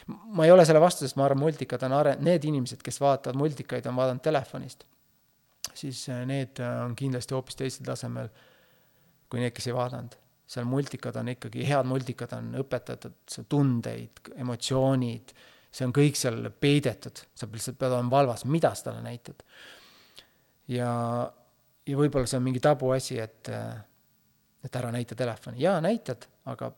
[0.08, 3.38] ma ei ole selle vastu, sest ma arvan, multikad on are-, need inimesed, kes vaatavad
[3.40, 4.86] multikaid, on vaadanud telefonist.
[5.74, 8.30] siis äh, need äh, on kindlasti hoopis teisel tasemel
[9.30, 15.34] kui need, kes ei vaadanud seal multikad on ikkagi, head multikad on õpetatud tundeid, emotsioonid,
[15.76, 19.44] see on kõik seal peidetud, sa lihtsalt pead olema valvas, mida sa talle näitad.
[20.72, 20.92] ja,
[21.86, 23.52] ja võib-olla see on mingi tabuasi, et,
[24.64, 26.72] et ära näita telefoni, jaa, näitad, aga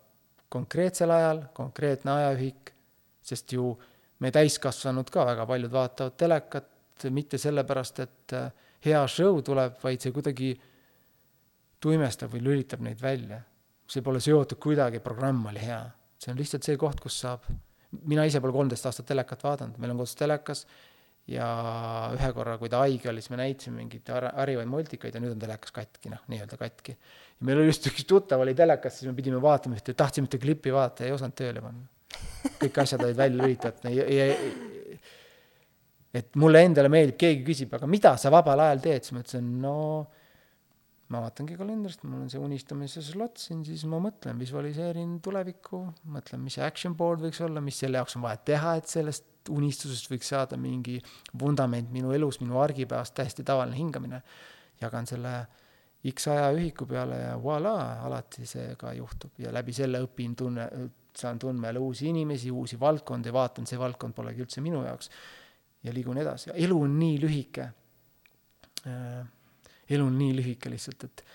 [0.49, 2.71] konkreetsel ajal, konkreetne ajaühik,
[3.27, 3.75] sest ju
[4.23, 6.73] me täiskasvanud ka väga paljud vaatavad telekat
[7.13, 8.35] mitte sellepärast, et
[8.87, 10.55] hea show tuleb, vaid see kuidagi
[11.83, 13.43] tuimestab või lülitab neid välja.
[13.87, 15.83] see pole seotud kuidagi, programm oli hea.
[16.17, 17.45] see on lihtsalt see koht, kus saab
[18.05, 20.65] mina ise pole kolmteist aastat telekat vaadanud, meil on kodus telekas
[21.27, 21.47] ja
[22.15, 25.41] ühe korra, kui ta haige oli, siis me näitasime mingeid harivaid multikaid ja nüüd on
[25.41, 26.95] telekas katki, noh, nii-öelda katki.
[26.95, 30.39] ja meil oli just üks tuttav oli telekas, siis me pidime vaatama ühte, tahtsime ühte
[30.41, 31.87] klippi vaadata, ei osanud tööle panna.
[32.61, 34.29] kõik asjad olid välja lülitatud ja, ja
[36.15, 39.51] et mulle endale meeldib, keegi küsib, aga mida sa vabal ajal teed, siis ma ütlesin,
[39.61, 39.75] no
[41.13, 45.79] ma vaatangi kalendrist, mul on see unistamise slot siin, siis ma mõtlen, visualiseerin tulevikku,
[46.11, 49.51] mõtlen, mis see action board võiks olla, mis selle jaoks on vaja teha, et sellest
[49.53, 50.97] unistusest võiks saada mingi
[51.39, 54.21] vundament minu elus, minu argipäevast, täiesti tavaline hingamine.
[54.81, 55.31] jagan selle
[56.11, 57.73] X ajaühiku peale ja voilà,
[58.05, 60.67] alati see ka juhtub ja läbi selle õpin tunne,
[61.17, 65.09] saan tundma jälle uusi inimesi, uusi valdkondi, vaatan, see valdkond polegi üldse minu jaoks.
[65.83, 67.65] ja liigun edasi, elu on nii lühike
[68.85, 69.25] äh,
[69.89, 71.25] elu on nii lühike lihtsalt, et,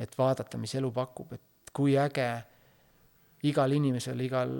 [0.00, 2.28] et vaadata, mis elu pakub, et kui äge
[3.48, 4.54] igal inimesel, igal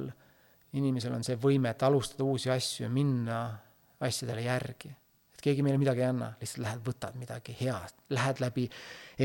[0.74, 3.40] inimesel on see võime, et alustada uusi asju ja minna
[4.04, 4.90] asjadele järgi.
[5.34, 8.68] et keegi meile midagi ei anna, lihtsalt lähed, võtad midagi head, lähed läbi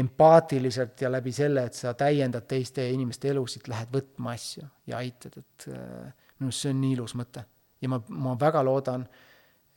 [0.01, 5.39] empaatiliselt ja läbi selle, et sa täiendad teiste inimeste elusid, lähed võtma asju ja aitad,
[5.41, 7.45] et äh, minu arust see on nii ilus mõte.
[7.81, 9.07] ja ma, ma väga loodan,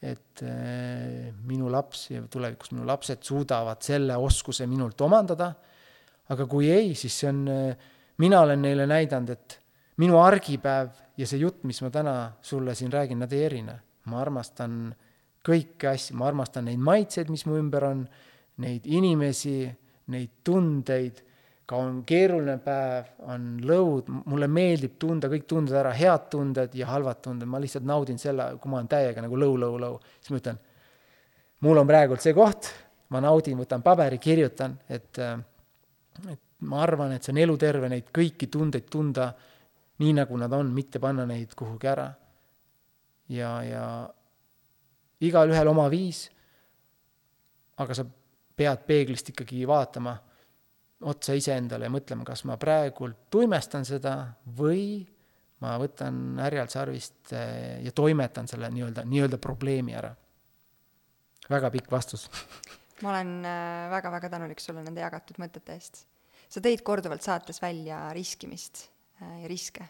[0.02, 5.52] et äh, minu laps ja tulevikus minu lapsed suudavad selle oskuse minult omandada,
[6.32, 7.92] aga kui ei, siis see on, äh,
[8.22, 9.58] mina olen neile näidanud, et
[10.02, 13.78] minu argipäev ja see jutt, mis ma täna sulle siin räägin, nad ei erine.
[14.10, 14.88] ma armastan
[15.46, 18.00] kõiki asju, ma armastan neid maitseid, mis mu ümber on,
[18.58, 19.70] neid inimesi,
[20.10, 21.20] neid tundeid,
[21.66, 26.88] ka on keeruline päev, on lõud, mulle meeldib tunda kõik tunded ära, head tunded ja
[26.90, 30.34] halvad tunded, ma lihtsalt naudin selle, kui ma olen täiega nagu lõu, lõu, lõu, siis
[30.34, 30.58] ma ütlen,
[31.66, 32.72] mul on praegult see koht,
[33.14, 35.22] ma naudin, võtan paberi, kirjutan, et,
[36.26, 39.30] et ma arvan, et see on eluterve neid kõiki tundeid tunda
[40.02, 42.08] nii, nagu nad on, mitte panna neid kuhugi ära.
[43.32, 43.84] ja, ja
[45.22, 46.26] igalühel oma viis,
[47.78, 48.04] aga sa
[48.56, 50.16] pead peeglist ikkagi vaatama
[51.08, 54.16] otsa iseendale ja mõtlema, kas ma praegult tuimestan seda
[54.58, 55.02] või
[55.62, 60.14] ma võtan härjal sarvist eh, ja toimetan selle nii-öelda, nii-öelda probleemi ära.
[61.50, 62.28] väga pikk vastus
[63.02, 66.06] ma olen äh, väga-väga tänulik sulle nende jagatud mõtete eest.
[66.48, 68.88] sa tõid korduvalt saates välja riskimist
[69.22, 69.88] Äh, ja riske.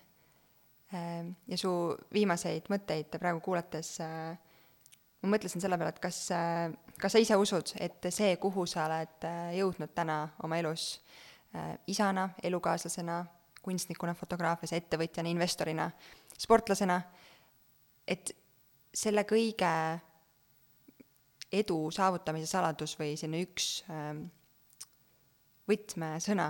[1.48, 1.70] Ja su
[2.12, 6.18] viimaseid mõtteid praegu kuulates ma mõtlesin selle peale, et kas,
[7.00, 11.00] kas sa ise usud, et see, kuhu sa oled jõudnud täna oma elus
[11.86, 13.24] isana, elukaaslasena,
[13.62, 15.90] kunstnikuna, fotograafias, ettevõtjana, investorina,
[16.38, 16.98] sportlasena,
[18.08, 18.32] et
[18.94, 19.72] selle kõige
[21.52, 24.24] edu saavutamise saladus või selline üks ähm,
[25.68, 26.48] võtmesõna,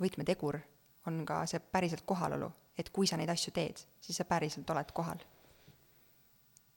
[0.00, 0.60] võtmetegur
[1.10, 4.94] on ka see päriselt kohalolu, et kui sa neid asju teed, siis sa päriselt oled
[4.94, 5.20] kohal.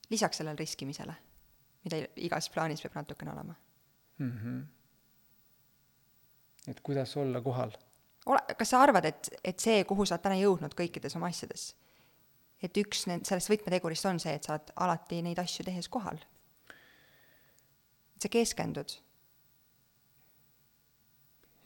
[0.09, 1.13] lisaks sellele riskimisele,
[1.83, 3.55] mida igas plaanis peab natukene olema
[4.17, 4.31] mm.
[4.31, 4.63] -hmm.
[6.71, 7.71] et kuidas olla kohal?
[8.25, 11.75] ole, kas sa arvad, et, et see, kuhu sa oled täna jõudnud kõikides oma asjades,
[12.63, 16.17] et üks need, sellest võtmetegurist on see, et sa oled alati neid asju tehes kohal?
[18.15, 18.97] et sa keskendud?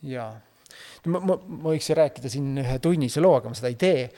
[0.02, 0.34] jaa
[1.08, 4.10] ma, ma, ma võiks rääkida siin ühe tunnise loo, aga ma seda ei tee.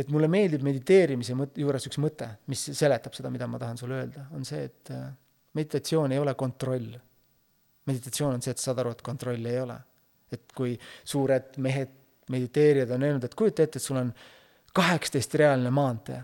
[0.00, 3.98] et mulle meeldib mediteerimise mõt-, juures üks mõte, mis seletab seda, mida ma tahan sulle
[3.98, 5.10] öelda, on see, et äh,
[5.54, 6.92] meditatsioon ei ole kontroll.
[7.86, 9.78] meditatsioon on see, et saad aru, et kontrolli ei ole.
[10.30, 11.90] et kui suured mehed,
[12.30, 14.12] mediteerijad on öelnud, et kujuta ette, et sul on
[14.72, 16.20] kaheksateistrealine maantee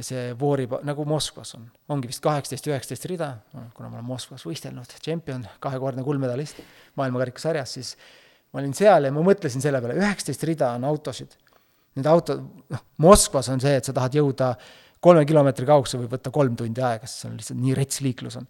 [0.00, 3.30] ja see voorib, nagu Moskvas on, ongi vist kaheksateist, üheksateist rida,
[3.76, 6.62] kuna ma olen Moskvas võistelnud, tšempion, kahekordne kuldmedalist
[7.00, 7.92] maailmakarikasarjas, siis
[8.52, 11.36] ma olin seal ja ma mõtlesin selle peale, üheksateist rida on autosid.
[11.98, 14.54] Need autod, noh, Moskvas on see, et sa tahad jõuda
[15.00, 18.46] kolme kilomeetri kaugusele, võib võtta kolm tundi aega, sest seal lihtsalt nii rets liiklus on.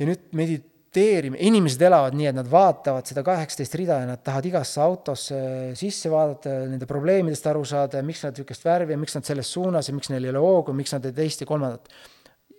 [0.00, 4.50] ja nüüd mediteerime, inimesed elavad nii, et nad vaatavad seda kaheksateist rida ja nad tahavad
[4.50, 5.38] igasse autosse
[5.78, 9.52] sisse vaadata, nende probleemidest aru saada ja miks nad niisugust värvi ja miks nad selles
[9.54, 11.88] suunas ja miks neil ei ole hoogu, miks nad ei teist ja kolmandat.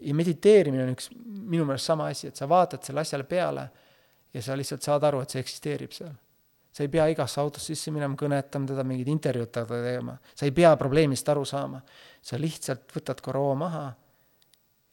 [0.04, 3.70] ja mediteerimine on üks minu meelest sama asi, et sa vaatad selle asjale peale
[4.34, 6.14] ja sa lihtsalt saad aru, et see eksisteerib seal.
[6.74, 10.54] sa ei pea igasse autosse sisse minema, kõnetama teda, mingit intervjuud temaga tegema, sa ei
[10.56, 11.84] pea probleemist aru saama.
[12.24, 13.90] Sa lihtsalt võtad korra hoo maha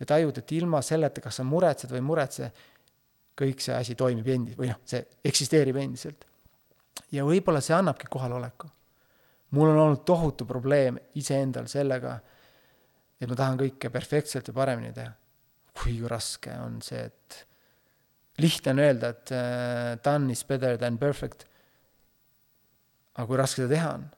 [0.00, 2.50] ja tajud, et ilma selleta, kas sa muretsed või ei muretse,
[3.40, 6.26] kõik see asi toimib endi- või noh, see eksisteerib endiselt.
[7.12, 8.68] ja võib-olla see annabki kohaloleku.
[9.50, 12.20] mul on olnud tohutu probleem iseendal sellega,
[13.20, 15.12] et ma tahan kõike perfektselt ja paremini teha.
[15.82, 17.46] kui raske on see, et
[18.38, 21.46] lihtne on öelda, et uh, done is better than perfect.
[23.14, 24.08] aga kui raske seda teha on?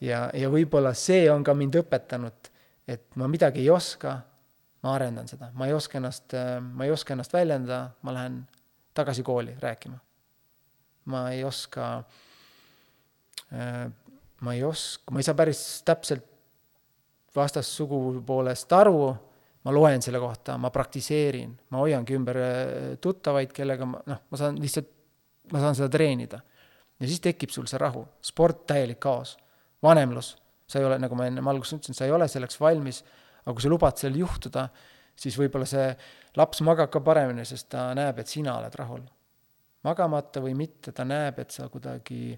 [0.00, 2.50] Ja, ja võib-olla see on ka mind õpetanud,
[2.88, 4.16] et ma midagi ei oska,
[4.82, 8.40] ma arendan seda, ma ei oska ennast, ma ei oska ennast väljendada, ma lähen
[8.96, 9.98] tagasi kooli rääkima.
[11.06, 12.04] ma ei oska
[13.52, 13.86] äh,,
[14.40, 16.24] ma ei oska, ma ei saa päris täpselt
[17.36, 19.14] vastassugupoolest aru
[19.66, 24.38] ma loen selle kohta, ma praktiseerin, ma hoiangi ümber äh, tuttavaid, kellega ma noh, ma
[24.38, 24.92] saan lihtsalt,
[25.50, 26.38] ma saan seda treenida.
[27.00, 29.34] ja siis tekib sul see rahu, sport täielik kaos,
[29.82, 30.34] vanemlus,
[30.66, 33.02] sa ei ole, nagu ma ennem alguses ütlesin, sa ei ole selleks valmis,
[33.44, 34.68] aga kui sa lubad sellel juhtuda,
[35.16, 35.90] siis võib-olla see
[36.36, 39.04] laps magab ka paremini, sest ta näeb, et sina oled rahul.
[39.86, 42.34] magamata või mitte, ta näeb, et sa kuidagi,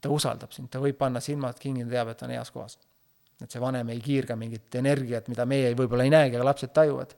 [0.00, 2.76] ta usaldab sind, ta võib panna silmad kinni, ta teab, et ta on heas kohas
[3.42, 7.14] et see vanem ei kiirga mingit energiat, mida meie võib-olla ei näegi, aga lapsed tajuvad.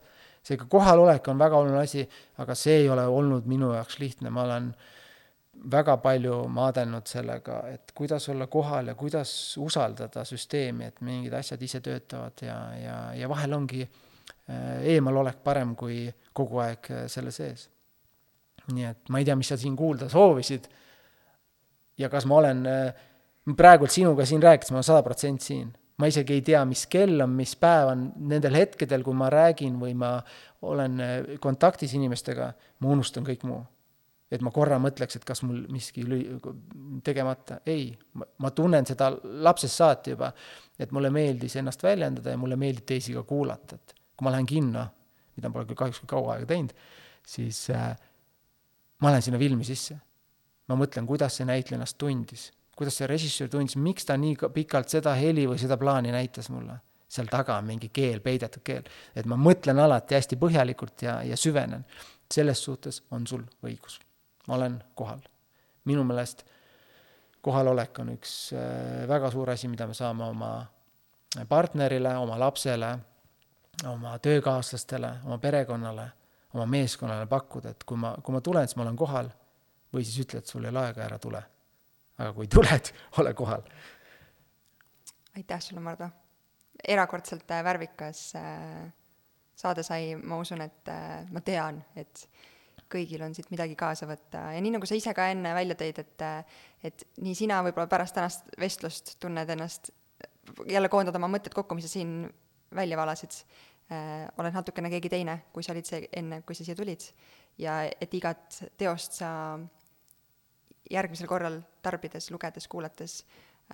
[0.49, 2.05] seega kohalolek on väga oluline asi,
[2.41, 4.71] aga see ei ole olnud minu jaoks lihtne, ma olen
[5.71, 11.63] väga palju maadelnud sellega, et kuidas olla kohal ja kuidas usaldada süsteemi, et mingid asjad
[11.63, 13.83] ise töötavad ja, ja, ja vahel ongi
[14.49, 16.07] eemalolek parem kui
[16.37, 17.69] kogu aeg äh, selle sees.
[18.69, 20.67] nii et ma ei tea, mis sa siin kuulda soovisid
[21.99, 23.05] ja kas ma olen äh,
[23.57, 25.73] praegult sinuga siin rääkides, ma olen sada protsenti siin.
[25.99, 29.81] ma isegi ei tea, mis kell on, mis päev on, nendel hetkedel, kui ma räägin
[29.81, 30.15] või ma
[30.63, 31.01] olen
[31.41, 33.65] kontaktis inimestega, ma unustan kõik muu
[34.31, 36.37] et ma korra mõtleks, et kas mul miski lüi-,
[37.05, 39.11] tegemata, ei, ma tunnen seda
[39.45, 40.31] lapsest saati juba,
[40.79, 44.49] et mulle meeldis ennast väljendada ja mulle meeldib teisi ka kuulata, et kui ma lähen
[44.49, 44.85] kinno,
[45.37, 46.75] mida ma pole küll kahjuks kaua aega teinud,
[47.29, 47.95] siis äh,
[49.03, 49.99] ma lähen sinna filmi sisse.
[50.69, 54.93] ma mõtlen, kuidas see näitleja ennast tundis, kuidas see režissöör tundis, miks ta nii pikalt
[54.93, 56.77] seda heli või seda plaani näitas mulle.
[57.09, 58.85] seal taga on mingi keel, peidetud keel.
[59.17, 61.87] et ma mõtlen alati hästi põhjalikult ja, ja süvenen.
[62.29, 63.99] selles suhtes on sul õigus
[64.49, 65.21] ma olen kohal.
[65.85, 66.45] minu meelest
[67.45, 70.53] kohalolek on üks äh, väga suur asi, mida me saame oma
[71.49, 72.91] partnerile, oma lapsele,
[73.89, 76.09] oma töökaaslastele, oma perekonnale,
[76.55, 79.29] oma meeskonnale pakkuda, et kui ma, kui ma tulen, siis ma olen kohal,
[79.93, 81.43] või siis ütle, et sul ei ole aega, ära tule.
[82.19, 82.93] aga kui tuled,
[83.23, 83.67] ole kohal.
[85.37, 86.09] aitäh sulle, Mardu!
[86.89, 88.89] erakordselt äh, värvikas äh,
[89.59, 90.91] saade sai, ma usun, et
[91.35, 92.29] ma tean, et
[92.93, 94.49] kõigil on siit midagi kaasa võtta.
[94.55, 96.27] Ja nii, nagu sa ise ka enne välja tõid, et
[96.89, 99.91] et nii sina võib-olla pärast tänast vestlust tunned ennast,
[100.67, 102.23] jälle koondad oma mõtted kokku, mis sa siin
[102.75, 103.43] välja valasid.
[103.89, 107.09] Äh,, oled natukene keegi teine, kui sa olid see enne, kui sa siia tulid.
[107.59, 109.31] ja et igat teost sa
[110.91, 113.25] järgmisel korral tarbides, lugedes, kuulates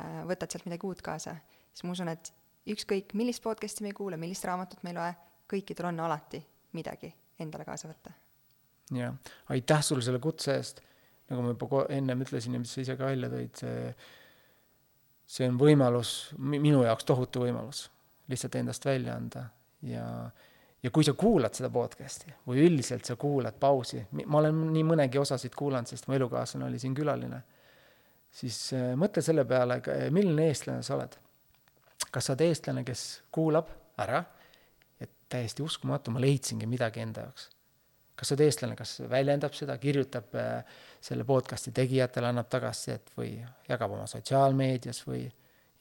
[0.00, 1.36] äh, võtad sealt midagi uut kaasa,
[1.72, 2.32] siis ma usun, et
[2.70, 5.14] ükskõik, millist podcast'i me ei kuule, millist raamatut me ei loe,
[5.50, 6.40] kõikidel on alati
[6.78, 7.12] midagi
[7.42, 8.23] endale kaasa võtta
[8.92, 9.14] jah,
[9.48, 10.80] aitäh sulle selle kutse eest,
[11.30, 13.92] nagu ma juba ennem ütlesin ja mis sa ise ka välja tõid, see,
[15.36, 17.86] see on võimalus, minu jaoks tohutu võimalus,
[18.28, 19.48] lihtsalt endast välja anda.
[19.84, 20.04] Ja
[20.84, 25.16] ja kui sa kuulad seda podcast'i või üldiselt sa kuulad pausi, ma olen nii mõnegi
[25.16, 27.38] osasid kuulanud, sest mu elukaaslane oli siin külaline,
[28.28, 29.80] siis äh, mõtle selle peale,
[30.12, 31.16] milline eestlane sa oled.
[32.10, 33.72] kas sa oled eestlane, kes kuulab
[34.04, 34.20] ära,
[35.00, 37.48] et täiesti uskumatu, ma leidsingi midagi enda jaoks
[38.14, 43.32] kas sa oled eestlane, kas väljendab seda, kirjutab äh, selle podcast'i tegijatele, annab tagasisidet või
[43.68, 45.24] jagab oma sotsiaalmeedias või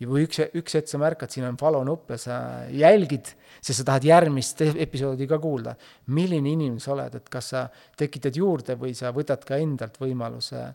[0.10, 2.38] või üks, üks hetk sa märkad, siin on follow nupp ja sa
[2.74, 3.30] jälgid,
[3.62, 5.76] sest sa tahad järgmist episoodi ka kuulda.
[6.08, 10.66] milline inimene sa oled, et kas sa tekitad juurde või sa võtad ka endalt võimaluse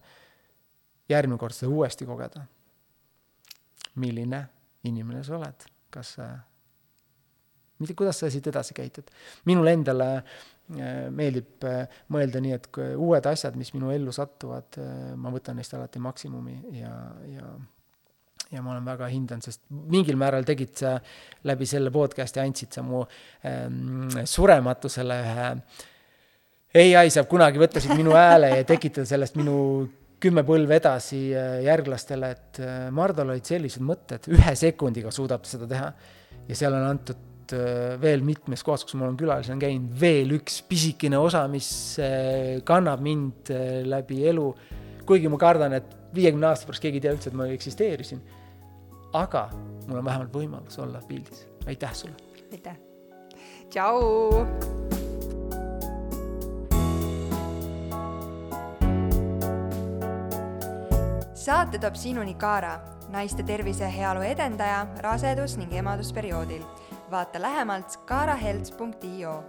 [1.08, 2.46] järgmine kord seda uuesti kogeda.
[3.96, 4.46] milline
[4.84, 6.28] inimene sa oled, kas sa,
[7.78, 9.10] mitte kuidas sa siit edasi käitud.
[9.46, 10.08] minule endale
[10.68, 12.66] Äh, meeldib äh, mõelda nii, et
[13.00, 16.92] uued asjad, mis minu ellu satuvad, äh, ma võtan neist alati maksimumi ja,
[17.24, 17.52] ja
[18.52, 20.94] ja ma olen väga hindanud, sest mingil määral tegid sa
[21.48, 23.02] läbi selle podcast'i, andsid sa mu
[23.44, 29.56] ähm, surematusele ühe ai saab kunagi võtta siit minu hääle ja tekitada sellest minu
[30.20, 31.26] kümme põlve edasi
[31.64, 32.60] järglastele, et
[32.92, 35.92] Mardol olid sellised mõtted, ühe sekundiga suudab ta seda teha.
[36.48, 40.60] ja seal on antud Äh, veel mitmes kohas, kus ma olen külalisena käinud, veel üks
[40.68, 41.70] pisikene osa, mis
[42.02, 44.50] äh, kannab mind äh, läbi elu.
[45.08, 48.20] kuigi ma kardan, et viiekümne aasta pärast keegi ei tea üldse, et ma eksisteerisin.
[49.16, 49.48] aga
[49.86, 51.46] mul on vähemalt võimalus olla pildis.
[51.66, 52.16] aitäh sulle!
[52.52, 52.76] aitäh!
[53.70, 54.44] tšau!
[61.32, 62.74] saate toob sinuni Kaara,
[63.08, 66.66] naiste tervise ja heaolu edendaja rasedus- ning emadusperioodil
[67.10, 69.44] vaata lähemalt kaaraheld.io